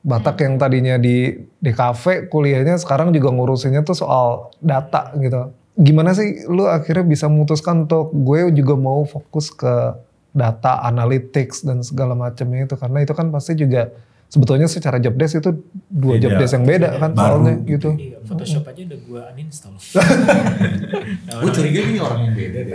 Batak 0.00 0.40
yang 0.40 0.56
tadinya 0.56 0.96
di 0.96 1.36
di 1.60 1.70
kafe 1.76 2.24
kuliahnya 2.32 2.80
sekarang 2.80 3.12
juga 3.12 3.28
ngurusinnya 3.36 3.84
tuh 3.84 3.92
soal 3.92 4.48
data 4.64 5.12
gitu. 5.20 5.52
Gimana 5.76 6.16
sih 6.16 6.48
lu 6.48 6.64
akhirnya 6.64 7.04
bisa 7.04 7.28
memutuskan 7.28 7.84
untuk 7.84 8.08
gue 8.12 8.48
juga 8.56 8.74
mau 8.80 9.04
fokus 9.04 9.52
ke 9.52 9.92
data 10.32 10.80
analytics 10.86 11.66
dan 11.66 11.84
segala 11.84 12.16
macamnya 12.16 12.64
itu 12.64 12.78
karena 12.78 13.02
itu 13.02 13.12
kan 13.12 13.28
pasti 13.28 13.58
juga 13.58 13.90
sebetulnya 14.30 14.70
secara 14.70 15.02
job 15.02 15.18
desk 15.18 15.42
itu 15.42 15.50
dua 15.90 16.16
Beda. 16.16 16.22
job 16.22 16.32
desk 16.38 16.54
yang 16.54 16.66
beda 16.70 16.88
kan 17.02 17.10
Baru. 17.12 17.20
soalnya 17.20 17.54
gitu. 17.66 17.90
Iya, 17.98 18.18
Photoshop 18.22 18.64
aja 18.70 18.80
udah 18.86 19.00
gue 19.02 19.22
uninstall. 19.34 19.74
Gue 21.40 21.50
curiga 21.50 21.80
ini 21.82 21.98
orang 21.98 22.20
yang 22.30 22.34
beda 22.38 22.58
deh. 22.62 22.74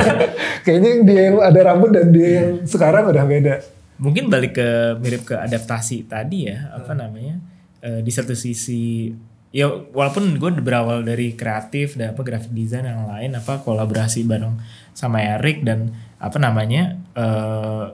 Kayaknya 0.64 0.88
yang 0.88 1.02
dia 1.04 1.20
yang 1.28 1.36
ada 1.44 1.60
rambut 1.60 1.90
dan 1.92 2.06
dia 2.08 2.28
yang 2.40 2.48
sekarang 2.64 3.04
udah 3.12 3.24
beda. 3.28 3.54
Mungkin 3.98 4.30
balik 4.30 4.58
ke 4.58 4.68
mirip 5.02 5.26
ke 5.26 5.34
adaptasi 5.34 6.06
tadi 6.06 6.46
ya, 6.46 6.70
apa 6.70 6.94
namanya? 6.94 7.38
eh, 7.82 8.00
di 8.02 8.10
satu 8.10 8.34
sisi 8.34 9.10
ya 9.48 9.64
walaupun 9.70 10.36
gue 10.36 10.50
berawal 10.60 11.00
dari 11.00 11.32
kreatif 11.32 11.96
dan 11.96 12.12
apa 12.12 12.20
graphic 12.20 12.52
design 12.52 12.84
yang 12.84 13.08
lain 13.08 13.32
apa 13.32 13.64
kolaborasi 13.64 14.28
bareng 14.28 14.60
sama 14.92 15.24
Erik 15.24 15.64
dan 15.64 15.88
apa 16.20 16.36
namanya 16.36 17.00
eh 17.16 17.86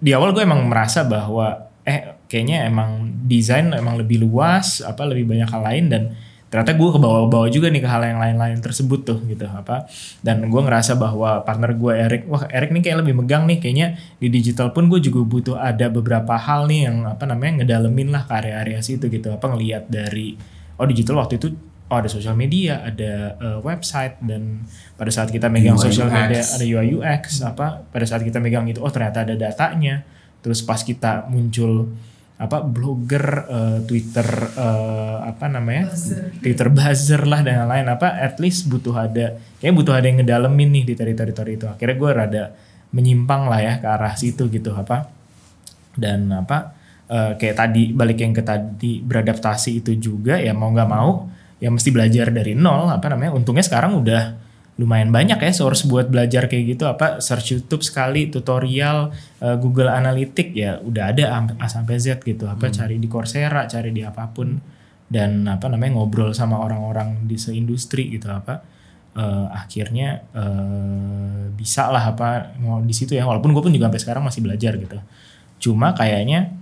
di 0.00 0.16
awal 0.16 0.32
gue 0.32 0.46
emang 0.46 0.64
merasa 0.70 1.04
bahwa 1.04 1.68
eh 1.84 2.16
kayaknya 2.30 2.70
emang 2.70 3.10
desain 3.26 3.68
emang 3.74 3.98
lebih 4.00 4.22
luas 4.22 4.80
apa 4.80 5.04
lebih 5.04 5.28
banyak 5.28 5.48
hal 5.50 5.62
lain 5.66 5.84
dan 5.92 6.02
ternyata 6.50 6.74
gue 6.74 6.88
kebawa-bawa 6.98 7.46
juga 7.48 7.70
nih 7.70 7.78
ke 7.78 7.88
hal 7.88 8.02
yang 8.02 8.18
lain-lain 8.18 8.58
tersebut 8.58 9.06
tuh 9.06 9.18
gitu 9.30 9.46
apa. 9.46 9.86
Dan 10.20 10.50
gue 10.50 10.60
ngerasa 10.60 10.98
bahwa 10.98 11.46
partner 11.46 11.78
gue 11.78 11.92
Erik 11.94 12.22
wah 12.26 12.44
Erik 12.50 12.74
nih 12.74 12.82
kayak 12.90 13.06
lebih 13.06 13.14
megang 13.22 13.46
nih 13.46 13.62
kayaknya 13.62 13.94
di 14.18 14.28
digital 14.28 14.74
pun 14.74 14.90
gue 14.90 14.98
juga 14.98 15.22
butuh 15.22 15.56
ada 15.56 15.86
beberapa 15.86 16.34
hal 16.34 16.66
nih 16.66 16.90
yang 16.90 17.06
apa 17.06 17.24
namanya 17.24 17.62
ngedalemin 17.62 18.10
lah 18.10 18.26
ke 18.26 18.34
area-area 18.34 18.82
situ 18.82 19.06
gitu 19.06 19.30
apa 19.30 19.46
ngelihat 19.46 19.86
dari 19.86 20.34
oh 20.74 20.86
digital 20.90 21.22
waktu 21.22 21.38
itu 21.38 21.54
oh 21.90 21.96
ada 21.98 22.06
sosial 22.06 22.38
media 22.38 22.86
ada 22.86 23.34
eh, 23.38 23.58
website 23.62 24.18
dan 24.22 24.62
pada 24.94 25.10
saat 25.10 25.34
kita 25.34 25.50
megang 25.50 25.78
sosial 25.78 26.06
media 26.10 26.42
ada 26.42 26.64
UI 26.66 26.98
UX 26.98 27.42
apa 27.42 27.86
pada 27.90 28.06
saat 28.06 28.22
kita 28.22 28.38
megang 28.38 28.66
itu 28.66 28.82
oh 28.82 28.90
ternyata 28.90 29.22
ada 29.22 29.34
datanya. 29.38 30.02
Terus 30.40 30.64
pas 30.64 30.80
kita 30.80 31.28
muncul 31.28 31.92
apa 32.40 32.64
blogger 32.64 33.24
eh, 33.52 33.78
Twitter 33.84 34.24
eh, 34.56 35.18
apa 35.28 35.44
namanya? 35.52 35.92
Twitter 36.40 36.72
buzzer 36.72 37.28
lah 37.28 37.44
dan 37.44 37.68
lain-lain. 37.68 37.92
Apa 37.92 38.16
at 38.16 38.40
least 38.40 38.72
butuh 38.72 38.96
ada 38.96 39.36
kayak 39.60 39.74
butuh 39.76 39.92
ada 39.92 40.08
yang 40.08 40.24
ngedalemin 40.24 40.80
nih 40.80 40.84
di 40.88 40.94
teritori-teritori 40.96 41.52
itu. 41.60 41.66
Akhirnya 41.68 41.96
gue 42.00 42.10
rada 42.10 42.44
menyimpang 42.96 43.44
lah 43.44 43.60
ya 43.60 43.74
ke 43.76 43.86
arah 43.86 44.14
situ 44.16 44.48
gitu 44.48 44.72
apa. 44.72 45.12
Dan 45.92 46.32
apa 46.32 46.72
eh, 47.12 47.36
kayak 47.36 47.56
tadi 47.60 47.92
balik 47.92 48.24
yang 48.24 48.32
ke 48.32 48.40
tadi 48.40 49.04
beradaptasi 49.04 49.84
itu 49.84 49.92
juga 50.00 50.40
ya 50.40 50.56
mau 50.56 50.72
nggak 50.72 50.88
mau 50.88 51.28
ya 51.60 51.68
mesti 51.68 51.92
belajar 51.92 52.32
dari 52.32 52.56
nol 52.56 52.88
apa 52.88 53.04
namanya. 53.12 53.36
Untungnya 53.36 53.62
sekarang 53.68 54.00
udah 54.00 54.49
lumayan 54.80 55.12
banyak 55.12 55.36
ya 55.36 55.52
source 55.52 55.84
buat 55.84 56.08
belajar 56.08 56.48
kayak 56.48 56.64
gitu. 56.72 56.88
Apa 56.88 57.20
search 57.20 57.52
YouTube 57.52 57.84
sekali 57.84 58.32
tutorial 58.32 59.12
eh, 59.44 59.56
Google 59.60 59.92
Analytics 59.92 60.52
ya 60.56 60.80
udah 60.80 61.12
ada 61.12 61.44
A 61.60 61.68
sampai 61.68 62.00
Z 62.00 62.24
gitu. 62.24 62.48
Apa 62.48 62.72
cari 62.72 62.96
di 62.96 63.04
Coursera 63.04 63.68
cari 63.68 63.92
di 63.92 64.00
apa 64.00 64.24
pun. 64.32 64.56
Dan 65.10 65.42
apa 65.44 65.66
namanya 65.66 65.98
ngobrol 66.00 66.30
sama 66.32 66.62
orang-orang 66.62 67.28
di 67.28 67.36
seindustri 67.36 68.08
gitu 68.08 68.32
apa. 68.32 68.64
Eh, 69.12 69.46
akhirnya 69.52 70.24
eh, 70.32 71.52
bisa 71.52 71.92
lah 71.92 72.16
apa 72.16 72.56
mau 72.56 72.80
di 72.80 72.96
situ 72.96 73.12
ya. 73.12 73.28
Walaupun 73.28 73.52
gue 73.52 73.60
pun 73.60 73.72
juga 73.76 73.92
sampai 73.92 74.00
sekarang 74.00 74.22
masih 74.24 74.40
belajar 74.40 74.80
gitu. 74.80 74.96
Cuma 75.60 75.92
kayaknya 75.92 76.56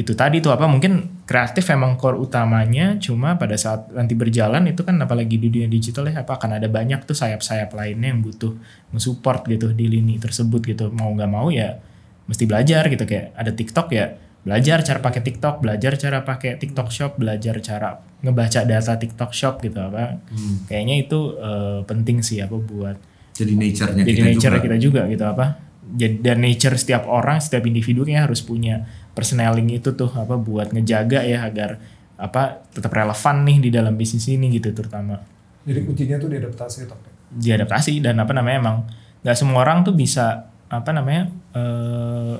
itu 0.00 0.16
tadi 0.16 0.40
tuh 0.40 0.56
apa 0.56 0.64
mungkin 0.64 1.22
kreatif 1.28 1.68
emang 1.68 2.00
core 2.00 2.16
utamanya 2.16 2.96
cuma 2.96 3.36
pada 3.36 3.52
saat 3.60 3.92
nanti 3.92 4.16
berjalan 4.16 4.64
itu 4.72 4.80
kan 4.80 4.96
apalagi 4.96 5.36
di 5.36 5.52
dunia 5.52 5.68
digital 5.68 6.08
ya 6.08 6.24
apa 6.24 6.40
akan 6.40 6.56
ada 6.56 6.72
banyak 6.72 7.04
tuh 7.04 7.12
sayap-sayap 7.12 7.68
lainnya 7.76 8.08
yang 8.16 8.24
butuh 8.24 8.56
mensupport 8.96 9.44
gitu 9.44 9.76
di 9.76 9.86
lini 9.92 10.16
tersebut 10.16 10.64
gitu. 10.64 10.88
Mau 10.88 11.12
nggak 11.12 11.30
mau 11.30 11.52
ya 11.52 11.76
mesti 12.24 12.48
belajar 12.48 12.88
gitu 12.88 13.04
kayak 13.04 13.36
ada 13.36 13.52
TikTok 13.52 13.88
ya 13.92 14.06
belajar 14.40 14.80
cara 14.80 15.04
pakai 15.04 15.20
TikTok 15.20 15.54
belajar 15.60 15.92
cara 16.00 16.18
pakai 16.24 16.56
TikTok 16.56 16.88
Shop 16.88 17.12
belajar 17.20 17.60
cara 17.60 18.00
ngebaca 18.24 18.64
data 18.64 18.96
TikTok 18.96 19.30
Shop 19.36 19.60
gitu 19.60 19.76
apa. 19.76 20.16
Kayaknya 20.64 20.96
itu 20.96 21.18
eh, 21.36 21.80
penting 21.84 22.24
sih 22.24 22.40
apa 22.40 22.56
buat 22.56 22.96
Jadi 23.36 23.52
nature-nya 23.56 24.02
jadi 24.04 24.16
kita 24.16 24.28
nature 24.32 24.54
juga. 24.56 24.64
kita 24.64 24.76
juga 24.80 25.00
gitu 25.12 25.24
apa. 25.28 25.46
Jadi 25.90 26.16
dan 26.22 26.38
nature 26.40 26.76
setiap 26.78 27.04
orang 27.10 27.42
setiap 27.42 27.66
individu 27.66 28.06
kayaknya 28.06 28.30
harus 28.30 28.40
punya 28.40 28.86
personaling 29.12 29.68
itu 29.72 29.92
tuh 29.94 30.10
apa 30.14 30.38
buat 30.38 30.70
ngejaga 30.70 31.26
ya 31.26 31.44
agar 31.46 31.80
apa 32.20 32.64
tetap 32.70 32.92
relevan 32.92 33.36
nih 33.48 33.58
di 33.64 33.70
dalam 33.72 33.96
bisnis 33.96 34.28
ini 34.28 34.52
gitu 34.52 34.70
terutama. 34.76 35.16
Jadi 35.64 35.80
kuncinya 35.84 36.16
tuh 36.16 36.28
diadaptasi 36.32 36.88
Tok. 36.88 37.00
diadaptasi 37.30 38.02
dan 38.02 38.18
apa 38.18 38.34
namanya 38.34 38.56
emang 38.58 38.76
nggak 39.22 39.36
semua 39.38 39.62
orang 39.62 39.86
tuh 39.86 39.94
bisa 39.94 40.50
apa 40.66 40.90
namanya 40.90 41.30
eh 41.54 42.36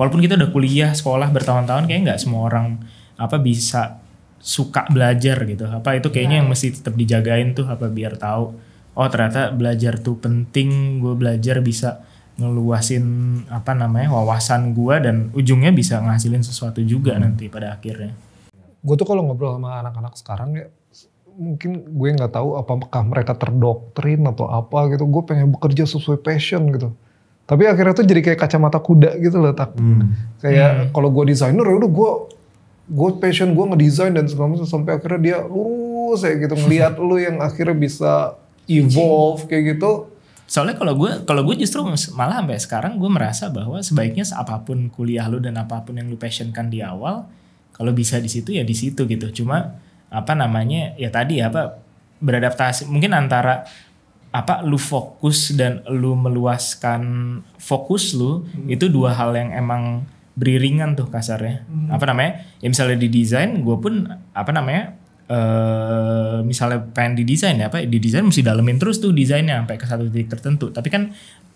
walaupun 0.00 0.24
kita 0.24 0.40
udah 0.40 0.50
kuliah 0.50 0.90
sekolah 0.90 1.28
bertahun-tahun 1.30 1.84
kayak 1.86 2.00
nggak 2.08 2.20
semua 2.20 2.48
orang 2.48 2.80
apa 3.20 3.38
bisa 3.38 4.02
suka 4.44 4.84
belajar 4.92 5.40
gitu. 5.48 5.64
Apa 5.70 5.96
itu 5.96 6.12
kayaknya 6.12 6.42
yang 6.42 6.48
mesti 6.50 6.74
tetap 6.74 6.98
dijagain 6.98 7.56
tuh 7.56 7.64
apa 7.68 7.88
biar 7.88 8.18
tahu 8.18 8.52
oh 8.94 9.08
ternyata 9.10 9.50
belajar 9.50 9.98
tuh 9.98 10.18
penting 10.22 11.02
gue 11.02 11.14
belajar 11.18 11.58
bisa 11.60 12.02
ngeluasin 12.34 13.06
apa 13.46 13.78
namanya 13.78 14.10
wawasan 14.10 14.74
gue 14.74 14.96
dan 14.98 15.16
ujungnya 15.34 15.70
bisa 15.70 16.02
ngasilin 16.02 16.42
sesuatu 16.42 16.82
juga 16.82 17.14
nanti 17.14 17.46
pada 17.46 17.78
akhirnya 17.78 18.10
Gue 18.84 19.00
tuh 19.00 19.08
kalau 19.08 19.24
ngobrol 19.24 19.56
sama 19.56 19.80
anak-anak 19.80 20.14
sekarang 20.20 20.50
ya 20.60 20.66
mungkin 21.34 21.82
gue 21.88 22.08
nggak 22.14 22.36
tahu 22.36 22.60
apakah 22.60 23.02
mereka 23.02 23.32
terdoktrin 23.32 24.22
atau 24.28 24.44
apa 24.52 24.92
gitu. 24.92 25.08
Gue 25.08 25.24
pengen 25.24 25.56
bekerja 25.56 25.88
sesuai 25.88 26.20
passion 26.20 26.68
gitu. 26.68 26.92
Tapi 27.48 27.64
akhirnya 27.64 27.96
tuh 27.96 28.04
jadi 28.04 28.20
kayak 28.20 28.38
kacamata 28.44 28.76
kuda 28.84 29.16
gitu 29.24 29.40
loh 29.40 29.56
tak. 29.56 29.72
Kayak 30.44 30.92
kalau 30.92 31.08
gue 31.08 31.32
desainer 31.32 31.64
ya 31.64 31.74
udah 31.80 31.90
gue 31.90 32.10
gue 32.84 33.08
passion 33.16 33.56
gue 33.56 33.64
ngedesain 33.72 34.12
dan 34.12 34.28
segala 34.28 34.52
macam 34.52 34.68
sampai 34.68 35.00
akhirnya 35.00 35.20
dia 35.24 35.38
lurus 35.48 36.20
ya 36.20 36.36
gitu 36.36 36.52
ngelihat 36.52 37.00
lu 37.00 37.16
yang 37.16 37.40
akhirnya 37.40 37.72
bisa 37.72 38.36
evolve 38.68 39.48
kayak 39.48 39.80
gitu. 39.80 40.12
Soalnya 40.44 40.76
kalau 40.76 40.94
gue 40.94 41.24
kalau 41.24 41.42
gue 41.48 41.56
justru 41.56 41.80
malah 42.14 42.44
sampai 42.44 42.60
sekarang 42.60 42.92
gue 43.00 43.10
merasa 43.10 43.48
bahwa 43.48 43.80
sebaiknya 43.80 44.28
apa 44.36 44.60
pun 44.60 44.92
kuliah 44.92 45.24
lu 45.28 45.40
dan 45.40 45.56
apa 45.56 45.80
pun 45.82 45.96
yang 45.96 46.06
lu 46.12 46.20
passionkan 46.20 46.68
di 46.68 46.84
awal 46.84 47.24
kalau 47.72 47.90
bisa 47.96 48.20
di 48.20 48.28
situ 48.28 48.54
ya 48.54 48.62
di 48.62 48.76
situ 48.76 49.08
gitu. 49.08 49.42
Cuma 49.42 49.80
apa 50.12 50.32
namanya 50.36 50.94
ya 51.00 51.08
tadi 51.08 51.40
apa 51.40 51.80
beradaptasi 52.20 52.86
mungkin 52.92 53.16
antara 53.16 53.66
apa 54.34 54.66
lu 54.66 54.76
fokus 54.76 55.54
dan 55.54 55.80
lu 55.86 56.18
meluaskan 56.18 57.02
fokus 57.54 58.18
lu 58.18 58.42
itu 58.66 58.90
dua 58.90 59.14
hal 59.14 59.30
yang 59.38 59.54
emang 59.54 60.04
beriringan 60.34 60.98
tuh 60.98 61.06
kasarnya. 61.06 61.62
Apa 61.94 62.10
namanya? 62.10 62.42
Ya 62.58 62.66
misalnya 62.66 62.98
di 62.98 63.08
desain 63.08 63.62
gue 63.62 63.76
pun 63.78 64.10
apa 64.34 64.50
namanya? 64.50 64.98
Eh 65.24 66.38
misalnya 66.44 66.84
pengen 66.92 67.16
didesain 67.16 67.56
ya 67.56 67.72
apa 67.72 67.80
di 67.80 67.96
desain 67.96 68.20
mesti 68.20 68.44
dalemin 68.44 68.76
terus 68.76 69.00
tuh 69.00 69.16
desainnya 69.16 69.56
sampai 69.64 69.76
ke 69.80 69.86
satu 69.88 70.04
titik 70.12 70.28
tertentu. 70.36 70.68
Tapi 70.68 70.88
kan 70.92 71.12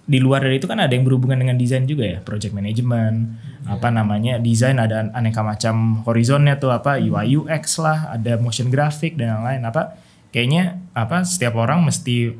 di 0.08 0.18
luar 0.24 0.40
dari 0.40 0.56
itu 0.56 0.64
kan 0.64 0.80
ada 0.80 0.88
yang 0.88 1.04
berhubungan 1.04 1.36
dengan 1.36 1.60
desain 1.60 1.84
juga 1.84 2.08
ya 2.08 2.18
project 2.24 2.56
management 2.56 3.28
apa 3.68 3.92
namanya 3.92 4.40
desain 4.40 4.80
ada 4.80 5.12
aneka 5.12 5.44
macam 5.44 6.00
horizonnya 6.08 6.56
tuh 6.56 6.72
apa 6.72 6.96
UI 6.96 7.36
UX 7.36 7.76
lah 7.84 8.16
ada 8.16 8.40
motion 8.40 8.72
graphic 8.72 9.20
dan 9.20 9.40
yang 9.40 9.44
lain 9.44 9.62
apa. 9.68 10.00
Kayaknya 10.32 10.80
apa 10.92 11.24
setiap 11.24 11.56
orang 11.56 11.84
mesti 11.84 12.32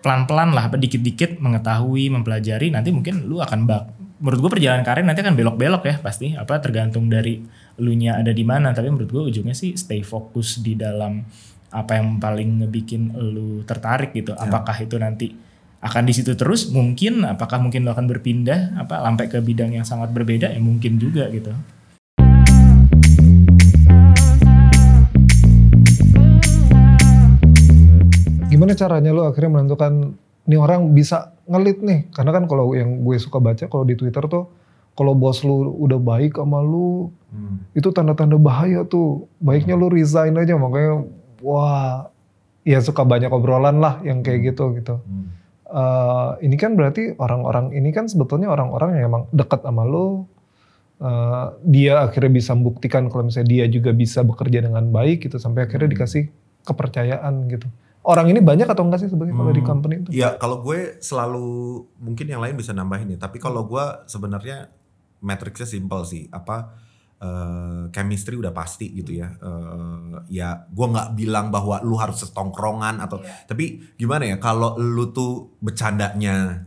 pelan-pelan 0.00 0.56
lah 0.56 0.70
apa 0.72 0.80
dikit-dikit 0.80 1.38
mengetahui 1.38 2.08
mempelajari 2.08 2.72
nanti 2.72 2.88
mungkin 2.90 3.28
lu 3.28 3.38
akan 3.38 3.68
bak 3.68 3.82
menurut 4.20 4.38
gue 4.44 4.50
perjalanan 4.60 4.84
karir 4.84 5.04
nanti 5.04 5.24
akan 5.24 5.36
belok-belok 5.36 5.82
ya 5.84 5.94
pasti 6.00 6.36
apa 6.36 6.60
tergantung 6.60 7.08
dari 7.08 7.40
lu 7.80 7.96
nya 7.96 8.20
ada 8.20 8.30
di 8.30 8.44
mana. 8.44 8.76
Tapi 8.76 8.92
menurut 8.92 9.08
gue 9.08 9.22
ujungnya 9.32 9.56
sih 9.56 9.72
stay 9.74 10.04
fokus 10.04 10.60
di 10.60 10.76
dalam 10.76 11.24
apa 11.72 11.96
yang 11.96 12.20
paling 12.20 12.60
ngebikin 12.60 13.16
lu 13.16 13.64
tertarik 13.64 14.12
gitu. 14.12 14.36
Apakah 14.36 14.76
itu 14.84 15.00
nanti 15.00 15.32
akan 15.80 16.04
di 16.04 16.12
situ 16.12 16.36
terus? 16.36 16.68
Mungkin. 16.68 17.24
Apakah 17.24 17.56
mungkin 17.56 17.88
lu 17.88 17.90
akan 17.90 18.04
berpindah? 18.04 18.76
Apa 18.76 19.00
sampai 19.00 19.26
ke 19.32 19.40
bidang 19.40 19.72
yang 19.72 19.88
sangat 19.88 20.12
berbeda? 20.12 20.52
Ya 20.52 20.60
mungkin 20.60 21.00
juga 21.00 21.26
gitu. 21.32 21.56
Gimana 28.50 28.76
caranya 28.76 29.14
lu 29.14 29.24
akhirnya 29.24 29.56
menentukan 29.56 30.20
nih 30.44 30.58
orang 30.58 30.92
bisa 30.92 31.32
ngelit 31.48 31.80
nih? 31.80 32.12
Karena 32.12 32.34
kan 32.34 32.44
kalau 32.44 32.74
yang 32.76 33.06
gue 33.06 33.16
suka 33.16 33.40
baca 33.40 33.64
kalau 33.70 33.88
di 33.88 33.94
Twitter 33.96 34.26
tuh 34.28 34.59
kalau 35.00 35.16
bos 35.16 35.40
lu 35.40 35.80
udah 35.80 35.96
baik 35.96 36.36
sama 36.36 36.60
lu 36.60 37.08
itu 37.72 37.88
tanda-tanda 37.88 38.36
bahaya 38.36 38.84
tuh. 38.84 39.32
Baiknya 39.40 39.72
lu 39.80 39.88
resign 39.88 40.36
aja 40.36 40.60
makanya 40.60 41.08
wah 41.40 42.12
ya 42.68 42.84
suka 42.84 43.00
banyak 43.08 43.32
obrolan 43.32 43.80
lah 43.80 44.04
yang 44.04 44.20
kayak 44.20 44.52
gitu 44.52 44.76
gitu. 44.76 45.00
Uh, 45.70 46.36
ini 46.44 46.60
kan 46.60 46.76
berarti 46.76 47.16
orang-orang 47.16 47.72
ini 47.72 47.96
kan 47.96 48.12
sebetulnya 48.12 48.52
orang-orang 48.52 49.00
yang 49.00 49.04
emang 49.08 49.24
dekat 49.32 49.64
sama 49.64 49.88
lo. 49.88 50.28
Uh, 51.00 51.56
dia 51.64 52.04
akhirnya 52.04 52.28
bisa 52.28 52.52
membuktikan 52.52 53.08
kalau 53.08 53.24
misalnya 53.24 53.48
dia 53.48 53.64
juga 53.72 53.96
bisa 53.96 54.20
bekerja 54.20 54.68
dengan 54.68 54.84
baik 54.92 55.24
gitu 55.24 55.40
sampai 55.40 55.64
akhirnya 55.64 55.88
dikasih 55.96 56.28
kepercayaan 56.68 57.48
gitu. 57.48 57.72
Orang 58.04 58.28
ini 58.28 58.44
banyak 58.44 58.68
atau 58.68 58.84
enggak 58.84 59.00
sih 59.04 59.08
sebenarnya 59.08 59.32
kalau 59.32 59.52
di 59.52 59.64
company 59.64 59.94
itu? 60.04 60.08
Ya 60.12 60.36
kalau 60.36 60.60
gue 60.60 61.00
selalu 61.00 61.88
mungkin 61.96 62.26
yang 62.28 62.44
lain 62.44 62.52
bisa 62.52 62.76
nambahin 62.76 63.16
ya. 63.16 63.18
Tapi 63.20 63.40
kalau 63.40 63.64
gue 63.64 63.84
sebenarnya 64.04 64.68
matriksnya 65.20 65.68
simpel 65.68 66.04
sih. 66.04 66.28
Apa 66.32 66.76
uh, 67.20 67.88
chemistry 67.92 68.36
udah 68.36 68.52
pasti 68.52 68.90
gitu 68.92 69.16
ya. 69.20 69.30
Uh, 69.40 70.20
ya 70.32 70.66
gue 70.68 70.86
nggak 70.90 71.14
bilang 71.14 71.52
bahwa 71.52 71.78
lu 71.84 71.94
harus 71.96 72.24
setongkrongan 72.24 72.98
atau. 72.98 73.20
Tapi 73.22 73.96
gimana 74.00 74.26
ya 74.26 74.36
kalau 74.40 74.76
lu 74.80 75.12
tuh 75.14 75.54
bercandanya 75.60 76.64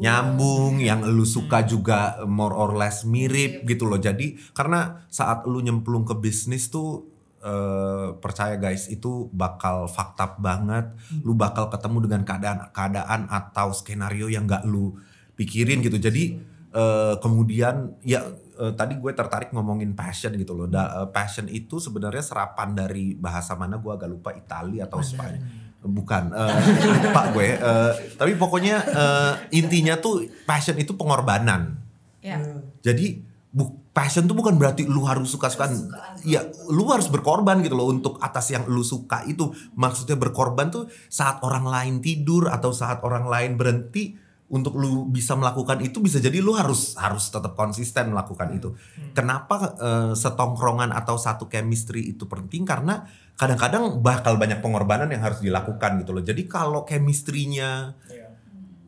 nyambung, 0.00 0.80
yang 0.80 1.04
lu 1.04 1.28
suka 1.28 1.60
juga 1.68 2.24
more 2.24 2.56
or 2.56 2.72
less 2.72 3.04
mirip 3.04 3.68
gitu 3.68 3.84
loh. 3.84 4.00
Jadi 4.00 4.38
karena 4.56 5.04
saat 5.12 5.44
lu 5.44 5.60
nyemplung 5.60 6.08
ke 6.08 6.16
bisnis 6.16 6.72
tuh 6.72 7.04
eh, 7.44 8.16
percaya 8.16 8.56
guys 8.56 8.88
itu 8.88 9.28
bakal 9.34 9.84
fakta 9.92 10.40
banget. 10.40 10.88
Lu 11.20 11.36
bakal 11.36 11.68
ketemu 11.68 12.08
dengan 12.08 12.22
keadaan-keadaan 12.24 13.28
atau 13.28 13.76
skenario 13.76 14.32
yang 14.32 14.48
gak 14.48 14.64
lu 14.64 14.96
pikirin 15.36 15.84
gitu. 15.84 16.00
Jadi 16.00 16.40
eh, 16.70 17.14
kemudian 17.18 17.98
ya 18.06 18.22
eh, 18.60 18.72
tadi 18.74 18.98
gue 18.98 19.12
tertarik 19.12 19.50
ngomongin 19.50 19.94
passion 19.94 20.34
gitu 20.38 20.54
loh. 20.54 20.70
Da, 20.70 21.04
eh, 21.04 21.08
passion 21.10 21.50
itu 21.50 21.82
sebenarnya 21.82 22.22
serapan 22.22 22.74
dari 22.74 23.14
bahasa 23.18 23.58
mana 23.58 23.78
gue 23.78 23.92
agak 23.92 24.10
lupa 24.10 24.30
Italia 24.34 24.86
atau 24.86 25.02
Spanyol. 25.02 25.42
Bukan 25.80 26.30
eh, 26.30 26.60
lupa 27.08 27.22
gue. 27.34 27.48
Eh, 27.56 27.92
tapi 28.14 28.32
pokoknya 28.38 28.76
eh, 28.84 29.32
intinya 29.58 29.98
tuh 29.98 30.26
passion 30.46 30.78
itu 30.78 30.94
pengorbanan. 30.94 31.78
Ya. 32.20 32.36
jadi 32.84 33.16
bu, 33.48 33.80
passion 33.96 34.28
tuh 34.28 34.36
bukan 34.36 34.60
berarti 34.60 34.84
lu 34.84 35.08
harus 35.08 35.32
suka-sukaan. 35.32 35.72
Ya 36.20 36.44
lu 36.68 36.84
harus 36.92 37.08
berkorban 37.08 37.64
gitu 37.64 37.80
loh 37.80 37.88
untuk 37.88 38.20
atas 38.20 38.52
yang 38.52 38.68
lu 38.68 38.84
suka 38.84 39.24
itu. 39.24 39.48
Maksudnya 39.72 40.20
berkorban 40.20 40.68
tuh 40.68 40.84
saat 41.08 41.40
orang 41.40 41.64
lain 41.64 41.94
tidur 42.04 42.52
atau 42.52 42.76
saat 42.76 43.00
orang 43.00 43.24
lain 43.24 43.56
berhenti 43.56 44.20
untuk 44.50 44.74
lu 44.74 45.06
bisa 45.06 45.38
melakukan 45.38 45.78
itu 45.78 46.02
bisa 46.02 46.18
jadi 46.18 46.42
lu 46.42 46.58
harus 46.58 46.98
harus 46.98 47.30
tetap 47.30 47.54
konsisten 47.54 48.10
melakukan 48.10 48.50
itu. 48.50 48.74
Kenapa 49.14 49.78
eh, 49.78 50.12
setongkrongan 50.18 50.90
atau 50.90 51.14
satu 51.14 51.46
chemistry 51.46 52.10
itu 52.10 52.26
penting 52.26 52.66
karena 52.66 53.06
kadang-kadang 53.38 54.02
bakal 54.02 54.36
banyak 54.36 54.58
pengorbanan 54.58 55.08
yang 55.08 55.22
harus 55.22 55.38
dilakukan 55.38 56.02
gitu 56.02 56.10
loh. 56.12 56.24
Jadi 56.26 56.50
kalau 56.50 56.82
chemistry-nya 56.82 57.94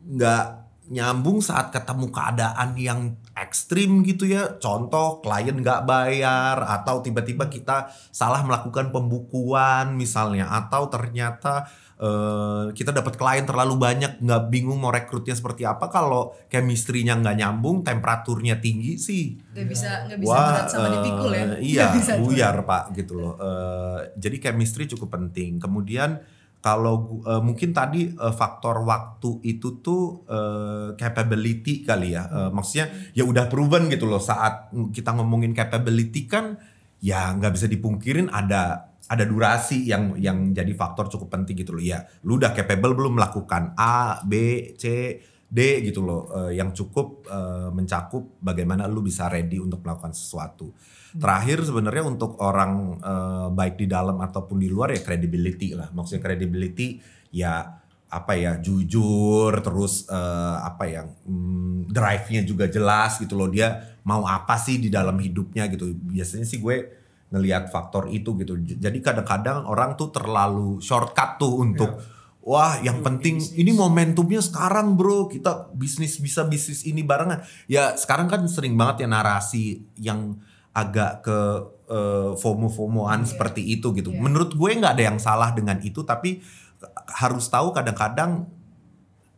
nggak 0.03 0.63
nyambung 0.91 1.39
saat 1.39 1.71
ketemu 1.71 2.11
keadaan 2.11 2.75
yang 2.75 3.15
ekstrim 3.33 4.03
gitu 4.03 4.27
ya 4.27 4.59
contoh 4.59 5.23
klien 5.23 5.55
nggak 5.55 5.87
bayar 5.87 6.59
atau 6.59 6.99
tiba-tiba 6.99 7.47
kita 7.47 7.87
salah 8.11 8.43
melakukan 8.43 8.91
pembukuan 8.91 9.95
misalnya 9.95 10.51
atau 10.51 10.91
ternyata 10.91 11.71
eh, 11.99 12.65
kita 12.73 12.89
dapat 12.89 13.13
klien 13.13 13.45
terlalu 13.45 13.75
banyak 13.77 14.21
nggak 14.21 14.43
bingung 14.49 14.81
mau 14.81 14.89
rekrutnya 14.89 15.33
seperti 15.33 15.63
apa 15.63 15.89
kalau 15.89 16.33
chemistry-nya 16.49 17.19
nggak 17.19 17.37
nyambung 17.37 17.85
temperaturnya 17.85 18.57
tinggi 18.57 18.97
sih 18.97 19.37
Gak 19.53 19.67
bisa 19.69 19.89
nggak 20.09 20.19
bisa 20.21 20.33
berat 20.33 20.65
sama 20.65 20.87
eh, 20.87 20.91
dipikul 20.97 21.31
ya. 21.31 21.43
Iya, 21.43 21.49
Nggak 21.59 21.95
bisa 22.01 22.11
buyar 22.17 22.55
Pak 22.65 22.83
gitu 22.97 23.13
loh. 23.19 23.33
Eh, 23.37 23.99
jadi 24.17 24.37
chemistry 24.41 24.89
cukup 24.89 25.13
penting. 25.13 25.61
Kemudian 25.61 26.17
kalau 26.63 27.21
eh, 27.27 27.41
mungkin 27.43 27.69
tadi 27.75 28.09
eh, 28.09 28.33
faktor 28.33 28.81
waktu 28.81 29.43
itu 29.45 29.83
tuh 29.83 30.25
eh, 30.25 30.95
capability 30.97 31.83
kali 31.85 32.15
ya. 32.17 32.23
Eh, 32.25 32.49
maksudnya 32.49 32.89
ya 33.13 33.27
udah 33.27 33.45
proven 33.45 33.91
gitu 33.91 34.09
loh 34.09 34.23
saat 34.23 34.71
kita 34.71 35.13
ngomongin 35.13 35.53
capability 35.53 36.25
kan 36.25 36.57
ya 37.03 37.35
nggak 37.35 37.53
bisa 37.53 37.67
dipungkirin 37.67 38.31
ada 38.31 38.92
ada 39.11 39.23
durasi 39.27 39.83
yang 39.83 40.15
yang 40.15 40.55
jadi 40.55 40.71
faktor 40.71 41.11
cukup 41.11 41.33
penting 41.33 41.59
gitu 41.59 41.75
loh. 41.75 41.83
Ya, 41.83 42.07
lu 42.23 42.39
udah 42.39 42.55
capable 42.55 42.95
belum 42.95 43.19
melakukan 43.19 43.75
A, 43.75 44.23
B, 44.23 44.33
C, 44.79 45.17
D 45.53 45.85
gitu 45.85 46.01
loh 46.01 46.33
eh, 46.33 46.57
yang 46.57 46.73
cukup 46.73 47.29
eh, 47.29 47.69
mencakup 47.69 48.41
bagaimana 48.41 48.89
lu 48.89 49.05
bisa 49.05 49.29
ready 49.29 49.61
untuk 49.61 49.85
melakukan 49.85 50.15
sesuatu. 50.15 50.73
Terakhir 51.13 51.61
sebenarnya 51.61 52.09
untuk 52.09 52.41
orang 52.41 52.97
eh, 52.97 53.47
baik 53.53 53.77
di 53.77 53.85
dalam 53.85 54.17
ataupun 54.17 54.57
di 54.57 54.65
luar 54.65 54.97
ya 54.97 55.05
credibility 55.05 55.77
lah. 55.77 55.93
Maksudnya 55.93 56.25
credibility 56.25 56.97
ya 57.29 57.69
apa 58.13 58.33
ya 58.37 58.57
jujur 58.57 59.53
terus 59.61 60.09
eh, 60.09 60.57
apa 60.57 60.89
yang 60.89 61.07
hmm, 61.21 61.93
drive-nya 61.93 62.41
juga 62.49 62.65
jelas 62.65 63.21
gitu 63.21 63.37
loh 63.37 63.49
dia 63.49 63.97
mau 64.05 64.25
apa 64.25 64.57
sih 64.57 64.81
di 64.81 64.89
dalam 64.89 65.21
hidupnya 65.21 65.69
gitu. 65.69 65.93
Biasanya 65.93 66.49
sih 66.49 66.57
gue 66.57 67.02
ngelihat 67.33 67.73
faktor 67.73 68.13
itu 68.13 68.37
gitu. 68.37 68.53
Jadi 68.61 69.01
kadang-kadang 69.01 69.65
orang 69.65 69.97
tuh 69.97 70.13
terlalu 70.13 70.77
shortcut 70.77 71.41
tuh 71.41 71.65
untuk 71.65 71.97
wah 72.45 72.77
yang 72.85 73.01
penting 73.01 73.41
ini 73.57 73.73
momentumnya 73.73 74.43
sekarang 74.43 74.93
bro 74.93 75.25
kita 75.25 75.73
bisnis 75.73 76.21
bisa 76.21 76.45
bisnis 76.45 76.85
ini 76.85 77.01
barengan. 77.01 77.41
Ya 77.65 77.97
sekarang 77.97 78.29
kan 78.29 78.45
sering 78.45 78.77
banget 78.77 79.03
ya 79.03 79.07
narasi 79.09 79.81
yang 79.97 80.37
agak 80.77 81.25
ke 81.25 81.39
eh, 81.89 82.31
FOMO-FOMOan 82.37 83.25
seperti 83.25 83.65
itu 83.65 83.89
gitu. 83.97 84.13
Menurut 84.13 84.53
gue 84.53 84.69
nggak 84.77 84.93
ada 84.93 85.03
yang 85.09 85.17
salah 85.17 85.49
dengan 85.57 85.81
itu 85.81 86.05
tapi 86.05 86.45
harus 87.17 87.49
tahu 87.49 87.73
kadang-kadang 87.73 88.45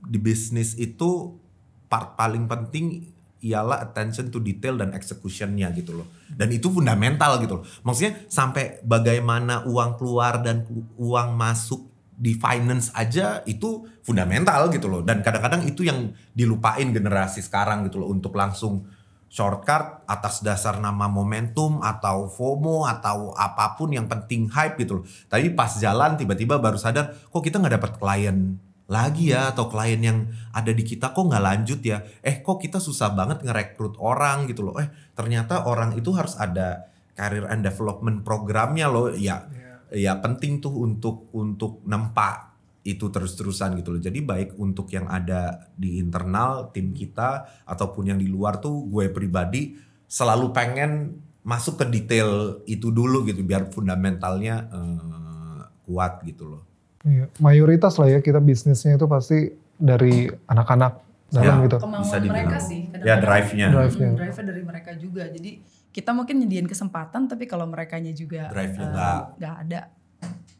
di 0.04 0.20
bisnis 0.20 0.76
itu 0.76 1.40
part 1.88 2.20
paling 2.20 2.52
penting 2.52 3.15
ialah 3.46 3.78
attention 3.86 4.34
to 4.34 4.42
detail 4.42 4.74
dan 4.82 4.98
executionnya 4.98 5.70
gitu 5.78 6.02
loh. 6.02 6.10
Dan 6.26 6.50
itu 6.50 6.74
fundamental 6.74 7.38
gitu 7.38 7.62
loh. 7.62 7.64
Maksudnya 7.86 8.26
sampai 8.26 8.82
bagaimana 8.82 9.62
uang 9.70 10.02
keluar 10.02 10.42
dan 10.42 10.66
uang 10.98 11.38
masuk 11.38 11.86
di 12.16 12.34
finance 12.40 12.90
aja 12.98 13.46
itu 13.46 13.86
fundamental 14.02 14.74
gitu 14.74 14.90
loh. 14.90 15.06
Dan 15.06 15.22
kadang-kadang 15.22 15.62
itu 15.70 15.86
yang 15.86 16.10
dilupain 16.34 16.90
generasi 16.90 17.46
sekarang 17.46 17.86
gitu 17.86 18.02
loh 18.02 18.10
untuk 18.10 18.34
langsung 18.34 18.90
shortcut 19.30 20.08
atas 20.08 20.42
dasar 20.42 20.80
nama 20.80 21.06
momentum 21.06 21.84
atau 21.84 22.32
FOMO 22.32 22.88
atau 22.88 23.36
apa 23.36 23.76
pun 23.76 23.92
yang 23.94 24.10
penting 24.10 24.50
hype 24.50 24.80
gitu 24.82 25.02
loh. 25.02 25.04
Tapi 25.30 25.54
pas 25.54 25.70
jalan 25.78 26.18
tiba-tiba 26.18 26.58
baru 26.58 26.82
sadar 26.82 27.14
kok 27.14 27.44
kita 27.46 27.62
nggak 27.62 27.76
dapat 27.78 27.92
klien 28.02 28.58
lagi 28.86 29.34
ya 29.34 29.50
atau 29.50 29.66
klien 29.66 29.98
yang 29.98 30.30
ada 30.54 30.70
di 30.70 30.86
kita 30.86 31.10
kok 31.10 31.26
nggak 31.26 31.42
lanjut 31.44 31.82
ya? 31.82 32.06
Eh 32.22 32.46
kok 32.46 32.62
kita 32.62 32.78
susah 32.78 33.18
banget 33.18 33.42
ngerekrut 33.42 33.98
orang 33.98 34.46
gitu 34.46 34.62
loh. 34.62 34.78
Eh 34.78 34.90
ternyata 35.18 35.66
orang 35.66 35.98
itu 35.98 36.14
harus 36.14 36.38
ada 36.38 36.86
career 37.18 37.50
and 37.50 37.66
development 37.66 38.22
programnya 38.22 38.86
loh. 38.86 39.10
Ya 39.10 39.50
ya 39.90 40.22
penting 40.22 40.62
tuh 40.62 40.86
untuk 40.86 41.34
untuk 41.34 41.82
nempa 41.90 42.54
itu 42.86 43.10
terus-terusan 43.10 43.82
gitu 43.82 43.98
loh. 43.98 44.02
Jadi 44.02 44.22
baik 44.22 44.62
untuk 44.62 44.94
yang 44.94 45.10
ada 45.10 45.74
di 45.74 45.98
internal 45.98 46.70
tim 46.70 46.94
kita 46.94 47.66
ataupun 47.66 48.14
yang 48.14 48.20
di 48.22 48.30
luar 48.30 48.62
tuh 48.62 48.86
gue 48.86 49.10
pribadi 49.10 49.74
selalu 50.06 50.54
pengen 50.54 51.18
masuk 51.42 51.82
ke 51.82 51.86
detail 51.90 52.62
itu 52.70 52.94
dulu 52.94 53.26
gitu 53.26 53.42
biar 53.42 53.70
fundamentalnya 53.74 54.70
eh, 54.70 55.62
kuat 55.86 56.22
gitu 56.26 56.50
loh 56.50 56.75
Iya, 57.06 57.26
mayoritas 57.38 57.94
lah 57.96 58.10
ya 58.10 58.20
kita 58.20 58.42
bisnisnya 58.42 58.98
itu 58.98 59.06
pasti 59.06 59.38
dari 59.78 60.26
anak-anak 60.46 60.94
dalam 61.30 61.62
Ya. 61.62 61.66
gitu. 61.70 61.78
Kemauan 61.78 62.02
Bisa 62.02 62.18
dibilang. 62.18 62.50
mereka 62.50 62.58
sih. 62.60 62.80
Ya, 63.00 63.16
drive-nya. 63.18 63.66
Drive-nya. 63.70 64.08
Hmm, 64.10 64.18
drive-nya 64.18 64.46
dari 64.48 64.64
mereka 64.64 64.92
juga. 64.96 65.24
Jadi 65.28 65.52
kita 65.90 66.12
mungkin 66.12 66.36
nyediain 66.40 66.66
kesempatan 66.66 67.26
tapi 67.26 67.46
kalau 67.46 67.66
merekanya 67.66 68.10
juga 68.10 68.50
Drive-nya 68.50 68.82
eh, 68.82 68.92
nggak. 68.92 69.20
nggak 69.38 69.56
ada 69.62 69.80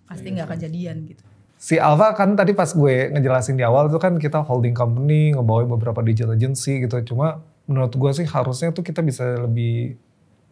pasti 0.06 0.28
nggak 0.32 0.48
kejadian 0.48 0.98
gitu. 1.06 1.24
Si 1.58 1.76
Alva 1.76 2.14
kan 2.14 2.36
tadi 2.36 2.54
pas 2.54 2.70
gue 2.70 3.10
ngejelasin 3.10 3.58
di 3.58 3.66
awal 3.66 3.90
itu 3.90 3.98
kan 3.98 4.16
kita 4.16 4.38
holding 4.40 4.72
company, 4.72 5.34
ngebawain 5.34 5.66
beberapa 5.66 6.00
digital 6.00 6.36
agency 6.36 6.78
gitu. 6.80 7.02
Cuma 7.04 7.42
menurut 7.66 7.90
gue 7.90 8.12
sih 8.14 8.28
harusnya 8.28 8.70
tuh 8.70 8.86
kita 8.86 9.02
bisa 9.02 9.42
lebih 9.42 9.98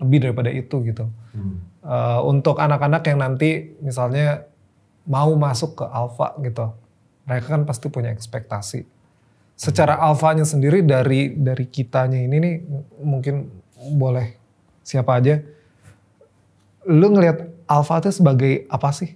lebih 0.02 0.18
daripada 0.20 0.50
itu 0.50 0.82
gitu. 0.82 1.06
Eh, 1.84 2.20
untuk 2.24 2.58
anak-anak 2.58 3.04
yang 3.06 3.20
nanti 3.20 3.78
misalnya 3.78 4.48
mau 5.08 5.32
masuk 5.36 5.84
ke 5.84 5.86
Alpha 5.88 6.36
gitu, 6.40 6.72
mereka 7.28 7.48
kan 7.54 7.64
pasti 7.68 7.88
punya 7.92 8.12
ekspektasi. 8.12 8.86
Secara 9.54 10.02
alfanya 10.02 10.44
sendiri 10.44 10.82
dari 10.82 11.38
dari 11.38 11.70
kitanya 11.70 12.18
ini 12.18 12.38
nih 12.42 12.56
mungkin 13.06 13.48
boleh 13.94 14.36
siapa 14.82 15.22
aja. 15.22 15.40
Lu 16.90 17.14
ngelihat 17.14 17.68
Alpha 17.70 18.02
itu 18.04 18.12
sebagai 18.12 18.66
apa 18.68 18.90
sih? 18.92 19.14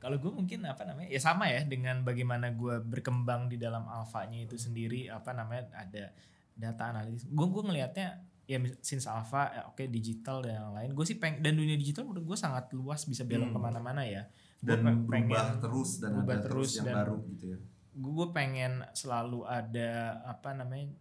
Kalau 0.00 0.16
gue 0.16 0.32
mungkin 0.32 0.64
apa 0.64 0.82
namanya 0.88 1.12
ya 1.12 1.20
sama 1.20 1.46
ya 1.52 1.60
dengan 1.68 2.00
bagaimana 2.00 2.50
gue 2.56 2.80
berkembang 2.80 3.52
di 3.52 3.60
dalam 3.60 3.84
alfanya 3.84 4.40
itu 4.42 4.56
sendiri 4.56 5.12
apa 5.12 5.36
namanya 5.36 5.68
ada 5.76 6.10
data 6.56 6.82
analisis. 6.90 7.28
Gue 7.28 7.46
gue 7.52 7.62
ngelihatnya 7.68 8.24
ya 8.48 8.58
since 8.82 9.06
alpha 9.06 9.52
ya 9.52 9.62
oke 9.68 9.84
digital 9.86 10.42
dan 10.42 10.58
yang 10.58 10.72
lain. 10.74 10.90
Gue 10.96 11.04
sih 11.04 11.20
peng 11.20 11.38
dan 11.44 11.54
dunia 11.54 11.76
digital 11.76 12.08
menurut 12.08 12.34
gue 12.34 12.38
sangat 12.40 12.72
luas 12.72 13.04
bisa 13.04 13.22
belok 13.22 13.52
ke 13.52 13.58
mana-mana 13.60 14.02
ya. 14.02 14.26
Dan 14.60 14.84
Gua 14.84 14.92
berubah 14.92 15.08
pengen 15.08 15.48
terus 15.64 15.90
dan 15.98 16.10
berubah 16.16 16.34
ada 16.36 16.42
terus, 16.44 16.52
terus 16.52 16.70
yang 16.76 16.86
dan- 16.86 16.96
baru 17.00 17.16
gitu 17.32 17.44
ya. 17.48 17.58
gue 17.90 18.26
pengen 18.30 18.72
selalu 18.94 19.40
ada 19.44 19.90
apa 20.24 20.54
namanya 20.54 20.94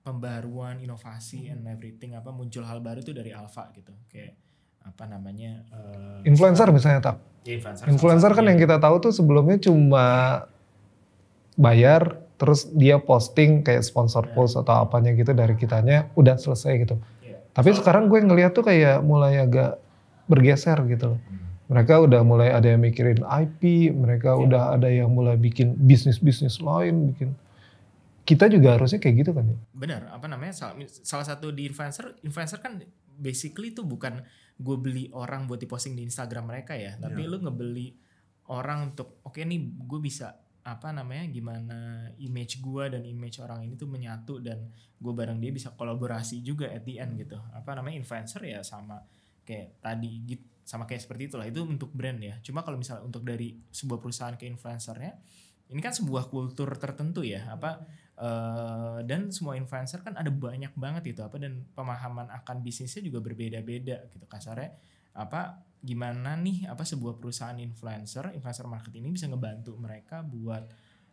pembaruan 0.00 0.80
inovasi 0.80 1.52
and 1.52 1.68
everything 1.68 2.16
apa 2.16 2.32
muncul 2.32 2.64
hal 2.64 2.80
baru 2.80 3.04
tuh 3.04 3.12
dari 3.12 3.28
alpha 3.34 3.68
gitu 3.76 3.92
kayak 4.08 4.34
apa 4.88 5.04
namanya 5.04 5.68
eh, 5.68 6.24
Influencer 6.24 6.72
misalnya 6.72 7.12
tak. 7.12 7.16
ya, 7.44 7.60
influencer 7.60 7.84
Influencer 7.92 8.30
kan 8.32 8.40
salah 8.40 8.50
yang 8.50 8.58
kita 8.58 8.76
tahu 8.80 8.96
tuh 9.04 9.12
sebelumnya 9.12 9.60
cuma 9.60 10.06
bayar 11.58 12.24
terus 12.38 12.70
dia 12.70 13.02
posting 13.02 13.66
kayak 13.66 13.82
sponsor 13.82 14.30
post 14.32 14.54
atau 14.54 14.86
apanya 14.86 15.10
gitu 15.12 15.34
dari 15.34 15.58
kitanya 15.58 16.06
udah 16.14 16.38
selesai 16.38 16.72
gitu. 16.86 16.96
Iya. 17.20 17.42
Tapi 17.50 17.74
sekarang 17.74 18.06
gue 18.06 18.22
ngeliat 18.22 18.54
tuh 18.54 18.62
kayak 18.62 19.02
mulai 19.02 19.42
agak 19.42 19.82
bergeser 20.30 20.78
gitu 20.86 21.18
loh. 21.18 21.20
Hmm. 21.20 21.47
Mereka 21.68 22.00
udah 22.00 22.20
mulai 22.22 22.48
ada 22.48 22.64
yang 22.66 22.80
mikirin 22.80 23.20
IP, 23.20 23.60
mereka 23.90 24.32
Iya. 24.32 24.40
udah 24.40 24.62
ada 24.72 24.88
yang 24.88 25.08
mulai 25.08 25.36
bikin 25.36 25.76
bisnis-bisnis 25.78 26.58
lain, 26.58 27.12
bikin. 27.12 27.36
Kita 28.24 28.44
juga 28.46 28.76
harusnya 28.76 28.98
kayak 28.98 29.16
gitu 29.18 29.32
kan 29.32 29.44
ya. 29.46 29.56
benar 29.72 30.08
apa 30.10 30.26
namanya 30.26 30.52
salah, 30.52 30.76
salah 30.84 31.24
satu 31.24 31.48
di 31.48 31.64
influencer 31.64 32.12
influencer 32.20 32.58
kan 32.58 32.76
basically 33.14 33.72
tuh 33.72 33.82
bukan 33.82 34.20
gue 34.54 34.76
beli 34.76 35.08
orang 35.10 35.46
buat 35.46 35.56
diposting 35.56 35.92
di 35.92 36.04
Instagram 36.04 36.44
mereka 36.46 36.74
ya 36.74 36.92
tapi 36.94 37.24
Iya. 37.24 37.30
lu 37.30 37.40
ngebeli 37.40 37.96
orang 38.48 38.92
untuk 38.92 39.20
oke 39.22 39.40
nih 39.40 39.60
gue 39.80 39.96
bisa 39.98 40.36
apa 40.60 40.92
namanya 40.92 41.24
gimana 41.24 41.76
image 42.18 42.60
gue 42.60 42.84
dan 42.90 43.00
image 43.02 43.40
orang 43.40 43.64
ini 43.64 43.74
tuh 43.74 43.88
menyatu 43.88 44.36
dan 44.38 44.60
gue 44.94 45.12
bareng 45.14 45.40
dia 45.40 45.48
bisa 45.48 45.72
kolaborasi 45.72 46.42
juga 46.42 46.68
at 46.68 46.84
the 46.84 47.00
end 47.00 47.16
gitu 47.16 47.40
apa 47.48 47.70
namanya 47.72 47.96
influencer 47.96 48.44
ya 48.44 48.60
sama 48.60 49.00
kayak 49.42 49.80
tadi 49.80 50.10
gitu 50.26 50.44
sama 50.68 50.84
kayak 50.84 51.00
seperti 51.00 51.32
itulah 51.32 51.48
itu 51.48 51.64
untuk 51.64 51.88
brand 51.96 52.20
ya. 52.20 52.36
Cuma 52.44 52.60
kalau 52.60 52.76
misalnya 52.76 53.08
untuk 53.08 53.24
dari 53.24 53.56
sebuah 53.72 54.04
perusahaan 54.04 54.36
ke 54.36 54.44
influencernya 54.44 55.16
ini 55.72 55.80
kan 55.80 55.96
sebuah 55.96 56.28
kultur 56.28 56.68
tertentu 56.76 57.24
ya 57.24 57.48
apa 57.48 57.88
eh, 58.20 58.98
dan 59.08 59.32
semua 59.32 59.56
influencer 59.56 60.04
kan 60.04 60.12
ada 60.12 60.28
banyak 60.28 60.76
banget 60.76 61.16
gitu 61.16 61.24
apa 61.24 61.40
dan 61.40 61.64
pemahaman 61.72 62.28
akan 62.28 62.60
bisnisnya 62.60 63.00
juga 63.00 63.24
berbeda-beda 63.24 64.04
gitu. 64.12 64.28
Kasarnya 64.28 64.76
apa 65.16 65.64
gimana 65.80 66.36
nih 66.36 66.68
apa 66.68 66.84
sebuah 66.84 67.16
perusahaan 67.16 67.56
influencer 67.56 68.36
influencer 68.36 68.68
market 68.68 68.92
ini 68.92 69.08
bisa 69.08 69.24
ngebantu 69.24 69.72
mereka 69.80 70.20
buat 70.20 70.68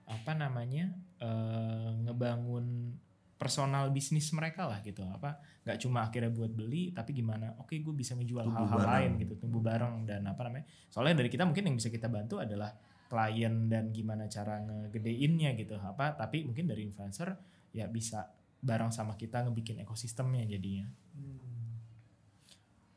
apa 0.06 0.32
namanya 0.36 0.92
eh, 1.24 1.92
ngebangun 2.04 2.92
personal 3.36 3.92
bisnis 3.92 4.32
mereka 4.32 4.68
lah 4.68 4.80
gitu. 4.82 5.04
Apa 5.04 5.40
nggak 5.66 5.78
cuma 5.82 6.08
akhirnya 6.08 6.32
buat 6.32 6.52
beli 6.54 6.94
tapi 6.94 7.12
gimana 7.12 7.58
oke 7.60 7.74
gue 7.74 7.94
bisa 7.96 8.14
ngejual 8.16 8.48
Tumbuh 8.48 8.70
hal-hal 8.70 8.80
bareng. 8.80 8.94
lain 8.94 9.12
gitu 9.26 9.34
tumbuh 9.42 9.62
bareng 9.62 9.96
dan 10.08 10.22
apa 10.28 10.42
namanya. 10.48 10.66
Soalnya 10.90 11.24
dari 11.24 11.30
kita 11.30 11.44
mungkin 11.44 11.64
yang 11.68 11.76
bisa 11.76 11.90
kita 11.92 12.08
bantu 12.08 12.40
adalah 12.40 12.72
klien 13.06 13.70
dan 13.70 13.94
gimana 13.94 14.26
cara 14.32 14.62
ngegedeinnya 14.64 15.54
gitu. 15.60 15.76
Apa 15.78 16.16
tapi 16.16 16.48
mungkin 16.48 16.70
dari 16.70 16.88
influencer 16.88 17.36
ya 17.76 17.86
bisa 17.92 18.32
bareng 18.66 18.90
sama 18.90 19.14
kita 19.14 19.46
ngebikin 19.46 19.84
ekosistemnya 19.86 20.48
jadinya 20.50 20.90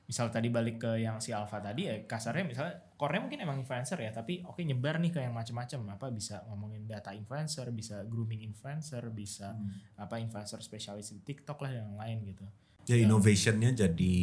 misal 0.08 0.32
tadi 0.32 0.48
balik 0.48 0.80
ke 0.80 1.04
yang 1.04 1.20
si 1.20 1.36
Alpha 1.36 1.60
tadi 1.60 1.84
ya 1.84 2.00
kasarnya 2.08 2.48
misalnya 2.48 2.74
core-nya 2.96 3.28
mungkin 3.28 3.44
emang 3.44 3.60
influencer 3.60 4.00
ya 4.00 4.08
tapi 4.08 4.40
oke 4.40 4.56
nyebar 4.64 4.96
nih 5.04 5.12
ke 5.12 5.20
yang 5.20 5.36
macam-macam 5.36 6.00
apa 6.00 6.08
bisa 6.08 6.48
ngomongin 6.48 6.88
data 6.88 7.12
influencer 7.12 7.68
bisa 7.76 8.08
grooming 8.08 8.40
influencer 8.40 9.04
bisa 9.12 9.52
apa 10.00 10.16
influencer 10.16 10.64
spesialis 10.64 11.12
di 11.12 11.20
TikTok 11.20 11.60
lah 11.60 11.76
dan 11.76 11.92
yang 11.92 12.00
lain 12.00 12.24
gitu. 12.24 12.44
Ya 12.88 12.96
innovationnya 13.04 13.76
jadi 13.76 14.16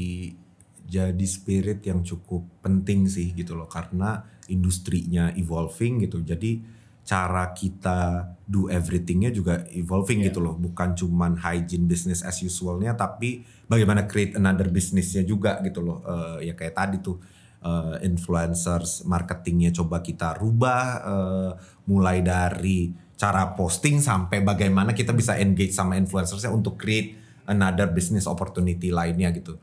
jadi 0.89 1.25
spirit 1.29 1.86
yang 1.86 2.01
cukup 2.01 2.65
penting 2.65 3.05
sih 3.05 3.38
gitu 3.38 3.53
loh 3.53 3.69
karena 3.69 4.25
industrinya 4.49 5.33
evolving 5.38 6.01
gitu. 6.09 6.25
Jadi 6.25 6.74
cara 7.06 7.53
kita 7.53 8.34
do 8.49 8.66
everythingnya 8.66 9.30
juga 9.30 9.62
evolving 9.70 10.26
Iya. 10.26 10.34
gitu 10.34 10.39
loh. 10.41 10.58
Bukan 10.58 10.97
cuman 10.97 11.38
hygiene 11.38 11.86
business 11.86 12.26
as 12.26 12.41
usualnya 12.41 12.97
tapi 12.97 13.45
bagaimana 13.70 14.10
create 14.10 14.34
another 14.36 14.74
businessnya 14.74 15.22
juga 15.22 15.62
gitu 15.62 15.86
loh. 15.86 16.01
Eh, 16.01 16.49
ya 16.49 16.53
kayak 16.58 16.74
tadi 16.74 16.97
tuh 17.06 17.22
eh, 17.62 17.97
influencers 18.06 19.06
marketingnya 19.06 19.70
coba 19.74 20.01
kita 20.01 20.34
rubah 20.38 20.82
eh, 21.06 21.51
mulai 21.86 22.26
dari 22.26 22.89
cara 23.16 23.53
posting 23.53 24.01
sampai 24.01 24.41
bagaimana 24.43 24.91
kita 24.91 25.14
bisa 25.16 25.38
engage 25.39 25.72
sama 25.72 25.95
influencersnya 25.95 26.51
untuk 26.51 26.76
create 26.76 27.16
another 27.47 27.88
business 27.93 28.26
opportunity 28.26 28.89
lainnya 28.89 29.30
gitu. 29.30 29.58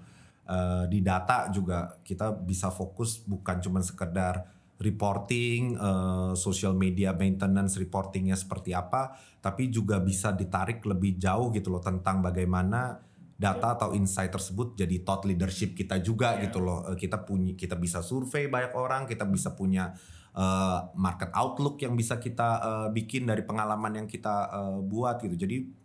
Eh, 0.47 0.85
di 0.91 1.03
data 1.03 1.51
juga 1.51 1.99
kita 2.03 2.35
bisa 2.35 2.71
fokus 2.71 3.23
bukan 3.23 3.59
cuma 3.63 3.79
sekedar 3.83 4.43
reporting, 4.83 5.79
eh, 5.79 6.33
social 6.35 6.75
media 6.75 7.15
maintenance 7.15 7.79
reportingnya 7.79 8.35
seperti 8.35 8.75
apa, 8.75 9.15
tapi 9.39 9.71
juga 9.71 10.03
bisa 10.03 10.35
ditarik 10.35 10.83
lebih 10.83 11.17
jauh 11.17 11.55
gitu 11.55 11.71
loh 11.71 11.81
tentang 11.81 12.21
bagaimana 12.21 12.99
data 13.39 13.75
atau 13.75 13.91
insight 13.97 14.31
tersebut 14.31 14.79
jadi 14.79 15.03
thought 15.03 15.27
leadership 15.27 15.75
kita 15.75 15.99
juga 16.03 16.37
gitu 16.43 16.59
loh. 16.59 16.85
Eh, 16.91 16.99
kita 16.99 17.23
punya 17.23 17.55
kita 17.55 17.79
bisa 17.79 18.03
survei 18.03 18.51
banyak 18.51 18.75
orang, 18.75 19.07
kita 19.07 19.23
bisa 19.25 19.55
punya 19.55 19.95
eh, 20.35 20.79
market 20.99 21.31
outlook 21.33 21.79
yang 21.81 21.95
bisa 21.95 22.19
kita 22.19 22.49
eh, 22.61 22.89
bikin 22.91 23.25
dari 23.31 23.47
pengalaman 23.47 24.05
yang 24.05 24.07
kita 24.11 24.51
eh, 24.51 24.79
buat 24.83 25.23
gitu. 25.23 25.39
Jadi 25.39 25.83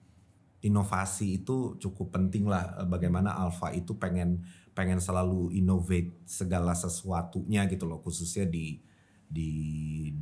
inovasi 0.65 1.43
itu 1.43 1.77
cukup 1.77 2.17
penting 2.17 2.49
lah 2.49 2.81
bagaimana 2.89 3.37
Alpha 3.37 3.69
itu 3.71 3.93
pengen 4.01 4.41
pengen 4.73 5.01
selalu 5.01 5.53
innovate 5.53 6.13
segala 6.25 6.73
sesuatunya 6.77 7.65
gitu 7.69 7.85
loh 7.89 8.01
khususnya 8.01 8.45
di 8.45 8.77
di 9.27 9.51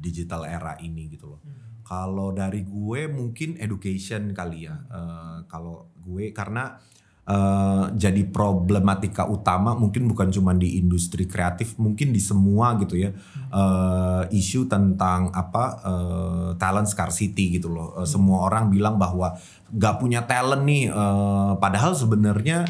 digital 0.01 0.43
era 0.49 0.73
ini 0.81 1.07
gitu 1.13 1.37
loh. 1.37 1.41
Kalau 1.85 2.33
dari 2.33 2.65
gue 2.65 3.05
mungkin 3.05 3.61
education 3.61 4.33
kali 4.33 4.65
ya. 4.65 4.75
Eh, 4.89 5.37
kalau 5.45 5.93
gue 6.01 6.33
karena 6.33 6.73
eh, 7.29 7.85
jadi 7.93 8.25
problematika 8.29 9.29
utama 9.29 9.77
mungkin 9.77 10.09
bukan 10.09 10.33
cuma 10.33 10.57
di 10.57 10.81
industri 10.81 11.29
kreatif, 11.29 11.77
mungkin 11.77 12.09
di 12.09 12.21
semua 12.21 12.73
gitu 12.81 12.97
ya. 12.97 13.13
Eh, 13.53 14.23
isu 14.33 14.65
tentang 14.65 15.29
apa 15.29 15.63
eh, 15.85 16.49
talent 16.57 16.89
scarcity 16.89 17.61
gitu 17.61 17.69
loh. 17.69 17.93
Eh, 18.01 18.09
Semua 18.09 18.49
orang 18.49 18.73
bilang 18.73 18.97
bahwa 18.97 19.37
gak 19.69 20.01
punya 20.01 20.25
talent 20.25 20.65
nih. 20.65 20.89
eh, 20.89 21.53
padahal 21.61 21.93
sebenarnya 21.93 22.65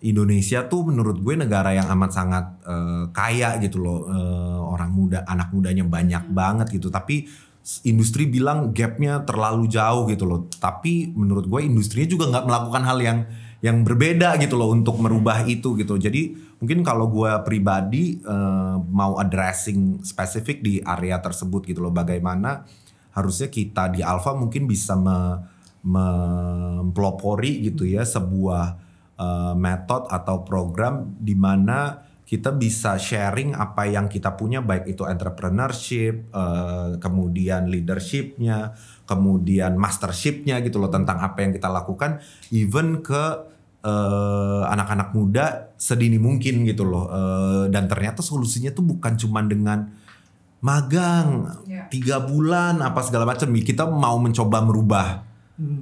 Indonesia 0.00 0.64
tuh 0.64 0.88
menurut 0.88 1.20
gue 1.20 1.36
negara 1.36 1.76
yang 1.76 1.88
amat 1.92 2.10
sangat 2.12 2.44
eh, 2.64 3.04
kaya 3.12 3.60
gitu 3.60 3.80
loh. 3.80 4.08
Eh, 4.08 4.58
orang 4.70 4.90
muda, 4.96 5.24
anak 5.28 5.52
mudanya 5.52 5.84
banyak 5.84 6.32
banget 6.32 6.72
gitu. 6.72 6.88
Tapi 6.88 7.28
industri 7.84 8.24
bilang 8.24 8.72
gapnya 8.72 9.20
terlalu 9.28 9.68
jauh 9.68 10.08
gitu 10.08 10.24
loh. 10.24 10.48
Tapi 10.48 11.12
menurut 11.12 11.44
gue 11.44 11.60
industrinya 11.60 12.08
juga 12.08 12.32
nggak 12.32 12.44
melakukan 12.48 12.82
hal 12.88 12.98
yang 13.00 13.18
yang 13.60 13.84
berbeda 13.84 14.40
gitu 14.40 14.56
loh 14.56 14.72
untuk 14.72 14.96
merubah 14.96 15.44
itu 15.44 15.76
gitu. 15.76 16.00
Jadi 16.00 16.32
mungkin 16.56 16.80
kalau 16.80 17.12
gue 17.12 17.28
pribadi 17.44 18.16
eh, 18.24 18.76
mau 18.80 19.20
addressing 19.20 20.00
spesifik 20.00 20.64
di 20.64 20.80
area 20.80 21.20
tersebut 21.20 21.68
gitu 21.68 21.84
loh. 21.84 21.92
Bagaimana 21.92 22.64
harusnya 23.12 23.52
kita 23.52 23.92
di 23.92 24.00
Alpha 24.00 24.32
mungkin 24.32 24.64
bisa 24.64 24.96
me, 24.96 25.44
mempelopori 25.84 27.68
gitu 27.68 27.84
ya 27.84 28.04
sebuah 28.04 28.89
eh, 29.20 29.54
metode 29.54 30.08
atau 30.08 30.40
program 30.40 31.12
di 31.20 31.36
mana 31.36 32.08
kita 32.24 32.54
bisa 32.54 32.94
sharing 32.94 33.58
apa 33.58 33.90
yang 33.90 34.06
kita 34.06 34.38
punya 34.38 34.62
baik 34.62 34.86
itu 34.86 35.02
entrepreneurship, 35.02 36.30
eh, 36.30 36.90
kemudian 37.02 37.66
leadershipnya, 37.66 38.78
kemudian 39.02 39.74
mastershipnya 39.74 40.62
gitu 40.62 40.78
loh 40.78 40.94
tentang 40.94 41.18
apa 41.18 41.42
yang 41.42 41.50
kita 41.50 41.66
lakukan, 41.66 42.22
even 42.54 43.02
ke 43.02 43.50
eh, 43.82 44.62
anak-anak 44.68 45.10
muda 45.16 45.72
sedini 45.74 46.20
mungkin 46.22 46.68
gitu 46.68 46.86
loh. 46.86 47.10
Eh, 47.10 47.64
dan 47.74 47.90
ternyata 47.90 48.22
solusinya 48.22 48.70
tuh 48.70 48.84
bukan 48.86 49.16
cuma 49.18 49.40
dengan 49.42 49.90
magang 50.60 51.48
Ya. 51.64 51.88
tiga 51.88 52.20
bulan 52.22 52.78
apa 52.84 53.00
segala 53.02 53.24
macam. 53.24 53.48
Kita 53.50 53.88
mau 53.88 54.20
mencoba 54.20 54.60
merubah 54.62 55.06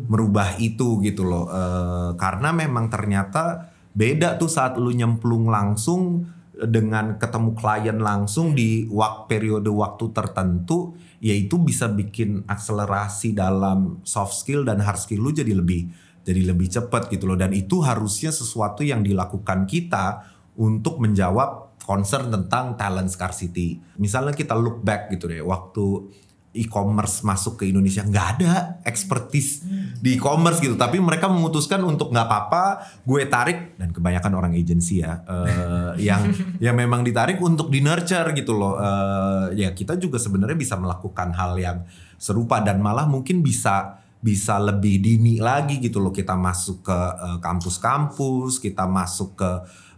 merubah 0.09 0.59
itu 0.59 0.99
gitu 1.01 1.23
loh. 1.23 1.47
Eh, 1.49 2.11
karena 2.19 2.51
memang 2.51 2.91
ternyata 2.91 3.71
beda 3.95 4.37
tuh 4.37 4.51
saat 4.51 4.75
lu 4.77 4.91
nyemplung 4.91 5.47
langsung 5.47 6.27
dengan 6.59 7.23
ketemu 7.23 7.55
klien 7.55 7.99
langsung 8.03 8.51
di 8.51 8.91
wak 8.91 9.31
periode 9.31 9.71
waktu 9.71 10.11
tertentu 10.11 10.99
yaitu 11.23 11.63
bisa 11.63 11.87
bikin 11.87 12.43
akselerasi 12.51 13.31
dalam 13.31 14.03
soft 14.03 14.35
skill 14.35 14.67
dan 14.67 14.83
hard 14.83 14.99
skill 14.99 15.23
lu 15.23 15.31
jadi 15.31 15.55
lebih 15.55 15.87
jadi 16.27 16.43
lebih 16.45 16.69
cepat 16.69 17.09
gitu 17.09 17.31
loh. 17.31 17.39
Dan 17.39 17.55
itu 17.55 17.81
harusnya 17.81 18.35
sesuatu 18.35 18.85
yang 18.85 19.01
dilakukan 19.01 19.65
kita 19.65 20.27
untuk 20.59 20.99
menjawab 20.99 21.79
concern 21.89 22.29
tentang 22.29 22.77
talent 22.77 23.09
scarcity. 23.09 23.81
Misalnya 23.97 24.37
kita 24.37 24.53
look 24.53 24.85
back 24.85 25.09
gitu 25.09 25.25
deh 25.31 25.41
waktu 25.41 26.11
e-commerce 26.59 27.23
masuk 27.23 27.63
ke 27.63 27.71
Indonesia. 27.71 28.03
Nggak 28.03 28.27
ada 28.39 28.53
expertise 28.83 29.63
di 29.99 30.19
e-commerce 30.19 30.59
gitu. 30.59 30.75
Tapi 30.75 30.99
mereka 30.99 31.31
memutuskan 31.31 31.83
untuk 31.87 32.11
nggak 32.11 32.27
apa-apa 32.27 32.65
gue 33.07 33.23
tarik 33.31 33.79
dan 33.79 33.95
kebanyakan 33.95 34.33
orang 34.35 34.53
agensi 34.59 35.01
ya 35.01 35.23
uh, 35.23 35.93
yang 35.97 36.29
yang 36.65 36.75
memang 36.75 37.07
ditarik 37.07 37.39
untuk 37.39 37.71
di 37.71 37.79
nurture 37.79 38.35
gitu 38.35 38.59
loh. 38.59 38.77
Uh, 38.77 39.55
ya 39.55 39.71
kita 39.73 39.95
juga 39.97 40.19
sebenarnya 40.19 40.59
bisa 40.59 40.75
melakukan 40.75 41.31
hal 41.35 41.55
yang 41.59 41.87
serupa 42.19 42.59
dan 42.59 42.83
malah 42.83 43.07
mungkin 43.07 43.41
bisa 43.41 44.03
bisa 44.19 44.59
lebih 44.59 44.99
dini 44.99 45.39
lagi 45.39 45.79
gitu 45.79 46.03
loh. 46.03 46.11
Kita 46.11 46.35
masuk 46.35 46.83
ke 46.83 46.99
kampus-kampus 47.39 48.59
uh, 48.59 48.63
kita 48.63 48.85
masuk 48.91 49.39
ke 49.39 49.51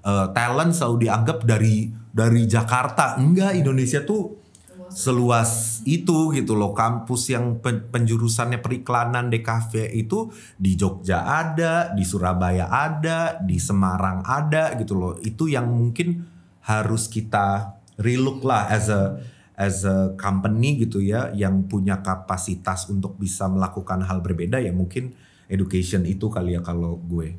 uh, 0.04 0.28
talent 0.32 0.72
selalu 0.72 1.08
dianggap 1.08 1.44
dari 1.44 1.88
dari 2.10 2.44
Jakarta. 2.44 3.16
Enggak 3.20 3.56
Indonesia 3.56 4.02
tuh 4.02 4.39
seluas 4.90 5.80
itu 5.86 6.34
gitu 6.34 6.58
loh 6.58 6.74
kampus 6.74 7.32
yang 7.32 7.62
penjurusannya 7.62 8.58
periklanan 8.58 9.30
DKV 9.30 9.94
itu 9.94 10.34
di 10.58 10.74
Jogja 10.74 11.24
ada, 11.24 11.94
di 11.94 12.02
Surabaya 12.02 12.68
ada, 12.68 13.38
di 13.40 13.56
Semarang 13.56 14.26
ada 14.26 14.74
gitu 14.76 14.98
loh. 14.98 15.14
Itu 15.22 15.46
yang 15.46 15.70
mungkin 15.70 16.26
harus 16.66 17.08
kita 17.08 17.80
relook 17.96 18.44
lah 18.44 18.68
as 18.68 18.90
a 18.92 19.18
as 19.60 19.84
a 19.84 20.16
company 20.16 20.80
gitu 20.80 21.04
ya 21.04 21.28
yang 21.36 21.68
punya 21.68 22.00
kapasitas 22.00 22.88
untuk 22.88 23.20
bisa 23.20 23.44
melakukan 23.44 24.00
hal 24.08 24.24
berbeda 24.24 24.56
ya 24.56 24.72
mungkin 24.72 25.12
education 25.52 26.08
itu 26.08 26.32
kali 26.32 26.56
ya 26.56 26.64
kalau 26.64 26.96
gue. 26.96 27.36